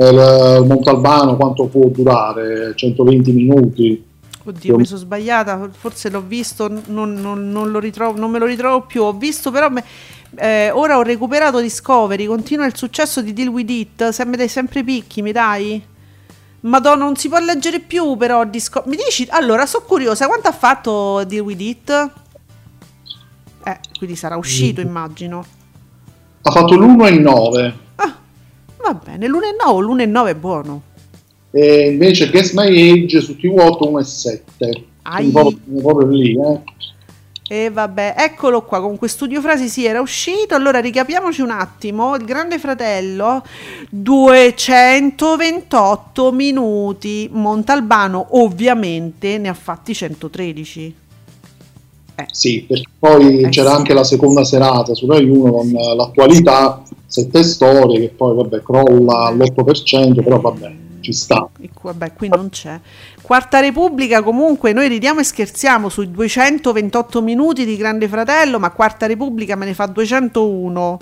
Il 0.00 0.64
Montalbano 0.68 1.34
quanto 1.34 1.66
può 1.66 1.88
durare? 1.88 2.72
120 2.76 3.32
minuti. 3.32 4.04
Oddio, 4.44 4.76
mi 4.76 4.84
sono 4.84 5.00
sbagliata, 5.00 5.68
forse 5.72 6.08
l'ho 6.08 6.22
visto, 6.24 6.68
non, 6.86 7.14
non- 7.14 7.50
non 7.50 7.72
lo 7.72 7.80
ritrovo, 7.80 8.16
non 8.16 8.30
me 8.30 8.38
lo 8.38 8.46
ritrovo 8.46 8.82
più. 8.82 9.02
Ho 9.02 9.12
visto 9.14 9.50
però, 9.50 9.68
me- 9.68 9.82
eh, 10.36 10.70
ora 10.70 10.96
ho 10.98 11.02
recuperato 11.02 11.60
Discovery, 11.60 12.26
continua 12.26 12.64
il 12.66 12.76
successo 12.76 13.20
di 13.20 13.32
Deal 13.32 13.48
With 13.48 13.68
It, 13.70 14.08
sempre, 14.10 14.46
sempre 14.46 14.84
picchi, 14.84 15.22
mi 15.22 15.32
dai? 15.32 15.82
Madonna, 16.60 17.04
non 17.04 17.16
si 17.16 17.28
può 17.28 17.38
leggere 17.38 17.78
più 17.80 18.16
però 18.16 18.44
Disco- 18.44 18.82
Mi 18.86 18.96
dici, 18.96 19.26
allora, 19.30 19.64
sono 19.66 19.84
curiosa, 19.86 20.26
quanto 20.26 20.48
ha 20.48 20.52
fatto 20.52 21.22
Deal 21.24 21.44
With 21.44 21.60
It? 21.60 22.10
Eh, 23.64 23.78
quindi 23.96 24.16
sarà 24.16 24.36
uscito, 24.36 24.80
immagino. 24.80 25.44
Ha 26.42 26.50
fatto 26.50 26.74
l'1 26.74 27.06
e 27.06 27.10
il 27.10 27.20
9. 27.20 27.74
Ah, 27.96 28.16
va 28.78 28.94
bene, 28.94 29.28
l'1,9 29.28 29.38
o 29.66 29.80
l'1,9 29.80 30.26
è 30.28 30.34
buono. 30.34 30.82
E 31.50 31.90
invece 31.90 32.30
Guess 32.30 32.52
My 32.52 32.68
Age 32.68 33.20
su 33.20 33.32
TV8 33.32 33.88
1 33.88 33.98
e 33.98 34.04
7. 34.04 34.84
Ai. 35.02 35.30
Proprio, 35.30 35.58
proprio 35.80 36.08
lì, 36.08 36.32
eh. 36.32 36.62
E 37.50 37.70
vabbè, 37.70 38.12
eccolo 38.18 38.60
qua, 38.60 38.78
con 38.82 38.98
questo 38.98 39.24
studio 39.24 39.40
frasi 39.40 39.70
sì, 39.70 39.86
era 39.86 40.02
uscito, 40.02 40.54
allora 40.54 40.80
ricapiamoci 40.80 41.40
un 41.40 41.48
attimo, 41.48 42.14
il 42.14 42.26
grande 42.26 42.58
fratello, 42.58 43.42
228 43.88 46.30
minuti, 46.32 47.26
Montalbano 47.32 48.26
ovviamente 48.32 49.38
ne 49.38 49.48
ha 49.48 49.54
fatti 49.54 49.94
113. 49.94 50.94
Eh, 52.16 52.26
Sì, 52.30 52.66
perché 52.68 52.84
poi 52.98 53.44
Eh, 53.44 53.48
c'era 53.48 53.70
sì. 53.70 53.76
anche 53.76 53.94
la 53.94 54.04
seconda 54.04 54.44
serata 54.44 54.94
su 54.94 55.06
Rai 55.06 55.26
1 55.26 55.50
con 55.50 55.70
l'attualità, 55.70 56.82
sette 57.06 57.42
storie 57.44 57.98
che 58.00 58.08
poi 58.08 58.36
vabbè 58.36 58.62
crolla 58.62 59.28
all'8%, 59.28 60.22
però 60.22 60.38
vabbè, 60.40 60.70
ci 61.00 61.12
sta. 61.12 61.48
e 61.60 61.70
vabbè, 61.80 62.12
qui 62.14 62.28
non 62.28 62.50
c'è. 62.50 62.78
Quarta 63.20 63.60
Repubblica 63.60 64.22
comunque 64.22 64.72
noi 64.72 64.88
ridiamo 64.88 65.20
e 65.20 65.24
scherziamo 65.24 65.88
sui 65.88 66.10
228 66.10 67.22
minuti 67.22 67.64
di 67.64 67.76
Grande 67.76 68.08
Fratello, 68.08 68.58
ma 68.58 68.70
Quarta 68.70 69.06
Repubblica 69.06 69.56
me 69.56 69.66
ne 69.66 69.74
fa 69.74 69.86
201 69.86 70.98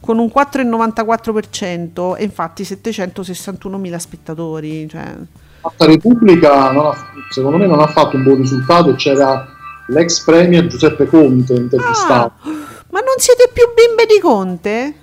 con 0.00 0.18
un 0.18 0.30
4,94% 0.32 2.16
e 2.16 2.24
infatti 2.24 2.64
761 2.64 3.78
mila 3.78 3.98
spettatori, 3.98 4.88
cioè 4.88 5.14
Quarta 5.60 5.86
Repubblica 5.86 6.70
ha- 6.70 7.10
secondo 7.30 7.56
me 7.56 7.66
non 7.66 7.80
ha 7.80 7.86
fatto 7.88 8.16
un 8.16 8.22
buon 8.22 8.36
risultato 8.36 8.90
e 8.90 8.94
c'era 8.94 9.48
l'ex 9.88 10.22
premier 10.24 10.66
Giuseppe 10.66 11.06
Conte 11.06 11.54
intervistato. 11.54 12.32
Ah, 12.42 12.50
ma 12.90 13.00
non 13.00 13.16
siete 13.18 13.50
più 13.52 13.64
bimbe 13.74 14.06
di 14.06 14.20
Conte? 14.20 14.94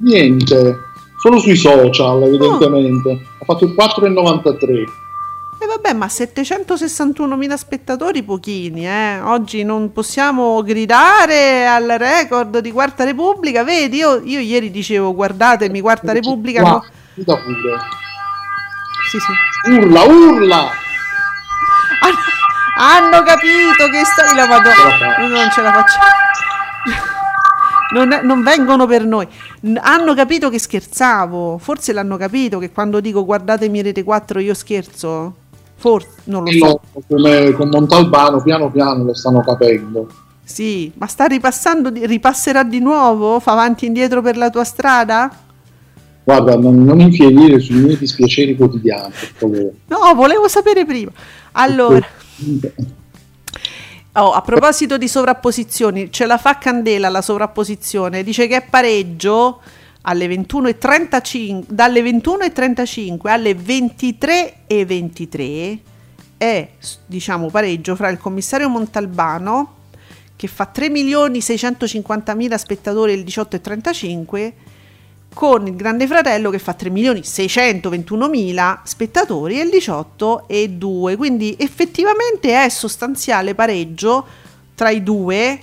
Niente, 0.00 0.76
solo 1.18 1.38
sui 1.38 1.56
social 1.56 2.22
evidentemente. 2.22 3.26
Ha 3.40 3.44
fatto 3.44 3.64
il 3.64 3.74
4,93. 3.76 4.84
E 5.60 5.66
vabbè, 5.66 5.92
ma 5.92 6.06
761.000 6.06 7.54
spettatori 7.54 8.22
pochini, 8.22 8.86
eh. 8.86 9.20
Oggi 9.20 9.64
non 9.64 9.92
possiamo 9.92 10.62
gridare 10.62 11.66
al 11.66 11.96
record 11.98 12.58
di 12.60 12.70
Quarta 12.70 13.02
Repubblica. 13.02 13.64
Vedi, 13.64 13.96
io, 13.96 14.20
io 14.22 14.38
ieri 14.38 14.70
dicevo 14.70 15.12
guardatemi 15.14 15.80
Quarta 15.80 16.12
Repubblica. 16.12 16.60
Qua, 16.60 16.70
no- 16.70 17.24
pure. 17.24 17.78
Sì, 19.10 19.18
sì. 19.18 19.70
Urla, 19.72 20.02
urla! 20.04 20.58
Han- 22.02 22.26
Hanno 22.80 23.22
capito 23.24 23.88
che 23.90 24.04
sta 24.04 24.32
la 24.36 24.46
Madonna. 24.46 25.16
Non 25.26 25.50
ce 25.50 25.60
la 25.62 25.72
facciamo. 25.72 26.06
Non, 27.94 28.12
è- 28.12 28.22
non 28.22 28.42
vengono 28.42 28.86
per 28.86 29.04
noi. 29.04 29.26
Hanno 29.80 30.14
capito 30.14 30.50
che 30.50 30.58
scherzavo. 30.58 31.58
Forse 31.58 31.92
l'hanno 31.92 32.16
capito 32.16 32.58
che 32.58 32.70
quando 32.70 33.00
dico 33.00 33.24
guardatemi 33.24 33.82
Rete 33.82 34.02
4 34.02 34.40
io 34.40 34.54
scherzo. 34.54 35.34
Forse, 35.76 36.08
non 36.24 36.44
lo 36.44 36.50
so. 36.50 36.66
no, 36.66 37.02
come 37.08 37.52
con 37.52 37.68
Montalbano 37.68 38.42
piano 38.42 38.70
piano 38.70 39.04
lo 39.04 39.14
stanno 39.14 39.40
capendo. 39.40 40.08
Sì, 40.42 40.90
ma 40.96 41.06
sta 41.06 41.26
ripassando, 41.26 41.90
ripasserà 41.92 42.62
di 42.64 42.80
nuovo? 42.80 43.38
Fa 43.38 43.52
avanti 43.52 43.84
e 43.84 43.88
indietro 43.88 44.22
per 44.22 44.36
la 44.36 44.50
tua 44.50 44.64
strada? 44.64 45.30
Guarda, 46.24 46.56
non, 46.56 46.84
non 46.84 47.00
infierire 47.00 47.58
sui 47.58 47.76
miei 47.76 47.96
dispiaceri 47.96 48.56
quotidiani. 48.56 49.12
No, 49.40 50.14
volevo 50.14 50.48
sapere 50.48 50.84
prima. 50.84 51.10
Allora, 51.52 52.06
oh, 54.22 54.32
a 54.32 54.42
proposito 54.42 54.98
di 54.98 55.08
sovrapposizioni, 55.08 56.10
ce 56.10 56.26
la 56.26 56.36
fa 56.38 56.58
Candela 56.58 57.08
la 57.08 57.22
sovrapposizione, 57.22 58.22
dice 58.22 58.46
che 58.46 58.56
è 58.56 58.62
pareggio 58.62 59.60
alle 60.02 60.26
21.35, 60.26 61.64
dalle 61.68 62.02
21.35 62.02 63.28
alle 63.28 63.52
23.23 63.52 65.78
è 66.38 66.68
diciamo 67.04 67.50
pareggio 67.50 67.96
fra 67.96 68.08
il 68.08 68.18
commissario 68.18 68.68
Montalbano 68.68 69.74
che 70.36 70.46
fa 70.46 70.70
3.650.000 70.72 72.54
spettatori 72.54 73.12
il 73.12 73.24
18.35 73.24 74.52
con 75.34 75.66
il 75.66 75.76
Grande 75.76 76.06
Fratello 76.06 76.50
che 76.50 76.58
fa 76.58 76.74
3.621.000 76.78 78.78
spettatori 78.82 79.60
e 79.60 79.62
il 79.62 79.70
18 79.70 80.48
e 80.48 80.70
2 80.70 81.16
quindi 81.16 81.54
effettivamente 81.58 82.64
è 82.64 82.68
sostanziale 82.68 83.54
pareggio 83.54 84.26
tra 84.74 84.90
i 84.90 85.02
due 85.02 85.58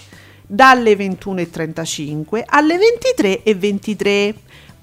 dalle 0.48 0.94
21.35 0.94 2.44
alle 2.46 2.78
23.23 3.18 4.34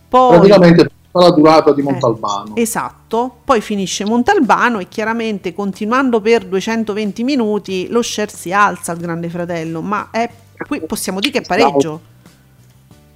poi 0.09 0.39
Praticamente 0.39 0.91
tutta 1.13 1.27
la 1.27 1.31
durata 1.31 1.73
di 1.73 1.83
Montalbano. 1.83 2.55
eh, 2.55 2.63
esatto, 2.63 3.37
poi 3.45 3.61
finisce 3.61 4.05
Montalbano 4.05 4.79
e 4.79 4.89
chiaramente 4.89 5.55
continuando 5.55 6.21
per 6.21 6.45
220 6.45 7.23
minuti 7.23 7.87
lo 7.89 8.03
share 8.03 8.31
si 8.31 8.53
alza 8.53 8.93
al 8.93 8.99
Grande 8.99 9.29
Fratello, 9.29 9.83
ma 9.83 10.09
è, 10.11 10.29
qui 10.67 10.81
possiamo 10.81 11.21
dire 11.21 11.33
che 11.33 11.39
è 11.41 11.47
pareggio. 11.47 12.11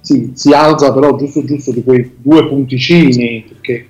Sì, 0.07 0.31
si 0.35 0.53
alza 0.53 0.93
però 0.93 1.17
giusto 1.17 1.43
giusto 1.43 1.73
di 1.73 1.83
quei 1.83 2.15
due 2.21 2.47
punticini, 2.47 3.43
perché 3.45 3.89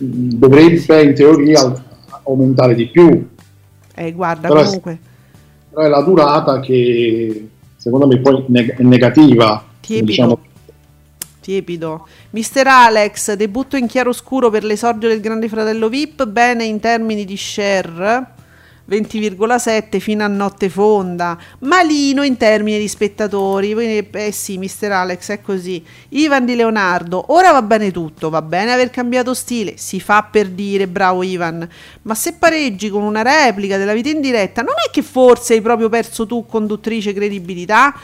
dovrebbe 0.00 1.02
in 1.02 1.14
teoria 1.14 1.84
aumentare 2.24 2.74
di 2.74 2.88
più, 2.88 3.28
Eh, 3.94 4.10
guarda, 4.12 4.48
Però 4.48 4.60
è- 4.60 4.64
comunque, 4.64 4.98
però 5.70 5.82
è 5.82 5.88
la 5.88 6.02
durata 6.02 6.58
che 6.58 7.48
secondo 7.76 8.08
me 8.08 8.18
poi 8.18 8.44
è 8.50 8.82
negativa. 8.82 9.64
Tiepido. 9.78 10.06
Diciamo, 10.06 10.40
tiepido. 11.40 12.06
Mister 12.30 12.66
Alex, 12.66 13.34
debutto 13.34 13.76
in 13.76 13.86
chiaroscuro 13.86 14.50
per 14.50 14.64
l'esordio 14.64 15.08
del 15.08 15.20
Grande 15.20 15.48
Fratello 15.48 15.88
VIP, 15.88 16.26
bene 16.26 16.64
in 16.64 16.80
termini 16.80 17.24
di 17.24 17.36
share. 17.36 18.26
20,7 18.88 19.98
fino 20.00 20.24
a 20.24 20.26
notte 20.26 20.68
fonda, 20.68 21.38
malino 21.60 22.22
in 22.22 22.36
termini 22.36 22.78
di 22.78 22.88
spettatori. 22.88 23.72
Eh 24.10 24.32
sì, 24.32 24.58
Mister 24.58 24.92
Alex 24.92 25.30
è 25.30 25.40
così. 25.40 25.84
Ivan 26.10 26.44
di 26.44 26.54
Leonardo, 26.54 27.32
ora 27.32 27.52
va 27.52 27.62
bene 27.62 27.90
tutto, 27.90 28.30
va 28.30 28.42
bene 28.42 28.72
aver 28.72 28.90
cambiato 28.90 29.34
stile, 29.34 29.76
si 29.76 30.00
fa 30.00 30.22
per 30.30 30.48
dire, 30.48 30.88
bravo 30.88 31.22
Ivan. 31.22 31.68
Ma 32.02 32.14
se 32.14 32.34
pareggi 32.34 32.90
con 32.90 33.02
una 33.02 33.22
replica 33.22 33.76
della 33.76 33.92
vita 33.92 34.08
in 34.08 34.20
diretta, 34.20 34.62
non 34.62 34.74
è 34.86 34.90
che 34.90 35.02
forse 35.02 35.54
hai 35.54 35.60
proprio 35.60 35.88
perso 35.88 36.26
tu, 36.26 36.46
conduttrice, 36.46 37.12
credibilità? 37.12 37.94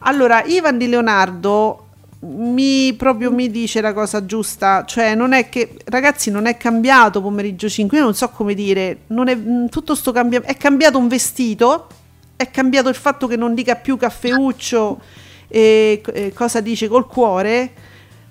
Allora, 0.00 0.44
Ivan 0.44 0.78
di 0.78 0.88
Leonardo 0.88 1.87
mi 2.20 2.94
proprio 2.94 3.30
mi 3.30 3.50
dice 3.50 3.80
la 3.80 3.92
cosa 3.92 4.24
giusta, 4.24 4.84
cioè 4.84 5.14
non 5.14 5.32
è 5.32 5.48
che 5.48 5.76
ragazzi 5.84 6.30
non 6.30 6.46
è 6.46 6.56
cambiato 6.56 7.22
pomeriggio 7.22 7.68
5, 7.68 7.96
io 7.96 8.04
non 8.04 8.14
so 8.14 8.28
come 8.30 8.54
dire, 8.54 9.02
non 9.08 9.28
è 9.28 9.36
mh, 9.36 9.68
tutto 9.68 9.94
sto 9.94 10.10
cambia 10.10 10.42
è 10.42 10.56
cambiato 10.56 10.98
un 10.98 11.06
vestito, 11.06 11.86
è 12.34 12.50
cambiato 12.50 12.88
il 12.88 12.96
fatto 12.96 13.28
che 13.28 13.36
non 13.36 13.54
dica 13.54 13.76
più 13.76 13.96
caffeuccio 13.96 15.00
e, 15.46 16.02
e 16.12 16.32
cosa 16.32 16.60
dice 16.60 16.88
col 16.88 17.06
cuore, 17.06 17.72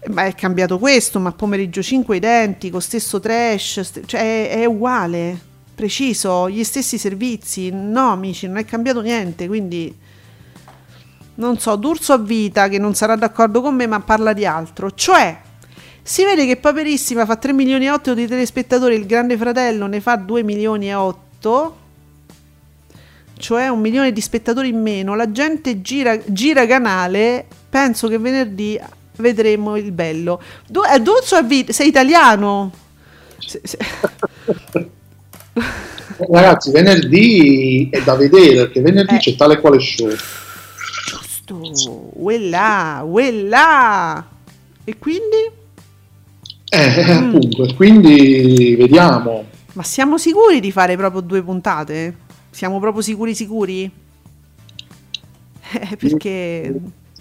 ma 0.10 0.26
è 0.26 0.36
cambiato 0.36 0.78
questo, 0.80 1.20
ma 1.20 1.32
pomeriggio 1.32 1.82
5 1.82 2.18
identico, 2.18 2.82
stesso 2.82 3.22
trash, 3.22 3.80
st- 3.80 4.06
cioè 4.06 4.50
è, 4.50 4.60
è 4.62 4.66
uguale, 4.66 5.40
preciso, 5.74 6.50
gli 6.50 6.64
stessi 6.66 6.98
servizi, 6.98 7.70
no 7.72 8.12
amici, 8.12 8.48
non 8.48 8.58
è 8.58 8.66
cambiato 8.66 9.00
niente, 9.00 9.48
quindi 9.48 9.96
non 11.38 11.58
so, 11.60 11.76
D'Urso 11.76 12.14
a 12.14 12.18
vita 12.18 12.68
che 12.68 12.78
non 12.80 12.94
sarà 12.96 13.16
d'accordo 13.16 13.62
con 13.62 13.76
me, 13.76 13.88
ma 13.88 14.00
parla 14.00 14.34
di 14.34 14.46
altro. 14.46 14.92
Cioè, 14.92 15.38
si 16.02 16.24
vede 16.24 16.46
che 16.46 16.58
Paperissima 16.58 17.26
fa 17.26 17.36
3 17.36 17.54
milioni 17.54 17.86
e 17.86 17.92
8 17.92 18.14
di 18.14 18.28
telespettatori, 18.28 18.96
il 18.96 19.06
Grande 19.06 19.38
Fratello 19.38 19.88
ne 19.88 20.00
fa 20.02 20.16
2 20.16 20.44
milioni 20.44 20.88
e 20.90 20.94
8, 20.94 21.78
cioè 23.38 23.68
un 23.68 23.80
milione 23.82 24.12
di 24.12 24.22
spettatori 24.22 24.70
in 24.70 24.82
meno. 24.82 25.16
La 25.16 25.32
gente 25.32 25.82
gira, 25.82 26.18
gira 26.26 26.66
canale, 26.66 27.46
penso 27.70 28.08
che 28.08 28.18
venerdì 28.18 28.80
vedremo 29.18 29.76
il 29.78 29.92
bello. 29.92 30.42
Du- 30.68 30.82
eh, 30.84 31.00
D'Urso 31.00 31.36
a 31.36 31.42
vita, 31.44 31.72
sei 31.72 31.88
italiano? 31.90 32.72
Se- 33.38 33.62
se- 33.64 33.78
Ragazzi, 36.30 36.72
venerdì 36.72 37.90
è 37.92 38.02
da 38.02 38.16
vedere 38.16 38.56
perché 38.66 38.82
venerdì 38.82 39.16
Eh. 39.16 39.20
c'è 39.20 39.36
tale 39.36 39.60
quale 39.60 39.80
show. 39.80 40.10
Giusto, 41.48 42.10
uella, 42.16 43.04
uella. 43.06 44.28
E 44.84 44.98
quindi? 44.98 45.56
Eh, 46.70 47.06
Mm. 47.06 47.28
appunto, 47.28 47.64
e 47.64 47.74
quindi 47.74 48.76
vediamo. 48.76 49.46
Ma 49.74 49.84
siamo 49.84 50.18
sicuri 50.18 50.60
di 50.60 50.72
fare 50.74 50.98
proprio 50.98 51.22
due 51.22 51.42
puntate? 51.42 52.16
Siamo 52.50 52.80
proprio 52.80 53.02
sicuri 53.02 53.34
sicuri? 53.34 53.90
Eh, 55.70 55.98
perché 55.98 56.74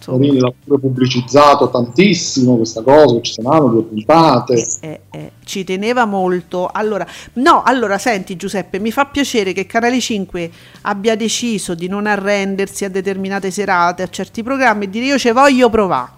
insomma, 0.07 0.19
Morini 0.19 0.39
l'ha 0.39 0.53
pure 0.65 0.81
pubblicizzato 0.81 1.69
tantissimo 1.71 2.57
questa 2.57 2.83
cosa, 2.83 3.21
ci 3.21 3.33
saranno 3.33 3.69
due 3.69 3.83
puntate. 3.83 4.67
eh, 4.81 5.01
eh, 5.11 5.31
ci 5.45 5.65
teneva 5.65 6.05
molto. 6.05 6.69
Allora, 6.73 7.07
no, 7.35 7.63
allora 7.65 7.99
senti 7.99 8.37
Giuseppe, 8.37 8.79
mi 8.79 8.93
fa 8.93 9.07
piacere 9.07 9.53
che 9.53 9.67
Canale 9.67 10.01
5 10.01 10.51
abbia 10.83 11.17
deciso 11.17 11.75
di 11.75 11.89
non 11.89 12.07
arrendersi 12.07 12.85
a 12.85 12.89
determinate 12.91 13.51
serate, 13.51 14.03
a 14.03 14.09
certi 14.09 14.43
programmi 14.43 14.85
e 14.85 14.91
dire 14.91 15.07
io 15.07 15.19
ci 15.19 15.31
voglio 15.31 15.69
provare. 15.69 16.11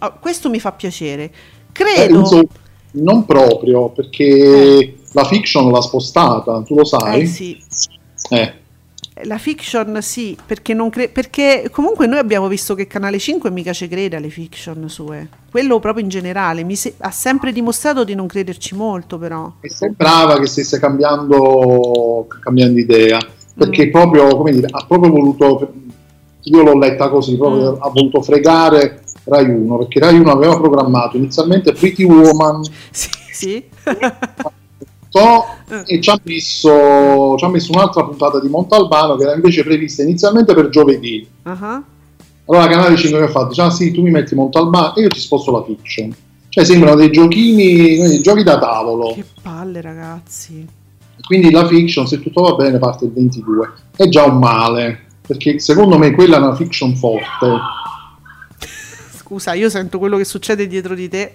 Oh, 0.00 0.14
questo 0.20 0.50
mi 0.50 0.60
fa 0.60 0.72
piacere. 0.72 1.24
Eh, 1.24 1.30
Credo... 1.72 2.18
insomma, 2.18 2.42
non 2.92 3.24
proprio, 3.24 3.88
perché 3.88 4.96
la 5.12 5.24
fiction 5.24 5.70
l'ha 5.70 5.80
spostata, 5.80 6.62
tu 6.62 6.74
lo 6.76 6.84
sai? 6.84 7.22
eh 7.22 7.26
sì, 7.26 7.58
Eh, 8.30 8.54
La 9.22 9.38
fiction 9.38 10.02
sì, 10.02 10.36
perché, 10.44 10.74
non 10.74 10.90
cre- 10.90 11.08
perché 11.08 11.68
comunque 11.70 12.06
noi 12.08 12.18
abbiamo 12.18 12.48
visto 12.48 12.74
che 12.74 12.88
Canale 12.88 13.20
5 13.20 13.48
mica 13.48 13.72
ci 13.72 13.86
crede 13.86 14.16
alle 14.16 14.28
fiction 14.28 14.88
sue. 14.88 15.28
Quello 15.52 15.78
proprio 15.78 16.02
in 16.02 16.10
generale, 16.10 16.64
mi 16.64 16.74
se- 16.74 16.94
ha 16.98 17.12
sempre 17.12 17.52
dimostrato 17.52 18.02
di 18.02 18.16
non 18.16 18.26
crederci 18.26 18.74
molto 18.74 19.16
però. 19.16 19.52
e 19.60 19.70
sembrava 19.70 20.40
che 20.40 20.46
stesse 20.46 20.80
cambiando, 20.80 22.26
cambiando 22.40 22.80
idea, 22.80 23.18
Mm. 23.18 23.56
perché 23.56 23.88
proprio, 23.88 24.36
come 24.36 24.50
dire, 24.50 24.66
ha 24.68 24.84
proprio 24.84 25.12
voluto, 25.12 25.72
io 26.42 26.62
l'ho 26.64 26.76
letta 26.76 27.08
così, 27.08 27.36
proprio 27.36 27.76
Mm. 27.76 27.82
ha 27.82 27.88
voluto 27.90 28.20
fregare 28.20 29.02
Rai 29.26 29.48
1, 29.48 29.78
perché 29.78 30.00
Rai 30.00 30.18
1 30.18 30.32
aveva 30.32 30.56
programmato 30.58 31.16
inizialmente 31.16 31.72
Pretty 31.72 32.02
Woman, 32.02 32.64
Sì, 32.90 33.08
sì. 33.32 33.64
So, 35.14 35.44
Eh. 35.68 35.94
e 35.96 36.00
ci 36.00 36.10
ha, 36.10 36.18
messo, 36.24 37.36
ci 37.36 37.44
ha 37.44 37.48
messo 37.48 37.72
un'altra 37.72 38.04
puntata 38.04 38.40
di 38.40 38.48
Montalbano 38.48 39.16
che 39.16 39.22
era 39.24 39.34
invece 39.34 39.62
prevista 39.62 40.02
inizialmente 40.02 40.54
per 40.54 40.68
giovedì. 40.70 41.26
Ah, 41.44 41.82
Allora 42.46 42.66
Canale 42.66 42.96
5 42.96 43.18
che 43.18 43.24
ha 43.24 43.28
fatto? 43.28 43.48
Dice, 43.48 43.62
ah 43.62 43.70
sì, 43.70 43.92
tu 43.92 44.02
mi 44.02 44.10
metti 44.10 44.34
Montalbano 44.34 44.94
e 44.96 45.02
io 45.02 45.08
ti 45.08 45.20
sposto 45.20 45.52
la 45.52 45.62
fiction. 45.62 46.14
Cioè 46.48 46.64
sembrano 46.64 46.96
dei 46.96 47.10
giochini, 47.10 47.96
dei 47.96 48.20
giochi 48.20 48.42
da 48.42 48.58
tavolo. 48.58 49.12
Che 49.14 49.24
palle 49.42 49.80
ragazzi. 49.80 50.66
Quindi 51.26 51.50
la 51.50 51.66
fiction, 51.66 52.06
se 52.06 52.20
tutto 52.20 52.42
va 52.42 52.54
bene, 52.54 52.78
parte 52.78 53.06
il 53.06 53.12
22. 53.12 53.72
È 53.96 54.08
già 54.08 54.24
un 54.24 54.38
male, 54.38 55.06
perché 55.26 55.58
secondo 55.58 55.96
me 55.98 56.12
quella 56.12 56.36
è 56.36 56.40
una 56.40 56.54
fiction 56.54 56.94
forte. 56.96 57.48
Scusa, 59.16 59.54
io 59.54 59.68
sento 59.70 59.98
quello 59.98 60.16
che 60.16 60.24
succede 60.24 60.66
dietro 60.66 60.94
di 60.94 61.08
te. 61.08 61.34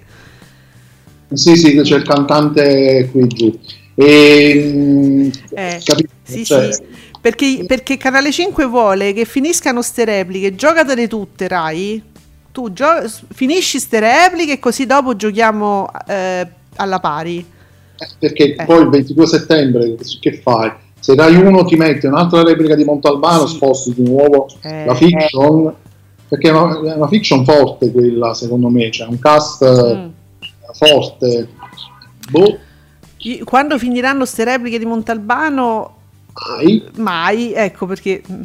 Sì, 1.32 1.56
sì, 1.56 1.76
c'è 1.82 1.96
il 1.98 2.04
cantante 2.04 3.10
qui 3.12 3.28
giù. 3.28 3.58
E, 3.96 4.72
mm, 4.74 5.30
Eh, 5.54 5.82
capito? 5.84 6.10
Sì, 6.24 6.44
Cioè, 6.46 6.72
sì. 6.74 6.84
Perché, 7.22 7.64
perché 7.68 7.98
Canale 7.98 8.32
5 8.32 8.66
vuole 8.66 9.12
che 9.14 9.26
finiscano 9.26 9.82
ste 9.82 10.06
repliche, 10.06 10.56
giocatele 10.56 11.08
tutte, 11.08 11.48
Rai. 11.48 12.02
Tu 12.52 12.72
gio- 12.74 13.04
finisci 13.34 13.78
ste 13.80 14.00
repliche 14.00 14.54
e 14.54 14.60
così 14.60 14.86
dopo 14.86 15.16
giochiamo 15.16 15.88
eh, 16.08 16.48
alla 16.78 17.00
pari. 17.00 17.46
Perché 18.18 18.56
Eh. 18.56 18.66
poi 18.66 18.82
il 18.84 18.90
22 18.90 19.28
settembre 19.28 19.96
che 20.22 20.40
fai? 20.42 20.72
Se 21.00 21.14
Rai 21.16 21.36
1 21.36 21.66
ti 21.66 21.76
mette 21.76 22.08
un'altra 22.08 22.42
replica 22.44 22.74
di 22.76 22.86
Montalbano, 22.86 23.46
Sì. 23.46 23.56
sposti 23.56 23.94
di 23.94 24.04
nuovo 24.10 24.48
Eh. 24.62 24.86
la 24.86 24.96
fiction, 24.96 25.74
perché 26.28 26.50
è 26.50 26.52
una, 26.52 26.92
è 26.94 26.96
una 26.96 27.08
fiction 27.08 27.44
forte 27.44 27.92
quella, 27.92 28.34
secondo 28.34 28.70
me, 28.70 28.90
c'è 28.90 29.06
un 29.06 29.20
cast 29.20 29.62
eh, 29.64 29.96
Mm. 29.96 30.08
Forte. 30.74 31.48
Boh, 32.30 32.60
Quando 33.44 33.78
finiranno 33.78 34.26
ste 34.26 34.44
repliche 34.44 34.80
di 34.80 34.86
Montalbano, 34.86 35.98
mai. 36.58 36.84
mai, 36.98 37.54
ecco 37.54 37.86
perché 37.86 38.24
mm, 38.30 38.42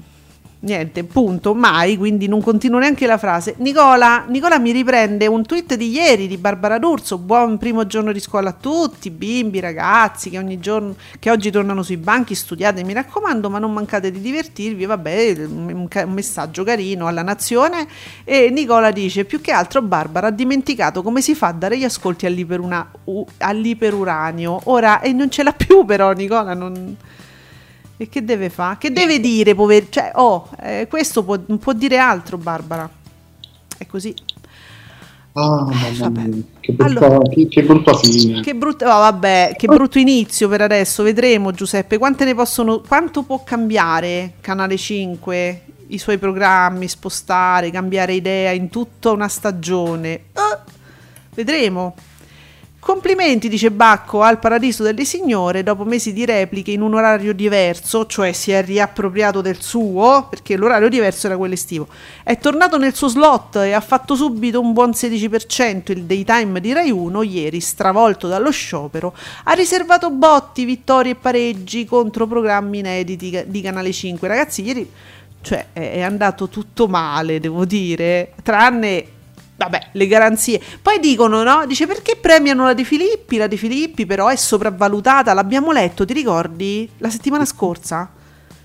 niente, 0.64 1.04
punto, 1.04 1.54
mai, 1.54 1.96
quindi 1.96 2.26
non 2.26 2.42
continuo 2.42 2.80
neanche 2.80 3.06
la 3.06 3.18
frase. 3.18 3.54
Nicola, 3.58 4.24
Nicola 4.28 4.58
mi 4.58 4.72
riprende 4.72 5.26
un 5.26 5.44
tweet 5.44 5.74
di 5.74 5.90
ieri 5.90 6.26
di 6.26 6.36
Barbara 6.36 6.78
D'Urso, 6.78 7.18
buon 7.18 7.58
primo 7.58 7.86
giorno 7.86 8.12
di 8.12 8.20
scuola 8.20 8.50
a 8.50 8.56
tutti, 8.58 9.10
bimbi, 9.10 9.60
ragazzi, 9.60 10.30
che 10.30 10.38
ogni 10.38 10.58
giorno, 10.58 10.96
che 11.18 11.30
oggi 11.30 11.50
tornano 11.50 11.82
sui 11.82 11.98
banchi, 11.98 12.34
studiate, 12.34 12.82
mi 12.82 12.94
raccomando, 12.94 13.50
ma 13.50 13.58
non 13.58 13.72
mancate 13.72 14.10
di 14.10 14.20
divertirvi, 14.20 14.86
vabbè, 14.86 15.46
un, 15.46 15.88
messaggio 16.06 16.64
carino 16.64 17.06
alla 17.06 17.22
nazione. 17.22 17.86
E 18.24 18.50
Nicola 18.50 18.90
dice, 18.90 19.24
più 19.24 19.40
che 19.40 19.52
altro 19.52 19.82
Barbara 19.82 20.28
ha 20.28 20.30
dimenticato 20.30 21.02
come 21.02 21.20
si 21.20 21.34
fa 21.34 21.48
a 21.48 21.52
dare 21.52 21.78
gli 21.78 21.84
ascolti 21.84 22.26
all'iperuna, 22.26 22.90
all'iperuranio, 23.38 24.60
ora, 24.64 25.00
e 25.00 25.12
non 25.12 25.30
ce 25.30 25.42
l'ha 25.42 25.52
più 25.52 25.84
però 25.84 26.12
Nicola, 26.12 26.54
non... 26.54 26.96
E 27.96 28.08
che 28.08 28.24
deve 28.24 28.50
fare? 28.50 28.76
Che 28.78 28.90
deve 28.90 29.20
dire, 29.20 29.54
pover... 29.54 29.88
Cioè, 29.88 30.12
oh, 30.14 30.48
eh, 30.60 30.86
questo 30.88 31.22
può, 31.22 31.38
può, 31.38 31.72
dire 31.72 31.98
altro, 31.98 32.36
Barbara. 32.38 32.88
È 33.76 33.86
così. 33.86 34.14
Ah, 35.36 35.66
mia, 35.66 36.30
che 36.60 36.72
brutta, 36.72 37.06
allora, 37.06 37.28
che, 37.28 37.48
che 37.48 37.62
brutta 37.64 37.94
fine. 37.94 38.40
Che, 38.40 38.54
brutta, 38.54 38.86
oh, 38.86 39.00
vabbè, 39.00 39.54
che 39.56 39.66
brutto 39.66 39.98
inizio 39.98 40.48
per 40.48 40.60
adesso, 40.60 41.02
vedremo 41.02 41.50
Giuseppe. 41.50 41.98
Quante 41.98 42.24
ne 42.24 42.34
possono, 42.34 42.80
quanto 42.80 43.22
può 43.22 43.42
cambiare 43.42 44.34
Canale 44.40 44.76
5, 44.76 45.62
i 45.88 45.98
suoi 45.98 46.18
programmi, 46.18 46.86
spostare, 46.86 47.70
cambiare 47.70 48.14
idea 48.14 48.52
in 48.52 48.68
tutta 48.68 49.10
una 49.10 49.26
stagione? 49.26 50.12
Eh, 50.12 50.58
vedremo. 51.34 51.94
Complimenti, 52.84 53.48
dice 53.48 53.70
Bacco, 53.70 54.20
al 54.20 54.38
Paradiso 54.38 54.82
delle 54.82 55.06
Signore, 55.06 55.62
dopo 55.62 55.84
mesi 55.84 56.12
di 56.12 56.26
repliche 56.26 56.70
in 56.70 56.82
un 56.82 56.92
orario 56.92 57.32
diverso, 57.32 58.04
cioè 58.04 58.32
si 58.32 58.50
è 58.50 58.62
riappropriato 58.62 59.40
del 59.40 59.62
suo, 59.62 60.26
perché 60.28 60.54
l'orario 60.54 60.90
diverso 60.90 61.26
era 61.26 61.38
quello 61.38 61.54
estivo. 61.54 61.88
È 62.22 62.36
tornato 62.36 62.76
nel 62.76 62.94
suo 62.94 63.08
slot 63.08 63.56
e 63.56 63.72
ha 63.72 63.80
fatto 63.80 64.14
subito 64.14 64.60
un 64.60 64.74
buon 64.74 64.90
16% 64.90 65.92
il 65.92 66.02
daytime 66.02 66.60
di 66.60 66.74
Rai 66.74 66.90
1, 66.90 67.22
ieri, 67.22 67.58
stravolto 67.60 68.28
dallo 68.28 68.50
sciopero, 68.50 69.14
ha 69.44 69.52
riservato 69.54 70.10
botti, 70.10 70.66
vittorie 70.66 71.12
e 71.12 71.16
pareggi 71.16 71.86
contro 71.86 72.26
programmi 72.26 72.80
inediti 72.80 73.44
di 73.46 73.60
Canale 73.62 73.92
5. 73.92 74.28
Ragazzi, 74.28 74.62
ieri 74.62 74.90
cioè, 75.40 75.68
è 75.72 76.02
andato 76.02 76.50
tutto 76.50 76.86
male, 76.86 77.40
devo 77.40 77.64
dire, 77.64 78.34
tranne 78.42 79.06
vabbè, 79.56 79.88
le 79.92 80.06
garanzie. 80.06 80.60
Poi 80.80 80.98
dicono, 80.98 81.42
no? 81.42 81.66
Dice 81.66 81.86
perché 81.86 82.16
premiano 82.16 82.64
la 82.64 82.74
De 82.74 82.84
Filippi? 82.84 83.36
La 83.36 83.46
De 83.46 83.56
Filippi 83.56 84.06
però 84.06 84.28
è 84.28 84.36
sopravvalutata, 84.36 85.32
l'abbiamo 85.32 85.72
letto, 85.72 86.04
ti 86.04 86.12
ricordi? 86.12 86.88
La 86.98 87.10
settimana 87.10 87.44
scorsa? 87.44 88.10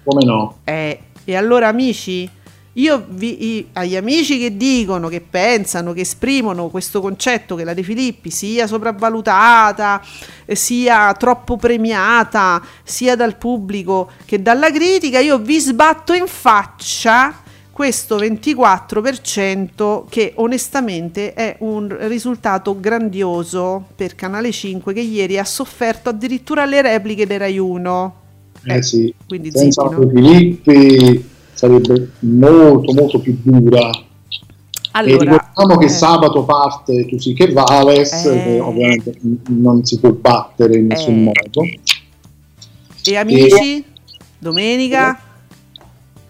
Come 0.03 0.25
no? 0.25 0.59
Eh, 0.63 0.99
e 1.23 1.35
allora 1.35 1.67
amici, 1.67 2.29
io 2.73 3.05
vi, 3.09 3.57
i, 3.57 3.67
agli 3.73 3.95
amici 3.95 4.39
che 4.39 4.55
dicono, 4.55 5.07
che 5.07 5.21
pensano, 5.21 5.93
che 5.93 6.01
esprimono 6.01 6.69
questo 6.69 7.01
concetto 7.01 7.55
che 7.55 7.63
la 7.63 7.73
De 7.73 7.83
Filippi 7.83 8.29
sia 8.29 8.65
sopravvalutata, 8.65 10.01
sia 10.47 11.13
troppo 11.13 11.57
premiata, 11.57 12.61
sia 12.83 13.15
dal 13.15 13.37
pubblico 13.37 14.11
che 14.25 14.41
dalla 14.41 14.71
critica, 14.71 15.19
io 15.19 15.37
vi 15.37 15.59
sbatto 15.59 16.13
in 16.13 16.27
faccia 16.27 17.47
questo 17.79 18.17
24% 18.17 20.03
che 20.09 20.33
onestamente 20.35 21.31
è 21.33 21.55
un 21.59 21.95
risultato 22.09 22.77
grandioso 22.77 23.85
per 23.95 24.15
Canale 24.15 24.51
5 24.51 24.91
che 24.91 24.99
ieri 24.99 25.37
ha 25.37 25.45
sofferto 25.45 26.09
addirittura 26.09 26.65
le 26.65 26.81
repliche 26.81 27.25
dei 27.25 27.37
Rai 27.37 27.57
1. 27.57 28.15
Eh, 28.65 28.75
eh 28.75 28.83
sì, 28.83 29.13
quindi 29.25 29.49
senza 29.51 29.87
zitti, 29.87 29.95
no? 29.95 30.09
Filippi 30.09 31.29
sarebbe 31.53 32.09
molto 32.19 32.91
molto 32.91 33.17
più 33.19 33.37
dura. 33.41 33.89
Allora, 34.91 35.13
e 35.13 35.17
ricordiamo 35.17 35.77
che 35.77 35.85
eh. 35.85 35.89
sabato 35.89 36.43
parte 36.43 37.05
Tu 37.05 37.17
sì 37.17 37.31
che 37.31 37.49
vales, 37.53 38.25
eh, 38.25 38.43
che 38.43 38.59
ovviamente 38.59 39.17
non 39.47 39.85
si 39.85 40.01
può 40.01 40.11
battere 40.11 40.79
in 40.79 40.87
nessun 40.87 41.13
eh. 41.13 41.23
modo. 41.23 41.65
E 43.05 43.15
amici, 43.15 43.77
e, 43.77 43.83
domenica? 44.37 45.17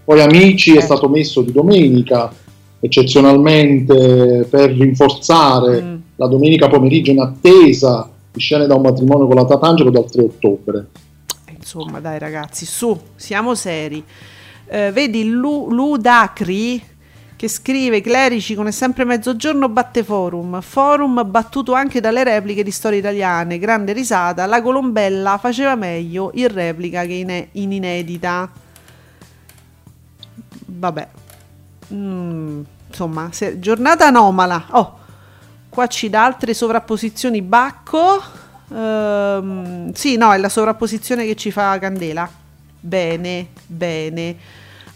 Poi 0.09 0.21
Amici 0.21 0.73
è 0.73 0.77
eh. 0.77 0.81
stato 0.81 1.07
messo 1.07 1.43
di 1.43 1.51
domenica, 1.51 2.33
eccezionalmente 2.79 4.47
per 4.49 4.71
rinforzare 4.71 5.83
mm. 5.83 5.95
la 6.15 6.25
domenica 6.25 6.67
pomeriggio 6.67 7.11
in 7.11 7.19
attesa 7.19 8.09
di 8.31 8.39
scene 8.39 8.65
da 8.65 8.73
un 8.73 8.81
matrimonio 8.81 9.27
con 9.27 9.35
la 9.35 9.45
Tatangelo 9.45 9.91
dal 9.91 10.09
3 10.09 10.23
ottobre. 10.23 10.87
Insomma, 11.55 11.99
dai 11.99 12.17
ragazzi, 12.17 12.65
su, 12.65 12.99
siamo 13.15 13.53
seri. 13.53 14.03
Eh, 14.65 14.91
vedi 14.91 15.29
Lu, 15.29 15.69
Ludacri 15.69 16.81
che 17.35 17.47
scrive 17.47 18.01
Clerici 18.01 18.55
con 18.55 18.65
è 18.65 18.71
sempre 18.71 19.05
mezzogiorno 19.05 19.69
batte 19.69 20.03
forum 20.03 20.59
forum 20.59 21.21
battuto 21.29 21.73
anche 21.73 22.01
dalle 22.01 22.23
repliche 22.23 22.63
di 22.63 22.71
storie 22.71 22.99
italiane 22.99 23.59
grande 23.59 23.93
risata 23.93 24.45
la 24.45 24.61
Colombella 24.61 25.37
faceva 25.37 25.75
meglio 25.75 26.31
in 26.33 26.51
replica 26.51 27.05
che 27.05 27.13
in, 27.13 27.47
in 27.53 27.71
inedita 27.71 28.51
vabbè. 30.69 31.07
Mm, 31.93 32.61
insomma, 32.87 33.29
se, 33.31 33.59
giornata 33.59 34.07
anomala. 34.07 34.65
Oh, 34.71 34.97
qua 35.69 35.87
ci 35.87 36.09
dà 36.09 36.25
altre 36.25 36.53
sovrapposizioni 36.53 37.41
Bacco. 37.41 38.21
Um, 38.67 39.91
sì, 39.93 40.15
no, 40.15 40.33
è 40.33 40.37
la 40.37 40.49
sovrapposizione 40.49 41.25
che 41.25 41.35
ci 41.35 41.51
fa 41.51 41.77
Candela. 41.79 42.29
Bene, 42.79 43.47
bene. 43.65 44.35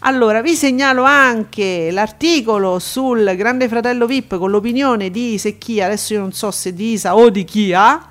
Allora, 0.06 0.42
vi 0.42 0.54
segnalo 0.54 1.02
anche 1.02 1.90
l'articolo 1.90 2.78
sul 2.78 3.34
Grande 3.36 3.68
Fratello 3.68 4.06
VIP 4.06 4.36
con 4.36 4.50
l'opinione 4.50 5.10
di 5.10 5.38
Secchia, 5.38 5.86
adesso 5.86 6.12
io 6.12 6.20
non 6.20 6.32
so 6.32 6.50
se 6.50 6.74
di 6.74 6.92
Isa 6.92 7.16
o 7.16 7.30
di 7.30 7.44
Chia, 7.44 8.08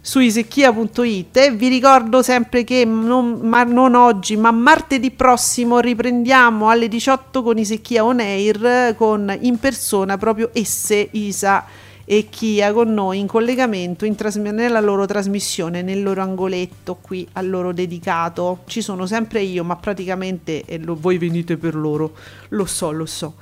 su 0.00 0.18
isecchia.it. 0.20 1.54
Vi 1.54 1.68
ricordo 1.68 2.22
sempre 2.22 2.64
che 2.64 2.84
non, 2.84 3.40
ma 3.42 3.62
non 3.64 3.94
oggi, 3.94 4.36
ma 4.36 4.50
martedì 4.50 5.10
prossimo 5.10 5.78
riprendiamo 5.78 6.68
alle 6.68 6.88
18 6.88 7.42
con 7.42 7.58
Isecchia 7.58 8.04
On 8.04 8.20
Air 8.20 8.94
con 8.96 9.36
in 9.40 9.58
persona 9.58 10.16
proprio 10.16 10.50
esse, 10.52 11.08
Isa 11.12 11.64
e 12.04 12.28
Chia 12.28 12.72
con 12.72 12.92
noi 12.92 13.20
in 13.20 13.28
collegamento 13.28 14.04
in 14.04 14.16
tras- 14.16 14.34
nella 14.34 14.80
loro 14.80 15.06
trasmissione, 15.06 15.82
nel 15.82 16.02
loro 16.02 16.22
angoletto 16.22 16.98
qui 17.00 17.24
a 17.34 17.42
loro 17.42 17.72
dedicato. 17.72 18.62
Ci 18.66 18.80
sono 18.80 19.06
sempre 19.06 19.42
io, 19.42 19.62
ma 19.62 19.76
praticamente 19.76 20.64
e 20.64 20.78
lo, 20.78 20.96
voi 20.98 21.18
venite 21.18 21.56
per 21.56 21.76
loro, 21.76 22.14
lo 22.48 22.64
so, 22.64 22.90
lo 22.90 23.06
so. 23.06 23.34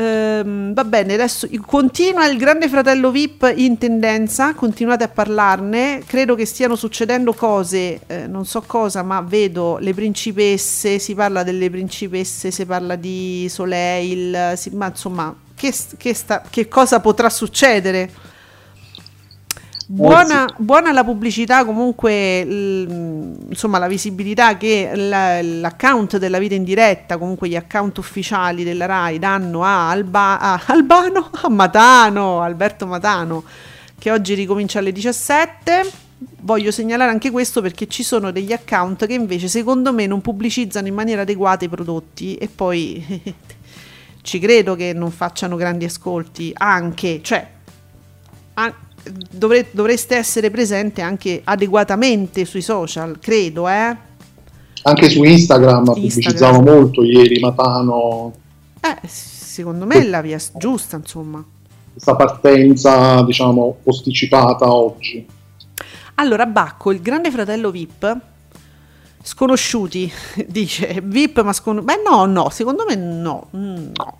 Ehm, 0.00 0.72
va 0.72 0.84
bene, 0.84 1.12
adesso 1.12 1.46
continua 1.66 2.26
il 2.26 2.38
Grande 2.38 2.70
Fratello 2.70 3.10
VIP 3.10 3.52
in 3.56 3.76
tendenza, 3.76 4.54
continuate 4.54 5.04
a 5.04 5.08
parlarne, 5.08 6.02
credo 6.06 6.34
che 6.34 6.46
stiano 6.46 6.74
succedendo 6.74 7.34
cose, 7.34 8.00
eh, 8.06 8.26
non 8.26 8.46
so 8.46 8.62
cosa, 8.62 9.02
ma 9.02 9.20
vedo 9.20 9.76
le 9.76 9.92
principesse, 9.92 10.98
si 10.98 11.14
parla 11.14 11.42
delle 11.42 11.68
principesse, 11.68 12.50
si 12.50 12.64
parla 12.64 12.96
di 12.96 13.46
Soleil, 13.50 14.54
si, 14.56 14.70
ma 14.70 14.86
insomma, 14.86 15.36
che, 15.54 15.74
che, 15.98 16.14
sta, 16.14 16.42
che 16.48 16.66
cosa 16.66 17.00
potrà 17.00 17.28
succedere? 17.28 18.10
Buona, 19.92 20.48
buona, 20.56 20.92
la 20.92 21.02
pubblicità, 21.02 21.64
comunque, 21.64 22.44
l, 22.44 23.48
insomma, 23.48 23.78
la 23.78 23.88
visibilità 23.88 24.56
che 24.56 24.92
la, 24.94 25.42
l'account 25.42 26.16
della 26.16 26.38
vita 26.38 26.54
in 26.54 26.62
diretta, 26.62 27.18
comunque 27.18 27.48
gli 27.48 27.56
account 27.56 27.98
ufficiali 27.98 28.62
della 28.62 28.86
RAI 28.86 29.18
danno 29.18 29.64
a, 29.64 29.90
Alba, 29.90 30.38
a 30.38 30.62
Albano, 30.66 31.28
a 31.32 31.48
Matano, 31.48 32.40
Alberto 32.40 32.86
Matano, 32.86 33.42
che 33.98 34.12
oggi 34.12 34.34
ricomincia 34.34 34.78
alle 34.78 34.92
17. 34.92 35.90
Voglio 36.42 36.70
segnalare 36.70 37.10
anche 37.10 37.32
questo 37.32 37.60
perché 37.60 37.88
ci 37.88 38.04
sono 38.04 38.30
degli 38.30 38.52
account 38.52 39.06
che 39.06 39.14
invece 39.14 39.48
secondo 39.48 39.92
me 39.92 40.06
non 40.06 40.20
pubblicizzano 40.20 40.86
in 40.86 40.94
maniera 40.94 41.22
adeguata 41.22 41.64
i 41.64 41.68
prodotti 41.68 42.36
e 42.36 42.46
poi 42.46 43.34
ci 44.22 44.38
credo 44.38 44.76
che 44.76 44.92
non 44.92 45.10
facciano 45.10 45.56
grandi 45.56 45.84
ascolti 45.84 46.52
anche, 46.54 47.18
cioè... 47.24 47.58
An- 48.54 48.74
dovre- 49.30 49.68
dovreste 49.70 50.16
essere 50.16 50.50
presente 50.50 51.00
anche 51.00 51.40
adeguatamente 51.44 52.44
sui 52.44 52.62
social, 52.62 53.18
credo, 53.20 53.68
eh? 53.68 53.96
Anche 54.82 55.08
su 55.10 55.22
Instagram, 55.22 55.78
Instagram. 55.78 55.84
pubblicizzavo 55.84 56.60
molto 56.62 57.02
ieri 57.02 57.38
Matano. 57.38 58.32
Eh, 58.80 59.06
secondo 59.06 59.84
me 59.84 59.96
è 59.96 60.04
la 60.04 60.22
via 60.22 60.38
giusta, 60.54 60.96
insomma. 60.96 61.44
Questa 61.92 62.16
partenza, 62.16 63.22
diciamo, 63.22 63.76
posticipata 63.82 64.72
oggi. 64.72 65.26
Allora, 66.14 66.46
Bacco, 66.46 66.92
il 66.92 67.02
grande 67.02 67.30
fratello 67.30 67.70
VIP, 67.70 68.16
sconosciuti, 69.22 70.10
dice 70.46 71.00
VIP, 71.02 71.42
ma 71.42 71.52
sconosciuti. 71.52 71.94
Beh, 71.94 72.02
no, 72.08 72.24
no, 72.24 72.48
secondo 72.48 72.84
me 72.88 72.94
no, 72.94 73.48
no 73.50 74.18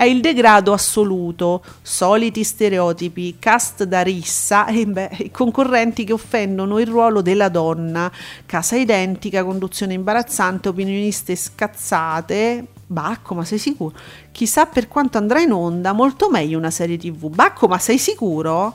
è 0.00 0.04
il 0.04 0.22
degrado 0.22 0.72
assoluto, 0.72 1.62
soliti 1.82 2.42
stereotipi, 2.42 3.36
cast 3.38 3.84
da 3.84 4.00
rissa 4.00 4.64
e 4.72 4.86
beh, 4.86 5.28
concorrenti 5.30 6.04
che 6.04 6.14
offendono 6.14 6.78
il 6.78 6.86
ruolo 6.86 7.20
della 7.20 7.50
donna, 7.50 8.10
casa 8.46 8.76
identica, 8.76 9.44
conduzione 9.44 9.92
imbarazzante, 9.92 10.70
opinioniste 10.70 11.36
scazzate 11.36 12.64
Bacco, 12.86 13.34
ma 13.34 13.44
sei 13.44 13.58
sicuro? 13.58 13.94
Chissà 14.32 14.64
per 14.64 14.88
quanto 14.88 15.18
andrà 15.18 15.42
in 15.42 15.52
onda, 15.52 15.92
molto 15.92 16.30
meglio 16.30 16.56
una 16.56 16.70
serie 16.70 16.96
TV. 16.96 17.28
Bacco, 17.28 17.68
ma 17.68 17.78
sei 17.78 17.98
sicuro? 17.98 18.74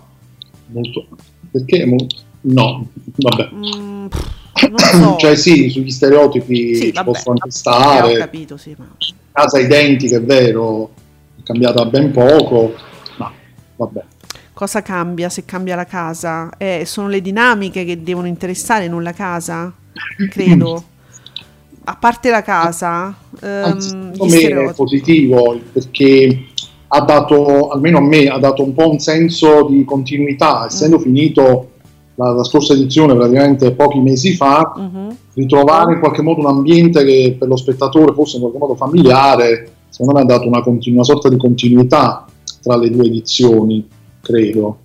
Molto... 0.67 1.07
Perché? 1.49 1.85
No, 2.41 2.87
vabbè. 3.15 3.49
Mm, 3.51 4.05
so. 4.77 5.15
cioè 5.17 5.35
sì, 5.35 5.69
sugli 5.69 5.89
stereotipi 5.89 6.75
Sì, 6.75 6.85
ci 6.85 6.91
vabbè, 6.91 7.09
anche 7.09 7.21
vabbè, 7.23 7.39
eh, 7.39 7.47
ho 7.47 7.49
stare. 7.49 8.13
capito, 8.17 8.57
sì, 8.57 8.75
ma... 8.77 8.87
Casa 9.31 9.59
identica, 9.59 10.17
è 10.17 10.21
vero, 10.21 10.91
cambiata 11.45 11.85
ben 11.85 12.11
poco, 12.11 12.73
ma 13.17 13.31
vabbè. 13.77 14.03
Cosa 14.51 14.81
cambia 14.81 15.29
se 15.29 15.45
cambia 15.45 15.75
la 15.75 15.85
casa? 15.85 16.49
Eh, 16.57 16.83
sono 16.85 17.07
le 17.07 17.21
dinamiche 17.21 17.85
che 17.85 18.01
devono 18.01 18.27
interessare, 18.27 18.87
non 18.87 19.03
la 19.03 19.13
casa, 19.13 19.71
credo. 20.29 20.83
A 21.87 21.95
parte 21.97 22.31
la 22.31 22.41
casa, 22.41 23.15
ehm, 23.41 24.13
me 24.17 24.69
è 24.69 24.73
positivo 24.73 25.59
perché 25.71 26.45
ha 26.87 27.01
dato, 27.01 27.67
almeno 27.67 27.99
a 27.99 28.01
me, 28.01 28.25
ha 28.27 28.39
dato 28.39 28.63
un 28.63 28.73
po' 28.73 28.89
un 28.89 28.97
senso 28.97 29.67
di 29.69 29.83
continuità, 29.85 30.65
essendo 30.65 30.97
finito 30.97 31.73
la, 32.15 32.31
la 32.31 32.43
scorsa 32.43 32.73
edizione 32.73 33.13
praticamente 33.13 33.71
pochi 33.73 33.99
mesi 33.99 34.33
fa, 34.33 34.73
Mhm. 34.77 35.17
ritrovare 35.33 35.93
in 35.93 35.99
qualche 35.99 36.23
modo 36.23 36.39
un 36.39 36.47
ambiente 36.47 37.03
che 37.03 37.35
per 37.37 37.47
lo 37.47 37.57
spettatore 37.57 38.13
fosse 38.13 38.37
in 38.37 38.41
qualche 38.41 38.57
modo 38.59 38.75
familiare, 38.75 39.74
secondo 39.95 40.13
me 40.15 40.21
ha 40.23 40.25
dato 40.25 40.45
una, 40.45 40.61
continu- 40.61 40.97
una 40.97 41.05
sorta 41.05 41.29
di 41.29 41.37
continuità 41.37 42.25
tra 42.61 42.75
le 42.75 42.89
due 42.89 43.05
edizioni, 43.05 43.87
credo. 44.19 44.79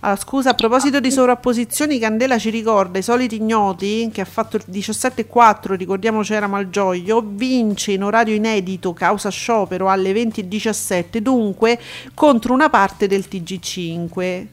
Ah, 0.00 0.16
scusa, 0.16 0.50
a 0.50 0.54
proposito 0.54 1.00
di 1.00 1.10
sovrapposizioni, 1.10 1.98
Candela 1.98 2.36
ci 2.36 2.50
ricorda 2.50 2.98
i 2.98 3.02
soliti 3.02 3.36
ignoti 3.36 4.10
che 4.12 4.20
ha 4.20 4.26
fatto 4.26 4.56
il 4.56 4.64
17.4, 4.70 5.76
ricordiamo 5.76 6.20
c'era 6.20 6.46
Malgioglio, 6.46 7.24
vince 7.26 7.92
in 7.92 8.04
orario 8.04 8.34
inedito 8.34 8.92
causa 8.92 9.30
sciopero 9.30 9.88
alle 9.88 10.12
20.17, 10.12 11.16
dunque 11.18 11.78
contro 12.12 12.52
una 12.52 12.68
parte 12.68 13.06
del 13.06 13.24
TG5. 13.30 14.46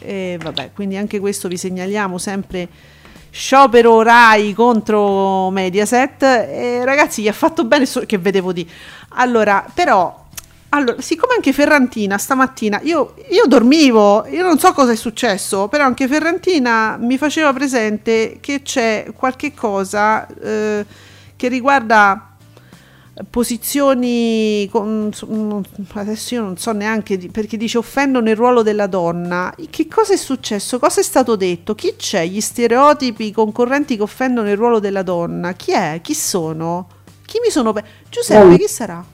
E 0.00 0.38
vabbè, 0.42 0.72
quindi 0.74 0.96
anche 0.96 1.20
questo 1.20 1.46
vi 1.46 1.56
segnaliamo 1.56 2.18
sempre 2.18 2.68
sciopero 3.30 4.02
Rai 4.02 4.52
contro 4.52 5.50
Mediaset. 5.50 6.22
E 6.22 6.84
ragazzi, 6.84 7.22
gli 7.22 7.28
ha 7.28 7.32
fatto 7.32 7.64
bene 7.64 7.86
so- 7.86 8.04
che 8.06 8.18
vedevo 8.18 8.52
di. 8.52 8.68
Allora, 9.10 9.64
però 9.72 10.20
allora, 10.72 11.00
siccome 11.00 11.34
anche 11.34 11.52
Ferrantina 11.52 12.16
stamattina, 12.16 12.80
io, 12.82 13.14
io 13.30 13.46
dormivo, 13.46 14.24
io 14.28 14.44
non 14.44 14.58
so 14.58 14.72
cosa 14.72 14.92
è 14.92 14.96
successo, 14.96 15.66
però 15.66 15.84
anche 15.84 16.06
Ferrantina 16.06 16.96
mi 16.96 17.18
faceva 17.18 17.52
presente 17.52 18.38
che 18.40 18.62
c'è 18.62 19.06
qualche 19.16 19.52
cosa 19.52 20.28
eh, 20.28 20.86
che 21.34 21.48
riguarda 21.48 22.29
posizioni, 23.28 24.68
con- 24.70 25.10
adesso 25.94 26.34
io 26.34 26.42
non 26.42 26.56
so 26.56 26.72
neanche, 26.72 27.18
perché 27.30 27.56
dice 27.56 27.78
offendono 27.78 28.30
il 28.30 28.36
ruolo 28.36 28.62
della 28.62 28.86
donna. 28.86 29.54
Che 29.68 29.88
cosa 29.88 30.14
è 30.14 30.16
successo? 30.16 30.78
Cosa 30.78 31.00
è 31.00 31.04
stato 31.04 31.36
detto? 31.36 31.74
Chi 31.74 31.94
c'è? 31.96 32.26
Gli 32.26 32.40
stereotipi 32.40 33.32
concorrenti 33.32 33.96
che 33.96 34.02
offendono 34.02 34.50
il 34.50 34.56
ruolo 34.56 34.78
della 34.80 35.02
donna? 35.02 35.52
Chi 35.54 35.72
è? 35.72 36.00
Chi 36.02 36.14
sono? 36.14 36.88
Chi 37.26 37.38
mi 37.44 37.50
sono... 37.50 37.72
pe- 37.72 37.84
Giuseppe, 38.08 38.58
chi 38.58 38.68
sarà? 38.68 39.04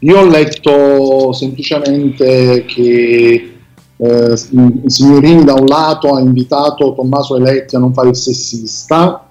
Io 0.00 0.18
ho 0.18 0.26
letto 0.26 1.32
semplicemente 1.32 2.64
che 2.66 3.52
eh, 3.96 4.36
Signorini 4.36 5.44
da 5.44 5.54
un 5.54 5.66
lato 5.66 6.14
ha 6.14 6.20
invitato 6.20 6.94
Tommaso 6.94 7.36
Eletti 7.36 7.74
a 7.74 7.80
non 7.80 7.92
fare 7.92 8.10
il 8.10 8.16
sessista. 8.16 9.27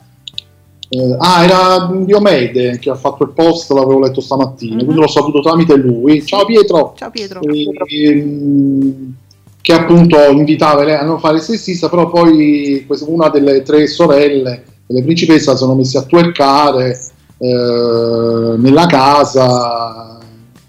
Eh, 0.90 1.16
ah, 1.20 1.44
era 1.44 1.92
Diomede 2.06 2.80
che 2.80 2.90
ha 2.90 2.96
fatto 2.96 3.24
il 3.24 3.32
post, 3.32 3.72
l'avevo 3.72 4.00
letto 4.00 4.22
stamattina, 4.22 4.76
Mhm. 4.76 4.84
quindi 4.86 5.02
l'ho 5.02 5.08
saputo 5.08 5.42
tramite 5.42 5.76
lui. 5.76 6.26
Ciao 6.26 6.46
Pietro! 6.46 6.94
Ciao 6.96 7.10
Pietro. 7.10 7.42
Ehm, 7.42 9.14
che 9.62 9.74
appunto 9.74 10.18
invitava 10.32 10.84
lei 10.86 10.96
a 10.96 11.04
non 11.04 11.20
fare 11.20 11.40
sessista, 11.40 11.90
però 11.90 12.10
poi 12.10 12.86
una 13.08 13.28
delle 13.30 13.64
tre 13.64 13.86
sorelle 13.88 14.64
delle 14.86 15.04
principesse 15.04 15.58
sono 15.58 15.76
messe 15.76 15.98
a 15.98 16.04
twerkare 16.04 16.98
eh, 17.38 18.56
nella 18.58 18.86
casa, 18.86 20.18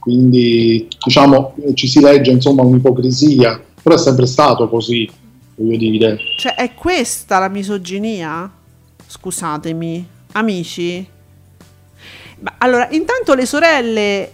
quindi 0.00 0.88
diciamo 1.04 1.54
ci 1.74 1.86
si 1.86 2.00
legge 2.00 2.32
insomma 2.32 2.62
un'ipocrisia, 2.62 3.60
però 3.80 3.94
è 3.94 3.98
sempre 3.98 4.26
stato 4.26 4.68
così, 4.68 5.08
voglio 5.54 5.76
dire. 5.76 6.18
Cioè, 6.36 6.54
è 6.56 6.74
questa 6.74 7.38
la 7.38 7.48
misoginia? 7.48 8.50
Scusatemi, 9.10 10.06
amici. 10.32 11.08
Ma 12.40 12.54
allora, 12.58 12.88
intanto 12.90 13.32
le 13.32 13.46
sorelle, 13.46 14.32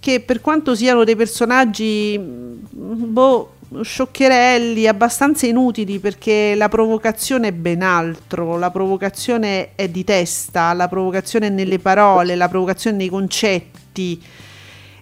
che 0.00 0.18
per 0.18 0.40
quanto 0.40 0.74
siano 0.74 1.04
dei 1.04 1.14
personaggi, 1.14 2.18
mh, 2.18 3.12
boh, 3.12 3.52
scioccherelli, 3.82 4.88
abbastanza 4.88 5.46
inutili, 5.46 6.00
perché 6.00 6.56
la 6.56 6.68
provocazione 6.68 7.48
è 7.48 7.52
ben 7.52 7.82
altro, 7.82 8.58
la 8.58 8.72
provocazione 8.72 9.76
è 9.76 9.88
di 9.88 10.02
testa, 10.02 10.72
la 10.72 10.88
provocazione 10.88 11.46
è 11.46 11.50
nelle 11.50 11.78
parole, 11.78 12.34
la 12.34 12.48
provocazione 12.48 12.96
è 12.96 12.98
nei 12.98 13.08
concetti 13.08 14.20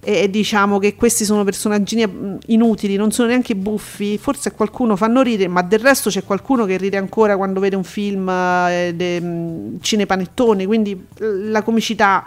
e, 0.04 0.28
diciamo 0.30 0.78
che 0.78 0.94
questi 0.94 1.24
sono 1.24 1.44
personaggini 1.44 2.06
mm, 2.06 2.36
inutili, 2.46 2.96
non 2.96 3.10
sono 3.10 3.28
neanche 3.28 3.56
buffi, 3.56 4.18
forse 4.18 4.52
qualcuno 4.52 4.96
fanno 4.96 5.22
ridere, 5.22 5.48
ma 5.48 5.62
del 5.62 5.80
resto 5.80 6.10
c'è 6.10 6.22
qualcuno 6.22 6.66
che 6.66 6.76
ride 6.76 6.96
ancora 6.96 7.36
quando 7.36 7.60
vede 7.60 7.76
un 7.76 7.84
film 7.84 8.28
eh, 8.28 8.92
de, 8.94 9.20
mm, 9.20 9.76
cinepanettone, 9.80 10.66
quindi 10.66 10.92
eh, 10.92 11.26
la 11.48 11.62
comicità 11.62 12.24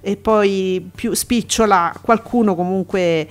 e 0.00 0.16
poi 0.16 0.88
più 0.94 1.14
spicciola, 1.14 1.92
qualcuno 2.00 2.54
comunque 2.54 3.28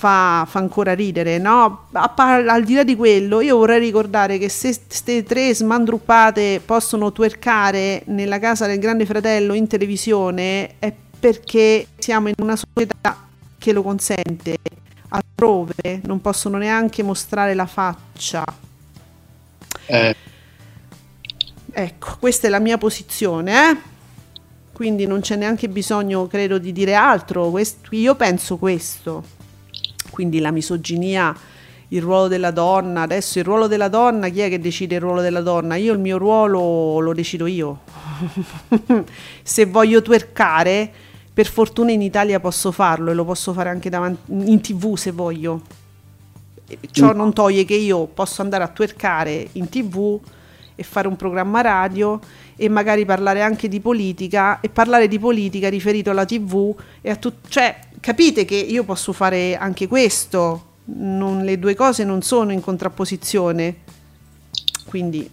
fa, 0.00 0.46
fa 0.48 0.58
ancora 0.58 0.94
ridere, 0.94 1.36
no? 1.38 1.88
Par- 1.90 2.46
al 2.46 2.64
di 2.64 2.74
là 2.74 2.84
di 2.84 2.96
quello, 2.96 3.40
io 3.40 3.58
vorrei 3.58 3.80
ricordare 3.80 4.38
che 4.38 4.48
se 4.48 4.74
queste 4.86 5.24
tre 5.24 5.54
smandruppate 5.54 6.62
possono 6.64 7.12
twerkare 7.12 8.02
nella 8.06 8.38
casa 8.38 8.66
del 8.66 8.78
Grande 8.78 9.04
Fratello 9.04 9.52
in 9.52 9.66
televisione 9.66 10.76
è 10.78 10.90
perché 11.20 11.88
siamo 11.98 12.28
in 12.28 12.34
una 12.38 12.56
società 12.56 13.28
che 13.58 13.72
lo 13.72 13.82
consente. 13.82 14.56
Altrove 15.08 16.00
non 16.04 16.20
possono 16.20 16.56
neanche 16.56 17.02
mostrare 17.02 17.54
la 17.54 17.66
faccia. 17.66 18.44
Eh, 19.86 20.16
Ecco, 21.72 22.16
questa 22.18 22.48
è 22.48 22.50
la 22.50 22.58
mia 22.58 22.78
posizione, 22.78 23.70
eh? 23.70 23.76
Quindi 24.72 25.06
non 25.06 25.20
c'è 25.20 25.36
neanche 25.36 25.68
bisogno, 25.68 26.26
credo, 26.26 26.58
di 26.58 26.72
dire 26.72 26.94
altro. 26.94 27.50
Quest- 27.50 27.86
io 27.90 28.14
penso 28.16 28.56
questo. 28.56 29.24
Quindi 30.10 30.40
la 30.40 30.50
misoginia, 30.50 31.34
il 31.88 32.02
ruolo 32.02 32.28
della 32.28 32.50
donna. 32.50 33.02
Adesso 33.02 33.38
il 33.38 33.44
ruolo 33.44 33.66
della 33.66 33.88
donna, 33.88 34.28
chi 34.28 34.40
è 34.40 34.48
che 34.48 34.58
decide 34.58 34.96
il 34.96 35.00
ruolo 35.00 35.20
della 35.20 35.42
donna? 35.42 35.76
Io 35.76 35.92
il 35.92 35.98
mio 36.00 36.18
ruolo 36.18 36.98
lo 36.98 37.12
decido 37.12 37.46
io. 37.46 37.80
Se 39.42 39.66
voglio 39.66 40.02
twerkare, 40.02 40.92
per 41.32 41.46
fortuna 41.46 41.92
in 41.92 42.02
Italia 42.02 42.40
posso 42.40 42.72
farlo 42.72 43.10
e 43.10 43.14
lo 43.14 43.24
posso 43.24 43.52
fare 43.52 43.68
anche 43.68 43.88
davanti, 43.88 44.50
in 44.50 44.60
tv 44.60 44.96
se 44.96 45.12
voglio. 45.12 45.62
Ciò 46.90 47.12
non 47.12 47.32
toglie 47.32 47.64
che 47.64 47.74
io 47.74 48.06
posso 48.06 48.42
andare 48.42 48.62
a 48.62 48.68
twerkare 48.68 49.48
in 49.52 49.68
tv 49.68 50.20
e 50.74 50.82
fare 50.82 51.08
un 51.08 51.16
programma 51.16 51.60
radio 51.60 52.20
e 52.56 52.68
magari 52.68 53.04
parlare 53.04 53.42
anche 53.42 53.68
di 53.68 53.80
politica 53.80 54.60
e 54.60 54.68
parlare 54.68 55.08
di 55.08 55.18
politica 55.18 55.68
riferito 55.68 56.10
alla 56.10 56.24
tv 56.24 56.74
e 57.00 57.10
a 57.10 57.16
tutto 57.16 57.48
cioè 57.48 57.76
capite 58.00 58.44
che 58.44 58.54
io 58.54 58.84
posso 58.84 59.12
fare 59.12 59.56
anche 59.56 59.86
questo. 59.86 60.66
Non, 60.92 61.44
le 61.44 61.58
due 61.58 61.74
cose 61.74 62.04
non 62.04 62.22
sono 62.22 62.52
in 62.52 62.60
contrapposizione. 62.60 63.76
Quindi 64.86 65.28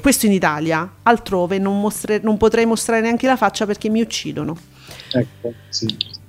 questo 0.00 0.26
in 0.26 0.32
Italia. 0.32 0.88
Altrove 1.02 1.58
non, 1.58 1.80
mostre- 1.80 2.20
non 2.22 2.36
potrei 2.36 2.66
mostrare 2.66 3.00
neanche 3.00 3.26
la 3.26 3.36
faccia 3.36 3.66
perché 3.66 3.88
mi 3.88 4.00
uccidono 4.00 4.74
ecco, 5.10 5.52
sì. 5.68 5.86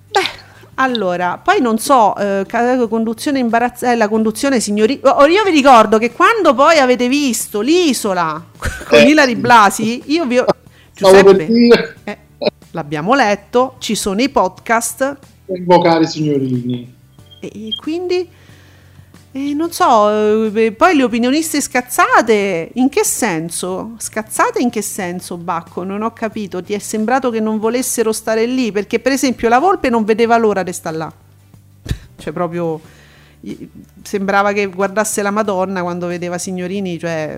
Beh, 0.10 0.46
allora, 0.76 1.40
poi 1.44 1.60
non 1.62 1.80
so, 1.80 2.16
eh, 2.16 2.44
ca- 2.48 2.88
conduzione 2.88 3.40
imbarazzante, 3.40 3.96
la 3.98 4.08
conduzione 4.08 4.60
signori... 4.60 5.00
oh, 5.04 5.26
io 5.26 5.44
vi 5.44 5.52
ricordo 5.52 5.98
che 5.98 6.12
quando 6.12 6.54
poi 6.54 6.78
avete 6.78 7.08
visto 7.08 7.62
l'isola 7.62 8.44
con 8.88 9.00
Eh, 9.00 9.10
Ilari 9.10 9.34
sì. 9.34 9.40
Blasi, 9.40 10.04
io 10.06 10.26
vi 10.26 10.38
ho... 10.40 10.46
Giuseppe, 10.94 11.96
eh, 12.04 12.18
l'abbiamo 12.72 13.14
letto, 13.14 13.76
ci 13.80 13.96
sono 13.96 14.22
i 14.22 14.30
podcast 14.30 15.18
invocare 15.46 16.06
signorini. 16.08 16.94
e 17.40 17.70
quindi... 17.80 18.30
eh, 19.38 19.54
non 19.54 19.72
so, 19.72 20.48
eh, 20.48 20.72
poi 20.72 20.96
le 20.96 21.04
opinioniste 21.04 21.62
scazzate, 21.62 22.72
in 22.74 22.90
che 22.90 23.04
senso? 23.04 23.94
Scazzate 23.98 24.60
in 24.60 24.72
che 24.72 24.82
senso, 24.82 25.38
Bacco? 25.38 25.84
Non 25.84 26.02
ho 26.02 26.12
capito, 26.12 26.64
ti 26.64 26.74
è 26.74 26.80
sembrato 26.80 27.30
che 27.30 27.40
non 27.40 27.60
volessero 27.60 28.12
stare 28.12 28.48
lì? 28.48 28.72
Perché 28.72 29.00
per 29.00 29.12
esempio 29.12 29.48
la 29.48 29.60
Volpe 29.60 29.90
non 29.90 30.06
vedeva 30.06 30.38
l'ora 30.38 30.64
di 30.64 30.74
stare 30.74 30.98
là. 30.98 31.14
Cioè 32.18 32.34
proprio 32.34 32.82
sembrava 34.02 34.52
che 34.52 34.66
guardasse 34.66 35.22
la 35.22 35.30
Madonna 35.30 35.84
quando 35.84 36.08
vedeva 36.08 36.40
Signorini, 36.40 36.98
cioè 36.98 37.38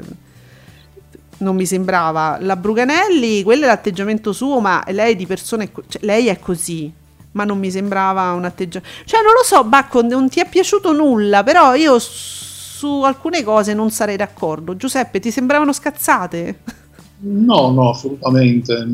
non 1.40 1.56
mi 1.56 1.66
sembrava. 1.66 2.38
La 2.40 2.56
Bruganelli, 2.56 3.44
quello 3.44 3.66
è 3.66 3.68
l'atteggiamento 3.68 4.32
suo, 4.32 4.60
ma 4.60 4.84
lei 4.88 5.16
di 5.16 5.26
persona 5.26 5.64
è, 5.64 5.72
co- 5.72 5.84
cioè, 5.88 6.02
lei 6.06 6.28
è 6.28 6.40
così. 6.40 6.92
Ma 7.34 7.44
non 7.44 7.60
mi 7.60 7.70
sembrava 7.72 8.32
un 8.32 8.46
atteggiamento. 8.46 8.94
Cioè, 9.06 9.22
non 9.22 9.34
lo 9.34 9.44
so, 9.44 9.64
Bacco, 9.64 10.02
non 10.02 10.30
ti 10.30 10.40
è 10.40 10.48
piaciuto 10.50 10.92
nulla, 10.94 11.44
però 11.44 11.76
io 11.76 11.98
su 12.00 13.02
alcune 13.04 13.44
cose 13.44 13.74
non 13.74 13.92
sarei 13.92 14.16
d'accordo. 14.18 14.76
Giuseppe, 14.76 15.20
ti 15.20 15.32
sembravano 15.32 15.74
scazzate? 15.74 16.60
No, 17.22 17.72
no, 17.72 17.90
assolutamente. 17.90 18.88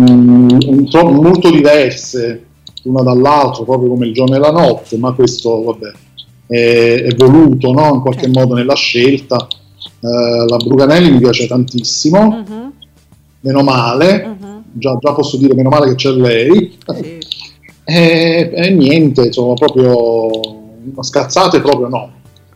Mm, 0.00 0.84
tro- 0.88 1.10
molto 1.10 1.50
diverse 1.50 2.46
l'una 2.84 3.02
dall'altra, 3.02 3.64
proprio 3.64 3.90
come 3.90 4.06
il 4.06 4.14
giorno 4.14 4.36
e 4.36 4.38
la 4.38 4.50
notte, 4.50 4.96
ma 4.96 5.12
questo 5.12 5.62
vabbè, 5.62 5.92
è, 6.46 7.02
è 7.08 7.14
voluto 7.16 7.72
no? 7.72 7.94
in 7.94 8.00
qualche 8.00 8.22
Certo. 8.24 8.38
modo 8.40 8.54
nella 8.54 8.74
scelta. 8.74 9.46
Eh, 10.00 10.44
la 10.48 10.56
Bruganelli 10.56 11.10
mi 11.10 11.18
piace 11.18 11.46
tantissimo, 11.46 12.44
Mhm, 12.46 12.72
meno 13.40 13.62
male, 13.62 14.26
mhm, 14.40 14.51
già, 14.72 14.96
già 15.00 15.12
posso 15.12 15.36
dire 15.36 15.54
meno 15.54 15.68
male 15.68 15.88
che 15.88 15.94
c'è 15.94 16.10
lei. 16.10 16.78
sì. 17.00 17.18
E, 17.84 18.48
e 18.54 18.70
niente, 18.70 19.22
insomma, 19.26 19.54
proprio 19.54 20.30
scazzate 21.00 21.60
proprio 21.60 21.88
no. 21.88 22.12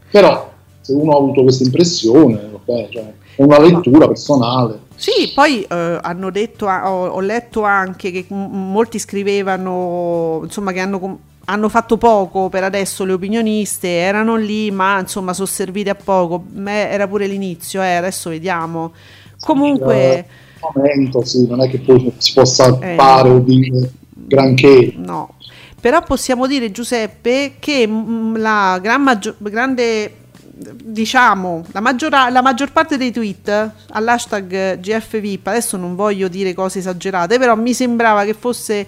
Però 0.09 0.53
se 0.81 0.93
uno 0.93 1.13
ha 1.13 1.17
avuto 1.17 1.43
questa 1.43 1.65
impressione, 1.65 2.49
vabbè, 2.53 2.89
cioè, 2.91 3.13
è 3.35 3.43
una 3.43 3.59
lettura 3.59 4.07
personale. 4.07 4.79
Sì, 4.95 5.33
poi 5.35 5.63
eh, 5.63 5.99
hanno 6.01 6.31
detto, 6.31 6.67
ho, 6.67 7.07
ho 7.09 7.21
letto 7.21 7.63
anche 7.63 8.13
che 8.13 8.27
m- 8.29 8.71
molti 8.71 9.01
scrivevano, 9.01 10.43
insomma, 10.45 10.71
che 10.71 10.79
hanno, 10.79 11.01
com- 11.01 11.19
hanno 11.47 11.69
fatto 11.69 11.97
poco 11.97 12.49
per 12.49 12.63
adesso 12.63 13.05
le 13.05 13.13
opinioniste, 13.15 13.89
erano 13.89 14.37
lì, 14.37 14.71
ma 14.71 15.01
insomma, 15.01 15.33
sono 15.35 15.49
servite 15.49 15.91
a 15.91 15.97
poco. 15.97 16.39
Beh, 16.39 16.89
era 16.89 17.09
pure 17.09 17.27
l'inizio, 17.27 17.83
eh, 17.83 17.97
adesso 17.97 18.31
vediamo. 18.31 18.93
Comunque, 19.41 20.19
Eh, 20.19 20.25
momento, 20.61 21.25
sì, 21.25 21.47
non 21.47 21.63
è 21.63 21.69
che 21.69 21.79
poi 21.79 22.13
si 22.19 22.33
possa 22.33 22.79
Eh. 22.81 22.95
fare 22.97 23.29
o 23.29 23.39
dire 23.41 23.91
granché. 24.13 24.95
no. 24.97 25.31
Però 25.79 26.03
possiamo 26.03 26.47
dire, 26.49 26.73
Giuseppe, 26.73 27.55
che 27.61 27.87
mm, 27.87 28.37
la 28.37 28.79
gran 28.83 29.03
maggio- 29.03 29.37
grande, 29.39 30.15
diciamo, 30.83 31.65
la, 31.71 31.81
maggiora- 31.81 32.29
la 32.31 32.43
maggior 32.43 32.73
parte 32.73 32.97
dei 32.97 33.13
tweet 33.13 33.71
all'hashtag 33.91 34.81
GFVIP, 34.81 35.47
adesso 35.47 35.77
non 35.77 35.95
voglio 35.95 36.27
dire 36.29 36.55
cose 36.55 36.81
esagerate, 36.81 37.39
però 37.39 37.55
mi 37.55 37.73
sembrava 37.73 38.25
che 38.25 38.35
fosse 38.35 38.87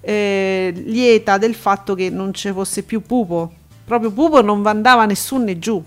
eh, 0.00 0.72
lieta 0.86 1.36
del 1.38 1.54
fatto 1.54 1.94
che 1.94 2.08
non 2.10 2.32
ci 2.34 2.50
fosse 2.52 2.82
più 2.82 3.02
Pupo. 3.02 3.52
Proprio 3.84 4.10
Pupo 4.10 4.40
non 4.42 4.66
andava 4.66 5.04
nessun 5.04 5.44
né 5.44 5.58
giù. 5.58 5.80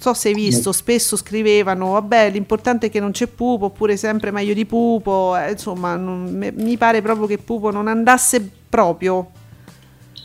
So 0.00 0.14
se 0.14 0.28
hai 0.28 0.34
visto, 0.34 0.72
spesso 0.72 1.14
scrivevano, 1.14 1.90
vabbè, 1.90 2.30
l'importante 2.30 2.86
è 2.86 2.90
che 2.90 3.00
non 3.00 3.10
c'è 3.10 3.26
Pupo, 3.26 3.66
oppure 3.66 3.98
sempre 3.98 4.30
meglio 4.30 4.54
di 4.54 4.64
Pupo, 4.64 5.36
eh, 5.36 5.50
insomma, 5.52 5.94
non- 5.94 6.52
mi 6.56 6.76
pare 6.78 7.02
proprio 7.02 7.26
che 7.26 7.36
Pupo 7.36 7.70
non 7.70 7.86
andasse 7.86 8.48
proprio. 8.66 9.30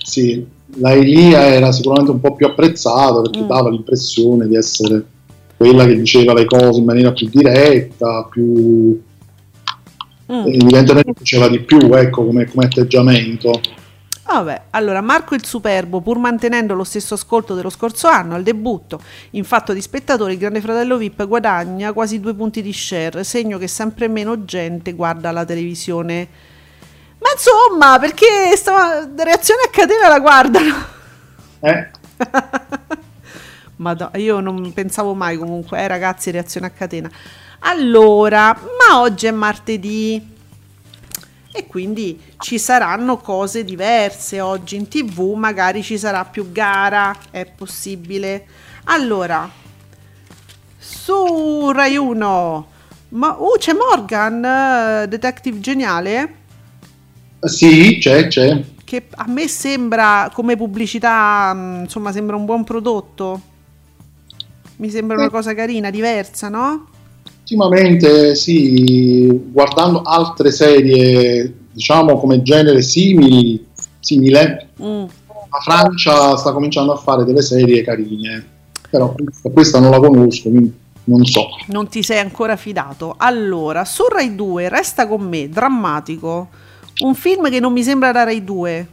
Sì, 0.01 0.45
la 0.77 0.93
Elia 0.93 1.41
era 1.47 1.73
sicuramente 1.73 2.11
un 2.11 2.21
po' 2.21 2.35
più 2.35 2.45
apprezzata 2.45 3.19
perché 3.23 3.41
Mm. 3.41 3.47
dava 3.47 3.69
l'impressione 3.69 4.47
di 4.47 4.55
essere 4.55 5.03
quella 5.57 5.85
che 5.85 5.97
diceva 5.97 6.33
le 6.33 6.45
cose 6.45 6.79
in 6.79 6.85
maniera 6.85 7.11
più 7.11 7.27
diretta, 7.29 8.29
più 8.31 9.01
Mm. 10.31 10.45
evidentemente 10.47 11.11
faceva 11.17 11.49
di 11.49 11.59
più, 11.59 11.79
ecco, 11.93 12.25
come, 12.25 12.45
come 12.45 12.65
atteggiamento. 12.65 13.59
Vabbè, 14.27 14.61
allora 14.71 15.01
Marco 15.01 15.35
il 15.35 15.45
Superbo, 15.45 16.01
pur 16.01 16.17
mantenendo 16.17 16.73
lo 16.73 16.83
stesso 16.83 17.13
ascolto 17.13 17.53
dello 17.53 17.69
scorso 17.69 18.07
anno, 18.07 18.33
al 18.33 18.41
debutto 18.41 18.99
in 19.31 19.43
fatto 19.43 19.71
di 19.71 19.81
spettatori, 19.81 20.33
il 20.33 20.39
Grande 20.39 20.61
Fratello 20.61 20.97
VIP 20.97 21.27
guadagna 21.27 21.93
quasi 21.93 22.19
due 22.19 22.33
punti 22.33 22.63
di 22.63 22.73
share, 22.73 23.23
segno 23.23 23.59
che 23.59 23.67
sempre 23.67 24.07
meno 24.07 24.43
gente 24.43 24.93
guarda 24.93 25.31
la 25.31 25.45
televisione. 25.45 26.27
Ma 27.19 27.29
insomma, 27.33 27.99
perché 27.99 28.55
sta 28.55 29.07
reazione 29.15 29.61
a 29.67 29.69
catena 29.69 30.07
la 30.07 30.19
guardano? 30.19 30.85
Eh? 31.59 31.89
Ma 33.77 33.95
io 34.13 34.39
non 34.39 34.73
pensavo 34.73 35.13
mai 35.13 35.37
comunque, 35.37 35.79
eh 35.79 35.87
ragazzi, 35.87 36.31
reazione 36.31 36.67
a 36.67 36.69
catena. 36.71 37.09
Allora, 37.59 38.53
ma 38.53 38.99
oggi 39.01 39.25
è 39.25 39.31
martedì 39.31 40.34
e 41.55 41.67
quindi 41.67 42.19
ci 42.39 42.59
saranno 42.59 43.17
cose 43.17 43.63
diverse 43.63 44.41
oggi 44.41 44.75
in 44.75 44.87
tv, 44.89 45.33
magari 45.35 45.81
ci 45.81 45.97
sarà 45.97 46.25
più 46.25 46.51
gara, 46.51 47.15
è 47.31 47.45
possibile. 47.45 48.45
Allora, 48.85 49.49
su 50.77 51.71
Rai 51.71 51.95
1, 51.97 52.67
ma, 53.09 53.35
uh, 53.39 53.53
c'è 53.57 53.73
Morgan, 53.73 54.43
eh, 55.03 55.07
detective 55.07 55.59
geniale, 55.59 56.35
Sì, 57.39 57.97
c'è, 57.99 58.27
c'è. 58.27 58.63
che 58.83 59.07
a 59.11 59.25
me 59.27 59.47
sembra 59.47 60.29
come 60.33 60.55
pubblicità, 60.57 61.53
mh, 61.53 61.81
insomma, 61.83 62.11
sembra 62.11 62.35
un 62.35 62.45
buon 62.45 62.63
prodotto. 62.63 63.41
Mi 64.77 64.89
sembra 64.89 65.15
una 65.15 65.27
Eh. 65.27 65.29
cosa 65.29 65.53
carina, 65.53 65.89
diversa, 65.89 66.49
no? 66.49 66.87
Ultimamente 67.45 68.33
sì, 68.33 69.27
guardando 69.51 70.01
altre 70.01 70.49
serie, 70.51 71.53
diciamo 71.71 72.17
come 72.17 72.41
genere 72.41 72.81
simili, 72.81 73.63
simile, 73.99 74.69
Mm. 74.81 75.03
la 75.03 75.59
Francia 75.63 76.35
sta 76.37 76.51
cominciando 76.51 76.93
a 76.93 76.97
fare 76.97 77.23
delle 77.23 77.43
serie 77.43 77.83
carine, 77.83 78.43
però 78.89 79.13
questa 79.53 79.79
non 79.79 79.91
la 79.91 79.99
conosco, 79.99 80.49
quindi 80.49 80.73
non 81.03 81.23
so. 81.23 81.45
Non 81.67 81.87
ti 81.87 82.01
sei 82.01 82.17
ancora 82.17 82.55
fidato. 82.55 83.13
Allora, 83.15 83.85
su 83.85 84.05
Rai 84.09 84.33
2, 84.33 84.67
resta 84.67 85.07
con 85.07 85.21
me, 85.21 85.47
drammatico. 85.47 86.47
Un 87.03 87.13
film 87.13 87.47
che 87.51 87.59
non 87.59 87.73
mi 87.73 87.83
sembra 87.83 88.11
da 88.11 88.23
Rai 88.23 88.43
2. 88.43 88.87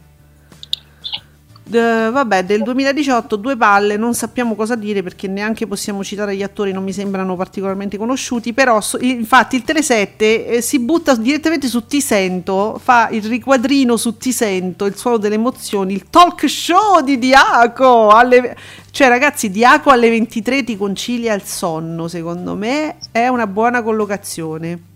Eh, 1.71 2.09
vabbè, 2.11 2.43
del 2.43 2.61
2018, 2.61 3.37
due 3.37 3.55
palle, 3.55 3.95
non 3.95 4.13
sappiamo 4.13 4.53
cosa 4.53 4.75
dire 4.75 5.01
perché 5.01 5.27
neanche 5.27 5.65
possiamo 5.65 6.03
citare 6.03 6.35
gli 6.35 6.43
attori, 6.43 6.73
non 6.73 6.83
mi 6.83 6.91
sembrano 6.91 7.37
particolarmente 7.37 7.97
conosciuti, 7.97 8.51
però 8.51 8.81
so- 8.81 8.99
infatti 8.99 9.55
il 9.55 9.63
Telesette 9.63 10.45
eh, 10.45 10.61
si 10.61 10.79
butta 10.79 11.15
direttamente 11.15 11.67
su 11.67 11.85
Ti 11.85 12.01
Sento, 12.01 12.79
fa 12.83 13.07
il 13.11 13.23
riquadrino 13.23 13.95
su 13.95 14.17
Ti 14.17 14.33
Sento, 14.33 14.85
il 14.85 14.97
suono 14.97 15.17
delle 15.17 15.35
emozioni, 15.35 15.93
il 15.93 16.09
talk 16.09 16.49
show 16.49 17.01
di 17.01 17.17
Diaco, 17.17 18.09
alle- 18.09 18.57
cioè 18.91 19.07
ragazzi 19.07 19.49
Diaco 19.49 19.89
alle 19.89 20.09
23 20.09 20.65
ti 20.65 20.75
concilia 20.75 21.33
il 21.33 21.43
sonno, 21.43 22.09
secondo 22.09 22.55
me 22.55 22.97
è 23.11 23.27
una 23.29 23.47
buona 23.47 23.81
collocazione. 23.81 24.91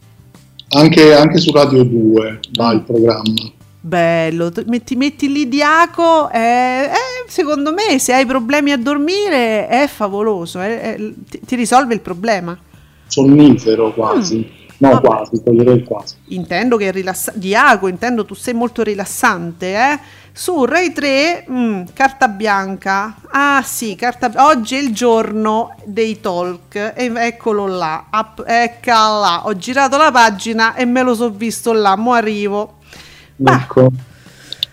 Anche, 0.69 1.15
anche 1.15 1.37
su 1.37 1.51
Radio 1.53 1.83
2 1.85 2.39
va 2.57 2.73
il 2.73 2.83
programma. 2.83 3.55
Bello, 3.79 4.51
metti, 4.65 4.95
metti 4.95 5.31
lì 5.31 5.47
Diaco, 5.47 6.29
eh, 6.31 6.39
eh, 6.39 7.29
secondo 7.29 7.71
me 7.73 7.99
se 7.99 8.13
hai 8.13 8.25
problemi 8.25 8.71
a 8.71 8.77
dormire 8.77 9.67
è 9.67 9.87
favoloso, 9.87 10.59
eh, 10.61 10.95
eh, 10.97 11.13
ti, 11.29 11.39
ti 11.45 11.55
risolve 11.55 11.93
il 11.93 12.01
problema. 12.01 12.57
Sonnifero 13.07 13.93
quasi. 13.93 14.55
No, 14.79 14.89
Mm. 14.89 14.91
Vabbè. 14.91 15.07
quasi, 15.07 15.43
toglierei 15.43 15.83
quasi. 15.83 16.15
Intendo 16.25 16.77
che 16.77 16.89
è 16.89 16.91
rilassante, 16.91 17.39
Diaco, 17.39 17.87
intendo 17.87 18.25
tu 18.25 18.35
sei 18.35 18.53
molto 18.53 18.83
rilassante, 18.83 19.73
eh? 19.73 19.99
Su 20.31 20.65
Rai 20.65 20.93
3, 20.93 21.45
mm, 21.49 21.81
carta 21.93 22.27
bianca. 22.27 23.15
Ah 23.31 23.63
sì, 23.65 23.95
carta 23.95 24.29
oggi 24.45 24.75
è 24.75 24.79
il 24.79 24.93
giorno 24.93 25.75
dei 25.83 26.19
talk 26.19 26.75
e 26.95 27.11
eccolo 27.15 27.65
là, 27.65 28.05
App- 28.11 28.41
eccola, 28.45 29.47
ho 29.47 29.55
girato 29.57 29.97
la 29.97 30.11
pagina 30.11 30.75
e 30.75 30.85
me 30.85 31.01
lo 31.01 31.15
so 31.15 31.31
visto 31.31 31.73
là, 31.73 31.95
mo 31.95 32.13
arrivo. 32.13 32.76
Ecco. 33.43 33.91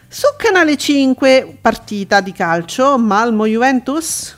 Su 0.08 0.26
Canale 0.36 0.76
5, 0.76 1.58
partita 1.60 2.20
di 2.20 2.32
calcio, 2.32 2.96
Malmo 2.98 3.46
Juventus. 3.46 4.36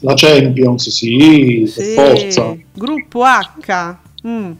La 0.00 0.14
Champions, 0.14 0.88
sì, 0.88 1.64
Sì, 1.70 1.94
forza. 1.94 2.56
gruppo 2.72 3.22
H. 3.24 3.96
Mm. 4.26 4.50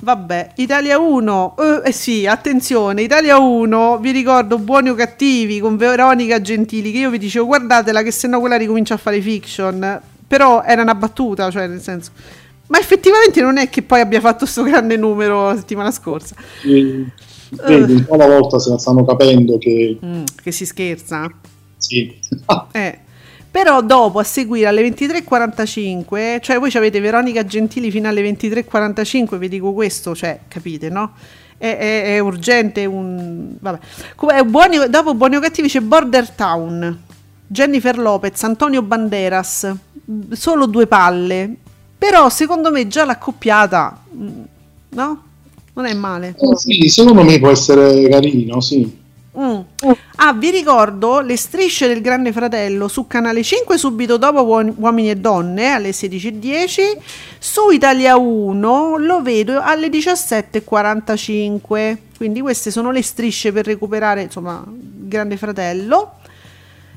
Vabbè, 0.00 0.52
Italia 0.56 0.98
1. 0.98 1.54
Eh, 1.58 1.88
eh 1.88 1.92
sì, 1.92 2.26
attenzione, 2.26 3.02
Italia 3.02 3.38
1, 3.38 3.98
vi 3.98 4.10
ricordo 4.10 4.58
Buoni 4.58 4.88
o 4.88 4.94
Cattivi 4.94 5.60
con 5.60 5.76
Veronica 5.76 6.40
Gentili, 6.40 6.90
che 6.90 6.98
io 6.98 7.10
vi 7.10 7.18
dicevo 7.18 7.46
guardatela 7.46 8.02
che 8.02 8.10
se 8.10 8.26
no 8.26 8.40
quella 8.40 8.56
ricomincia 8.56 8.94
a 8.94 8.98
fare 8.98 9.20
fiction. 9.20 10.00
Però 10.26 10.62
era 10.62 10.82
una 10.82 10.94
battuta, 10.94 11.50
cioè 11.50 11.66
nel 11.66 11.80
senso... 11.80 12.10
Ma 12.68 12.78
effettivamente 12.78 13.42
non 13.42 13.58
è 13.58 13.68
che 13.68 13.82
poi 13.82 14.00
abbia 14.00 14.20
fatto 14.20 14.38
questo 14.38 14.62
grande 14.62 14.96
numero 14.96 15.48
la 15.48 15.56
settimana 15.56 15.90
scorsa. 15.90 16.34
E- 16.64 17.04
Vedi, 17.66 17.92
un 17.92 18.04
po' 18.04 18.14
alla 18.14 18.26
volta 18.26 18.58
se 18.58 18.70
la 18.70 18.78
stanno 18.78 19.04
capendo 19.04 19.58
che 19.58 19.98
Mm, 20.04 20.22
che 20.42 20.52
si 20.52 20.64
scherza. 20.66 21.30
sì. 21.76 22.18
Eh. 22.72 22.98
Però 23.50 23.82
dopo 23.82 24.18
a 24.18 24.24
seguire 24.24 24.66
alle 24.68 24.80
23.45, 24.88 26.40
cioè 26.40 26.58
voi 26.58 26.70
avete 26.74 27.00
Veronica 27.00 27.44
Gentili 27.44 27.90
fino 27.90 28.08
alle 28.08 28.22
23.45, 28.22 29.36
vi 29.36 29.48
dico 29.48 29.72
questo, 29.74 30.14
cioè 30.14 30.40
capite, 30.48 30.88
no? 30.88 31.12
È, 31.58 31.76
è- 31.76 32.14
è 32.14 32.18
urgente 32.18 32.86
un... 32.86 33.54
Vabbè. 33.60 33.78
Come- 34.16 34.34
è 34.38 34.42
buoni, 34.42 34.78
dopo 34.88 35.14
Buoni 35.14 35.36
o 35.36 35.40
Cattivi 35.40 35.68
c'è 35.68 35.80
Border 35.80 36.30
Town, 36.30 36.98
Jennifer 37.46 37.98
Lopez, 37.98 38.42
Antonio 38.42 38.80
Banderas, 38.80 39.70
solo 40.30 40.64
due 40.66 40.86
palle. 40.86 41.54
Però 41.98 42.28
secondo 42.30 42.70
me 42.70 42.88
già 42.88 43.04
l'accoppiata, 43.04 44.02
mm, 44.16 44.40
no? 44.90 45.22
Non 45.74 45.86
è 45.86 45.94
male. 45.94 46.34
Eh, 46.38 46.56
sì, 46.56 46.88
secondo 46.88 47.22
me 47.22 47.38
può 47.38 47.50
essere 47.50 48.08
carino, 48.08 48.60
sì. 48.60 49.00
Mm. 49.38 49.60
Ah, 50.16 50.34
vi 50.34 50.50
ricordo 50.50 51.20
le 51.20 51.38
strisce 51.38 51.88
del 51.88 52.02
Grande 52.02 52.32
Fratello 52.32 52.86
su 52.86 53.06
Canale 53.06 53.42
5 53.42 53.78
subito 53.78 54.18
dopo 54.18 54.44
Uom- 54.44 54.74
Uomini 54.76 55.08
e 55.08 55.16
Donne 55.16 55.70
alle 55.70 55.92
16.10, 55.92 56.98
su 57.38 57.70
Italia 57.70 58.18
1 58.18 58.96
lo 58.98 59.22
vedo 59.22 59.58
alle 59.58 59.88
17.45, 59.88 61.96
quindi 62.18 62.42
queste 62.42 62.70
sono 62.70 62.90
le 62.90 63.02
strisce 63.02 63.52
per 63.52 63.64
recuperare 63.64 64.20
insomma 64.20 64.62
il 64.66 65.08
Grande 65.08 65.38
Fratello. 65.38 66.16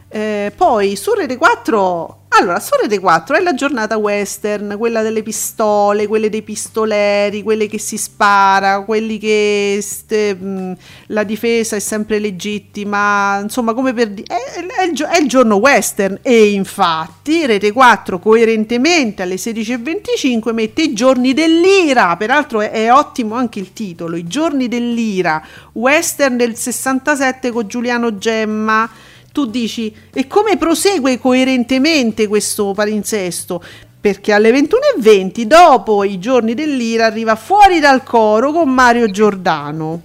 Eh, 0.09 0.51
poi 0.55 0.97
su 0.97 1.13
Rete 1.13 1.37
4, 1.37 2.24
allora 2.37 2.59
su 2.59 2.71
Rete 2.79 2.99
4 2.99 3.37
è 3.37 3.41
la 3.41 3.53
giornata 3.53 3.97
western, 3.97 4.75
quella 4.77 5.01
delle 5.01 5.23
pistole, 5.23 6.07
quelle 6.07 6.29
dei 6.29 6.41
pistoleri, 6.41 7.43
quelle 7.43 7.67
che 7.67 7.79
si 7.79 7.97
spara, 7.97 8.81
quelli 8.81 9.17
che 9.17 9.79
ste- 9.81 10.35
mh, 10.35 10.77
la 11.07 11.23
difesa 11.23 11.75
è 11.75 11.79
sempre 11.79 12.19
legittima, 12.19 13.39
insomma 13.39 13.73
come 13.73 13.93
per 13.93 14.09
dire, 14.09 14.27
è, 14.27 14.81
è 14.81 14.83
il, 14.85 15.01
è 15.01 15.19
il 15.19 15.27
giorno 15.27 15.55
western. 15.55 16.19
E 16.21 16.51
infatti 16.51 17.45
Rete 17.45 17.71
4 17.71 18.19
coerentemente 18.19 19.21
alle 19.21 19.35
16.25 19.35 20.53
mette 20.53 20.81
i 20.81 20.93
giorni 20.93 21.33
dell'ira, 21.33 22.15
peraltro 22.17 22.61
è, 22.61 22.71
è 22.71 22.91
ottimo 22.91 23.35
anche 23.35 23.59
il 23.59 23.71
titolo, 23.73 24.15
i 24.15 24.25
giorni 24.25 24.67
dell'ira, 24.67 25.41
western 25.73 26.37
del 26.37 26.55
67 26.55 27.51
con 27.51 27.67
Giuliano 27.67 28.17
Gemma 28.17 28.89
tu 29.35 29.45
dici 29.45 29.93
e 30.13 30.27
come 30.27 30.55
prosegue 30.55 31.19
coerentemente 31.19 32.25
questo 32.25 32.71
palinsesto? 32.73 33.61
Perché 33.99 34.31
alle 34.31 34.51
21.20, 34.51 35.41
dopo 35.41 36.05
i 36.05 36.19
giorni 36.19 36.53
dell'ira, 36.53 37.07
arriva 37.07 37.35
fuori 37.35 37.81
dal 37.81 38.01
coro 38.03 38.53
con 38.53 38.69
Mario 38.69 39.11
Giordano. 39.11 40.01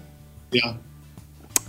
Yeah. 0.50 0.76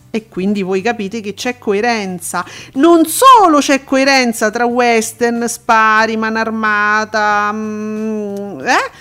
E 0.09 0.28
quindi 0.28 0.64
voi 0.64 0.82
capite 0.82 1.22
che 1.22 1.36
c'è 1.36 1.59
coerenza. 1.59 2.43
Non 2.74 3.05
solo 3.05 3.59
c'è 3.59 3.84
coerenza 3.84 4.49
tra 4.49 4.66
western, 4.66 5.47
spari, 5.47 6.18
man 6.18 6.38
armata, 6.38 7.51
mm, 7.53 8.59
eh? 8.62 8.91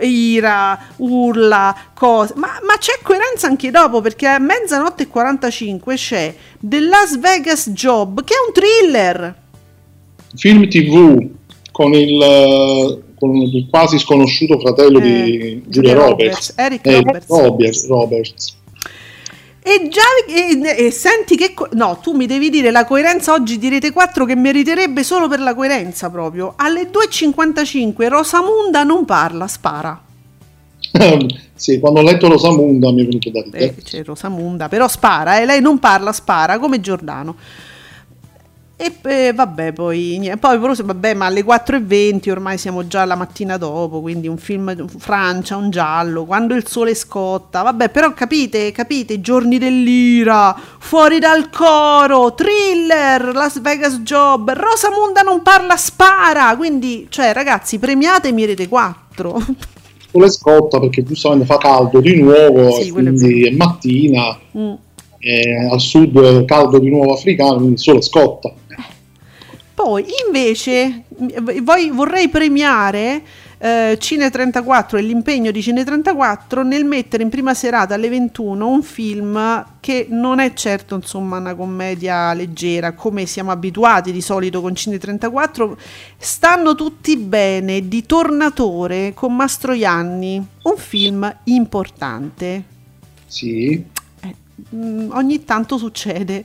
Ira, 0.00 0.78
urla, 0.96 1.74
cose, 1.94 2.34
ma, 2.36 2.48
ma 2.66 2.76
c'è 2.78 2.98
coerenza 3.02 3.46
anche 3.46 3.70
dopo 3.70 4.00
perché 4.00 4.26
a 4.26 4.38
mezzanotte 4.38 5.04
e 5.04 5.08
45 5.08 5.94
c'è 5.96 6.34
The 6.60 6.80
Las 6.80 7.18
Vegas 7.18 7.70
Job 7.70 8.22
che 8.24 8.34
è 8.34 8.36
un 8.46 8.52
thriller. 8.52 9.34
Film 10.36 10.68
TV 10.68 11.28
con 11.72 11.92
il, 11.94 13.02
con 13.18 13.34
il 13.34 13.66
quasi 13.70 13.98
sconosciuto 13.98 14.58
fratello 14.60 14.98
Eh, 14.98 15.02
di 15.02 15.62
Giulia 15.66 15.94
Roberts, 15.94 16.08
Roberts, 16.10 16.52
Eric 16.56 16.86
Eh, 16.86 16.96
Roberts. 16.96 17.26
Roberts, 17.28 17.86
Roberts. 17.88 18.58
E 19.62 19.88
già 19.90 20.00
e, 20.26 20.86
e 20.86 20.90
senti 20.90 21.36
che 21.36 21.52
co- 21.52 21.68
no, 21.72 21.98
tu 22.02 22.14
mi 22.14 22.26
devi 22.26 22.48
dire 22.48 22.70
la 22.70 22.86
coerenza 22.86 23.34
oggi 23.34 23.58
di 23.58 23.68
Rete 23.68 23.92
4 23.92 24.24
che 24.24 24.34
meriterebbe 24.34 25.04
solo 25.04 25.28
per 25.28 25.40
la 25.40 25.54
coerenza 25.54 26.08
proprio. 26.08 26.54
Alle 26.56 26.90
2:55 26.90 28.08
Rosamunda 28.08 28.82
non 28.84 29.04
parla, 29.04 29.46
spara. 29.46 30.00
sì, 31.54 31.78
quando 31.78 32.00
ho 32.00 32.02
letto 32.02 32.28
Rosamunda 32.28 32.90
mi 32.90 33.02
è 33.02 33.04
venuto 33.04 33.30
da 33.30 33.40
Eh, 33.40 33.44
ridere. 33.44 33.74
c'è 33.84 34.02
Rosamunda, 34.02 34.68
però 34.68 34.88
spara, 34.88 35.38
e 35.38 35.44
lei 35.44 35.60
non 35.60 35.78
parla, 35.78 36.12
spara 36.12 36.58
come 36.58 36.80
Giordano. 36.80 37.36
E 38.82 38.94
eh, 39.02 39.32
vabbè, 39.34 39.74
poi, 39.74 40.32
poi 40.40 40.58
però, 40.58 40.72
vabbè, 40.74 41.12
ma 41.12 41.26
alle 41.26 41.44
4.20 41.44 42.30
ormai 42.30 42.56
siamo 42.56 42.86
già 42.86 43.04
la 43.04 43.14
mattina 43.14 43.58
dopo, 43.58 44.00
quindi 44.00 44.26
un 44.26 44.38
film 44.38 44.88
Francia, 44.96 45.56
un 45.56 45.68
giallo, 45.68 46.24
quando 46.24 46.54
il 46.54 46.66
sole 46.66 46.94
scotta, 46.94 47.60
vabbè, 47.60 47.90
però 47.90 48.14
capite, 48.14 48.72
capite, 48.72 49.20
giorni 49.20 49.58
dell'ira, 49.58 50.56
fuori 50.78 51.18
dal 51.18 51.50
coro, 51.50 52.32
thriller, 52.32 53.34
Las 53.34 53.60
Vegas 53.60 53.98
Job, 54.00 54.50
Rosamunda 54.50 55.20
non 55.20 55.42
parla, 55.42 55.76
spara, 55.76 56.56
quindi, 56.56 57.06
cioè 57.10 57.34
ragazzi, 57.34 57.78
premiatemi 57.78 58.46
Rete 58.46 58.66
4. 58.66 59.30
Con 60.10 60.22
le 60.22 60.30
scotta 60.30 60.80
perché 60.80 61.02
giustamente 61.02 61.44
fa 61.44 61.58
caldo 61.58 62.00
di 62.00 62.18
nuovo, 62.18 62.70
Sì, 62.80 62.90
quindi 62.90 63.46
è 63.46 63.50
mattina, 63.50 64.38
Mm. 64.56 64.72
e 65.18 65.68
al 65.70 65.80
sud 65.80 66.46
caldo 66.46 66.78
di 66.78 66.88
nuovo 66.88 67.12
africano, 67.12 67.56
quindi 67.56 67.72
il 67.74 67.78
sole 67.78 68.00
scotta. 68.00 68.54
Poi 69.82 70.04
invece 70.26 71.04
voi- 71.62 71.88
vorrei 71.88 72.28
premiare 72.28 73.22
eh, 73.56 73.96
Cine34 73.98 74.98
e 74.98 75.00
l'impegno 75.00 75.50
di 75.50 75.60
Cine34 75.60 76.66
nel 76.66 76.84
mettere 76.84 77.22
in 77.22 77.30
prima 77.30 77.54
serata 77.54 77.94
alle 77.94 78.10
21 78.10 78.68
un 78.68 78.82
film 78.82 79.64
che 79.80 80.06
non 80.10 80.38
è 80.38 80.52
certo 80.52 80.96
insomma 80.96 81.38
una 81.38 81.54
commedia 81.54 82.34
leggera 82.34 82.92
come 82.92 83.24
siamo 83.24 83.52
abituati 83.52 84.12
di 84.12 84.20
solito 84.20 84.60
con 84.60 84.72
Cine34 84.72 85.72
stanno 86.18 86.74
tutti 86.74 87.16
bene 87.16 87.88
di 87.88 88.04
Tornatore 88.04 89.14
con 89.14 89.34
Mastroianni 89.34 90.46
un 90.64 90.76
film 90.76 91.36
importante. 91.44 92.64
Sì, 93.26 93.82
eh, 94.20 94.34
mm, 94.74 95.12
ogni 95.12 95.42
tanto 95.44 95.78
succede. 95.78 96.44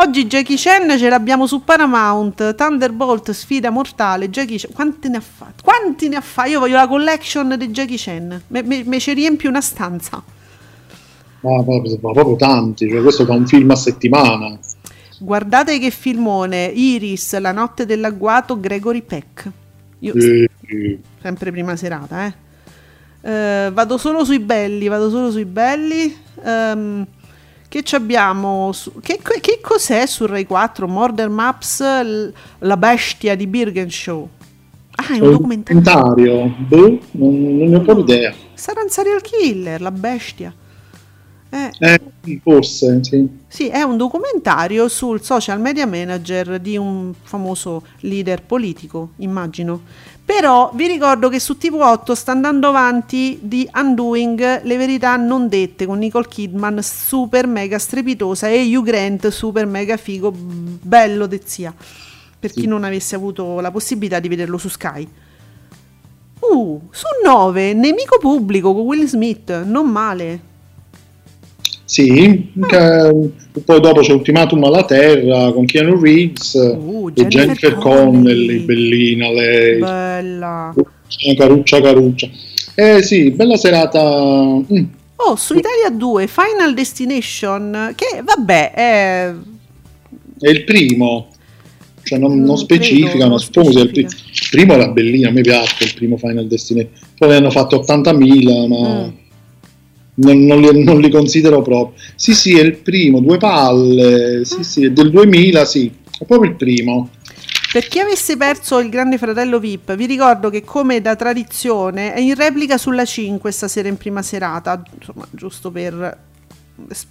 Oggi 0.00 0.24
Jackie 0.26 0.56
Chan 0.56 0.96
ce 0.96 1.10
l'abbiamo 1.10 1.46
su 1.46 1.62
Paramount, 1.62 2.54
Thunderbolt, 2.54 3.32
sfida 3.32 3.68
mortale, 3.68 4.30
Jackie 4.30 4.56
Chan, 4.56 4.72
quanti 4.72 5.10
ne 5.10 5.18
ha 5.18 5.20
fatti? 5.20 5.62
Quanti 5.62 6.08
ne 6.08 6.16
ha 6.16 6.20
fatti? 6.22 6.50
Io 6.50 6.60
voglio 6.60 6.76
la 6.76 6.88
collection 6.88 7.54
di 7.58 7.68
Jackie 7.68 7.98
Chan, 7.98 8.42
me, 8.46 8.62
me- 8.62 8.82
me 8.86 8.98
ci 8.98 9.12
riempie 9.12 9.48
una 9.50 9.60
stanza. 9.60 10.22
ma, 11.42 11.50
ma- 11.62 11.82
ma 12.00 12.12
proprio 12.12 12.36
tanti, 12.36 12.88
cioè 12.88 13.02
questo 13.02 13.26
fa 13.26 13.34
un 13.34 13.46
film 13.46 13.70
a 13.70 13.76
settimana. 13.76 14.58
Guardate 15.18 15.78
che 15.78 15.90
filmone, 15.90 16.64
Iris, 16.64 17.38
La 17.38 17.52
notte 17.52 17.84
dell'agguato, 17.84 18.58
Gregory 18.58 19.02
Peck. 19.02 19.50
Io, 19.98 20.14
Eh, 20.14 20.48
eh, 20.66 20.98
sempre 21.20 21.50
prima 21.50 21.76
serata, 21.76 22.24
eh. 22.24 22.34
Eh, 23.22 23.70
vado 23.70 23.98
solo 23.98 24.24
sui 24.24 24.38
belli, 24.38 24.88
vado 24.88 25.10
solo 25.10 25.30
sui 25.30 25.44
belli. 25.44 26.16
Ehm, 26.42 27.06
che 27.70 27.82
ci 27.84 27.94
abbiamo? 27.94 28.72
che, 29.00 29.20
che 29.40 29.60
cos'è 29.62 30.04
su 30.06 30.26
Rai 30.26 30.44
4? 30.44 30.88
Murder 30.88 31.28
Maps, 31.30 31.80
la 32.58 32.76
bestia 32.76 33.36
di 33.36 33.46
Birgenshaw. 33.46 34.28
Ah, 34.96 35.14
è 35.14 35.18
un 35.20 35.30
documentario. 35.30 35.80
documentario, 35.80 36.54
boh, 36.58 36.98
non, 37.12 37.56
non 37.58 37.68
ne 37.70 37.76
ho 37.76 37.80
proprio 37.82 38.04
idea. 38.04 38.34
Sarà 38.54 38.82
un 38.82 38.88
serial 38.90 39.20
killer, 39.22 39.80
la 39.80 39.92
bestia. 39.92 40.54
Eh, 41.50 41.70
Eh, 41.78 42.00
forse, 42.42 43.02
sì. 43.02 43.28
Sì, 43.48 43.68
è 43.68 43.82
un 43.82 43.96
documentario 43.96 44.88
sul 44.88 45.22
social 45.22 45.60
media 45.60 45.86
manager 45.86 46.60
di 46.60 46.76
un 46.76 47.12
famoso 47.22 47.84
leader 48.00 48.42
politico, 48.44 49.12
immagino. 49.16 49.82
Però 50.32 50.70
vi 50.74 50.86
ricordo 50.86 51.28
che 51.28 51.40
su 51.40 51.56
TV8 51.60 52.12
sta 52.12 52.30
andando 52.30 52.68
avanti 52.68 53.40
di 53.42 53.68
Undoing 53.74 54.62
le 54.62 54.76
verità 54.76 55.16
non 55.16 55.48
dette 55.48 55.86
con 55.86 55.98
Nicole 55.98 56.28
Kidman 56.28 56.80
super 56.84 57.48
mega 57.48 57.80
strepitosa 57.80 58.46
e 58.46 58.64
Hugh 58.64 58.84
Grant 58.84 59.26
super 59.30 59.66
mega 59.66 59.96
figo, 59.96 60.32
bello 60.32 61.26
de 61.26 61.40
zia. 61.44 61.74
Per 62.38 62.52
chi 62.52 62.60
Sì. 62.60 62.66
non 62.68 62.84
avesse 62.84 63.16
avuto 63.16 63.58
la 63.58 63.72
possibilità 63.72 64.20
di 64.20 64.28
vederlo 64.28 64.56
su 64.56 64.68
Sky. 64.68 65.08
Uh, 66.38 66.80
su 66.92 67.06
9, 67.24 67.74
Nemico 67.74 68.18
pubblico 68.20 68.72
con 68.72 68.84
Will 68.84 69.06
Smith, 69.06 69.64
non 69.64 69.88
male. 69.88 70.49
Sì, 71.90 72.52
che- 72.68 73.30
poi 73.64 73.80
dopo 73.80 74.00
c'è 74.00 74.12
Ultimatum 74.12 74.62
alla 74.62 74.84
Terra 74.84 75.50
con 75.50 75.64
Keanu 75.64 76.00
Reeves 76.00 76.54
Uh, 76.54 77.10
e 77.16 77.26
Jennifer 77.26 77.74
Connelly, 77.78 78.60
bellina 78.60 79.28
lei, 79.32 79.80
Bella. 79.80 80.72
caruccia 81.36 81.80
caruccia. 81.80 82.28
Eh 82.76 83.02
sì, 83.02 83.32
bella 83.32 83.56
serata. 83.56 84.00
Mm, 84.72 84.84
Oh, 85.16 85.34
su 85.34 85.54
Italia 85.54 85.90
2, 85.90 86.28
Final 86.28 86.74
Destination, 86.74 87.92
che 87.96 88.22
vabbè, 88.22 88.70
è... 88.72 89.34
è 90.38 90.48
il 90.48 90.62
primo, 90.64 91.26
cioè 92.04 92.18
non, 92.20 92.36
Non 92.36 92.56
ma 93.18 93.26
non 93.26 93.38
suppongo 93.40 93.72
sia 93.72 93.82
il 93.82 93.90
primo. 93.90 94.08
primo 94.50 94.74
era 94.74 94.88
bellino, 94.88 95.28
a 95.28 95.32
me 95.32 95.40
piace 95.40 95.84
il 95.84 95.94
primo 95.94 96.16
Final 96.16 96.46
Destination. 96.46 96.90
Poi 97.18 97.28
ne 97.30 97.34
hanno 97.34 97.50
fatto 97.50 97.80
80.000, 97.84 98.66
ma 98.68 99.04
Mm. 99.06 99.08
Non, 100.20 100.44
non 100.44 100.60
li, 100.60 100.84
non 100.84 101.00
li 101.00 101.10
considero 101.10 101.62
proprio. 101.62 102.00
Sì, 102.14 102.34
sì, 102.34 102.58
è 102.58 102.62
il 102.62 102.76
primo, 102.76 103.20
due 103.20 103.38
palle, 103.38 104.44
sì, 104.44 104.62
sì, 104.62 104.84
è 104.84 104.90
del 104.90 105.10
2000, 105.10 105.64
sì, 105.64 105.90
è 106.18 106.24
proprio 106.24 106.50
il 106.50 106.56
primo. 106.56 107.10
Per 107.72 107.86
chi 107.86 108.00
avesse 108.00 108.36
perso 108.36 108.80
il 108.80 108.88
Grande 108.88 109.16
Fratello 109.16 109.60
VIP, 109.60 109.94
vi 109.94 110.06
ricordo 110.06 110.50
che 110.50 110.64
come 110.64 111.00
da 111.00 111.14
tradizione 111.14 112.12
è 112.12 112.18
in 112.18 112.34
replica 112.34 112.76
sulla 112.78 113.04
5 113.04 113.52
stasera 113.52 113.86
in 113.86 113.96
prima 113.96 114.22
serata, 114.22 114.82
insomma, 114.98 115.26
giusto 115.30 115.70
per 115.70 116.18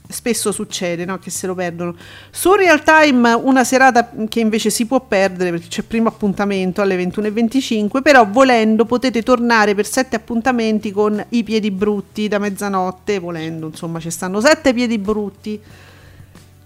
spesso 0.08 0.52
succede 0.52 1.06
no, 1.06 1.20
che 1.20 1.30
se 1.30 1.48
lo 1.48 1.56
perdono. 1.56 1.96
Su 2.32 2.54
Real 2.54 2.84
Time 2.84 3.34
una 3.34 3.64
serata 3.64 4.12
che 4.28 4.40
invece 4.40 4.70
si 4.70 4.86
può 4.86 5.00
perdere 5.02 5.52
perché 5.52 5.68
c'è 5.68 5.80
il 5.80 5.86
primo 5.86 6.10
appuntamento 6.10 6.82
alle 6.82 6.98
21.25, 6.98 8.02
però 8.02 8.26
volendo 8.28 8.86
potete 8.86 9.22
tornare 9.24 9.76
per 9.76 9.86
sette 9.86 10.16
appuntamenti 10.16 10.92
con 10.92 11.24
i 11.30 11.44
piedi 11.44 11.72
brutti 11.72 12.28
da 12.28 12.40
mezzanotte, 12.40 13.20
volendo 13.20 13.68
insomma 13.68 14.00
ci 14.00 14.10
stanno 14.10 14.42
sette 14.42 14.74
piedi 14.74 14.98
brutti. 14.98 15.62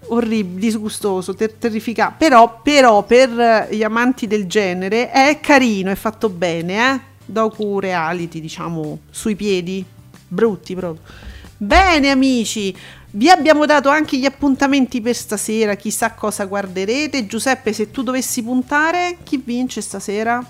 Orribile, 0.06 0.60
disgustoso, 0.60 1.34
ter- 1.34 1.54
terrificante. 1.58 2.16
Però, 2.18 2.60
però 2.62 3.04
per 3.04 3.68
gli 3.70 3.82
amanti 3.82 4.26
del 4.26 4.46
genere 4.46 5.10
è 5.10 5.38
carino, 5.40 5.90
è 5.90 5.94
fatto 5.94 6.28
bene, 6.28 6.92
eh? 6.92 7.00
Docu 7.24 7.78
reality, 7.78 8.38
diciamo, 8.38 8.98
sui 9.08 9.34
piedi 9.34 9.82
brutti 10.28 10.74
proprio. 10.74 11.32
Bene 11.64 12.10
amici, 12.10 12.76
vi 13.12 13.30
abbiamo 13.30 13.64
dato 13.64 13.88
anche 13.88 14.18
gli 14.18 14.26
appuntamenti 14.26 15.00
per 15.00 15.14
stasera, 15.14 15.76
chissà 15.76 16.12
cosa 16.12 16.44
guarderete. 16.44 17.26
Giuseppe, 17.26 17.72
se 17.72 17.90
tu 17.90 18.02
dovessi 18.02 18.42
puntare, 18.42 19.16
chi 19.22 19.40
vince 19.42 19.80
stasera? 19.80 20.44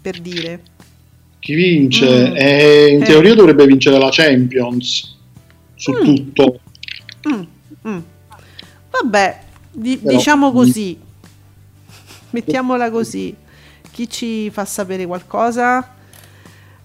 Per 0.00 0.18
dire. 0.20 0.62
Chi 1.40 1.52
vince? 1.54 2.06
Mm. 2.30 2.36
Eh, 2.36 2.86
in 2.92 3.02
Eh. 3.02 3.04
teoria 3.04 3.34
dovrebbe 3.34 3.66
vincere 3.66 3.98
la 3.98 4.08
Champions 4.10 5.14
su 5.74 5.92
Mm. 5.92 6.02
tutto. 6.04 6.60
Mm, 7.28 7.42
mm. 7.88 7.98
Vabbè, 8.92 9.40
di- 9.72 9.98
Però- 9.98 10.16
diciamo 10.16 10.52
così. 10.52 10.96
Mettiamola 12.30 12.90
così. 12.90 13.34
Chi 13.90 14.08
ci 14.08 14.48
fa 14.50 14.64
sapere 14.64 15.04
qualcosa? 15.04 15.95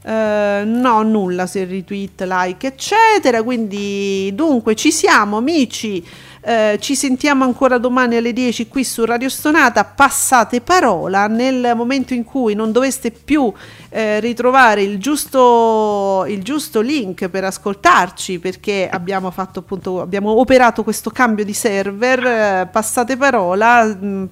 Eh, 0.04 0.64
no, 0.66 1.04
nulla 1.04 1.46
se 1.46 1.66
retweet, 1.66 2.22
like, 2.24 2.68
eccetera. 2.68 3.44
Quindi, 3.44 4.32
dunque, 4.34 4.76
ci 4.76 4.92
siamo, 4.92 5.38
amici. 5.38 6.04
Eh, 6.44 6.80
ci 6.82 6.96
sentiamo 6.96 7.44
ancora 7.44 7.78
domani 7.78 8.16
alle 8.16 8.34
10 8.34 8.68
qui 8.68 8.84
su 8.84 9.06
Radio 9.06 9.30
Stonata. 9.30 9.86
Passate 9.86 10.60
parola 10.62 11.28
nel 11.28 11.74
momento 11.76 12.16
in 12.16 12.24
cui 12.24 12.56
non 12.56 12.72
doveste 12.72 13.12
più 13.12 13.54
eh, 13.90 14.20
ritrovare 14.20 14.82
il 14.82 14.98
giusto, 14.98 16.26
il 16.28 16.42
giusto 16.42 16.82
link 16.82 17.30
per 17.30 17.44
ascoltarci 17.44 18.40
perché 18.40 18.90
abbiamo 18.92 19.30
fatto 19.30 19.60
appunto 19.60 20.02
abbiamo 20.02 20.32
operato 20.40 20.84
questo 20.84 21.12
cambio 21.12 21.46
di 21.46 21.54
server. 21.54 22.26
eh, 22.26 22.68
passate 22.72 23.18
parola, 23.18 23.86
mh, 23.86 24.30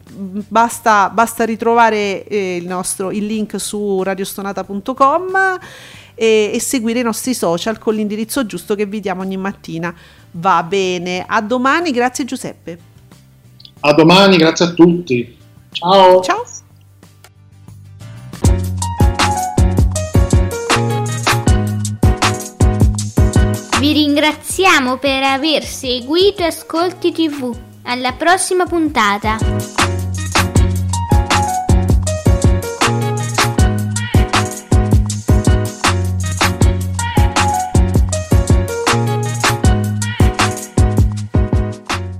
basta, 0.48 1.12
basta 1.12 1.46
ritrovare 1.46 2.26
eh, 2.26 2.56
il 2.56 2.66
nostro 2.66 3.12
il 3.12 3.26
link 3.28 3.60
su 3.60 4.02
radiostonata.com 4.02 5.60
e, 6.16 6.52
e 6.54 6.60
seguire 6.60 7.00
i 7.00 7.04
nostri 7.04 7.34
social 7.34 7.78
con 7.78 7.94
l'indirizzo 7.94 8.46
giusto 8.46 8.76
che 8.76 8.86
vi 8.86 9.00
diamo 9.00 9.22
ogni 9.22 9.38
mattina. 9.38 9.96
Va 10.32 10.64
bene, 10.64 11.26
a 11.28 11.42
domani, 11.42 11.92
grazie 11.92 12.26
Giuseppe. 12.26 12.80
A 13.82 13.94
domani, 13.94 14.38
grazie 14.38 14.66
a 14.66 14.70
tutti. 14.70 15.38
Ciao. 15.72 16.22
Ciao. 16.22 16.44
Vi 23.80 23.94
ringraziamo 23.94 24.98
per 24.98 25.24
aver 25.24 25.64
seguito 25.64 26.44
Ascolti 26.44 27.14
TV. 27.14 27.56
Alla 27.84 28.12
prossima 28.12 28.66
puntata. 28.66 29.38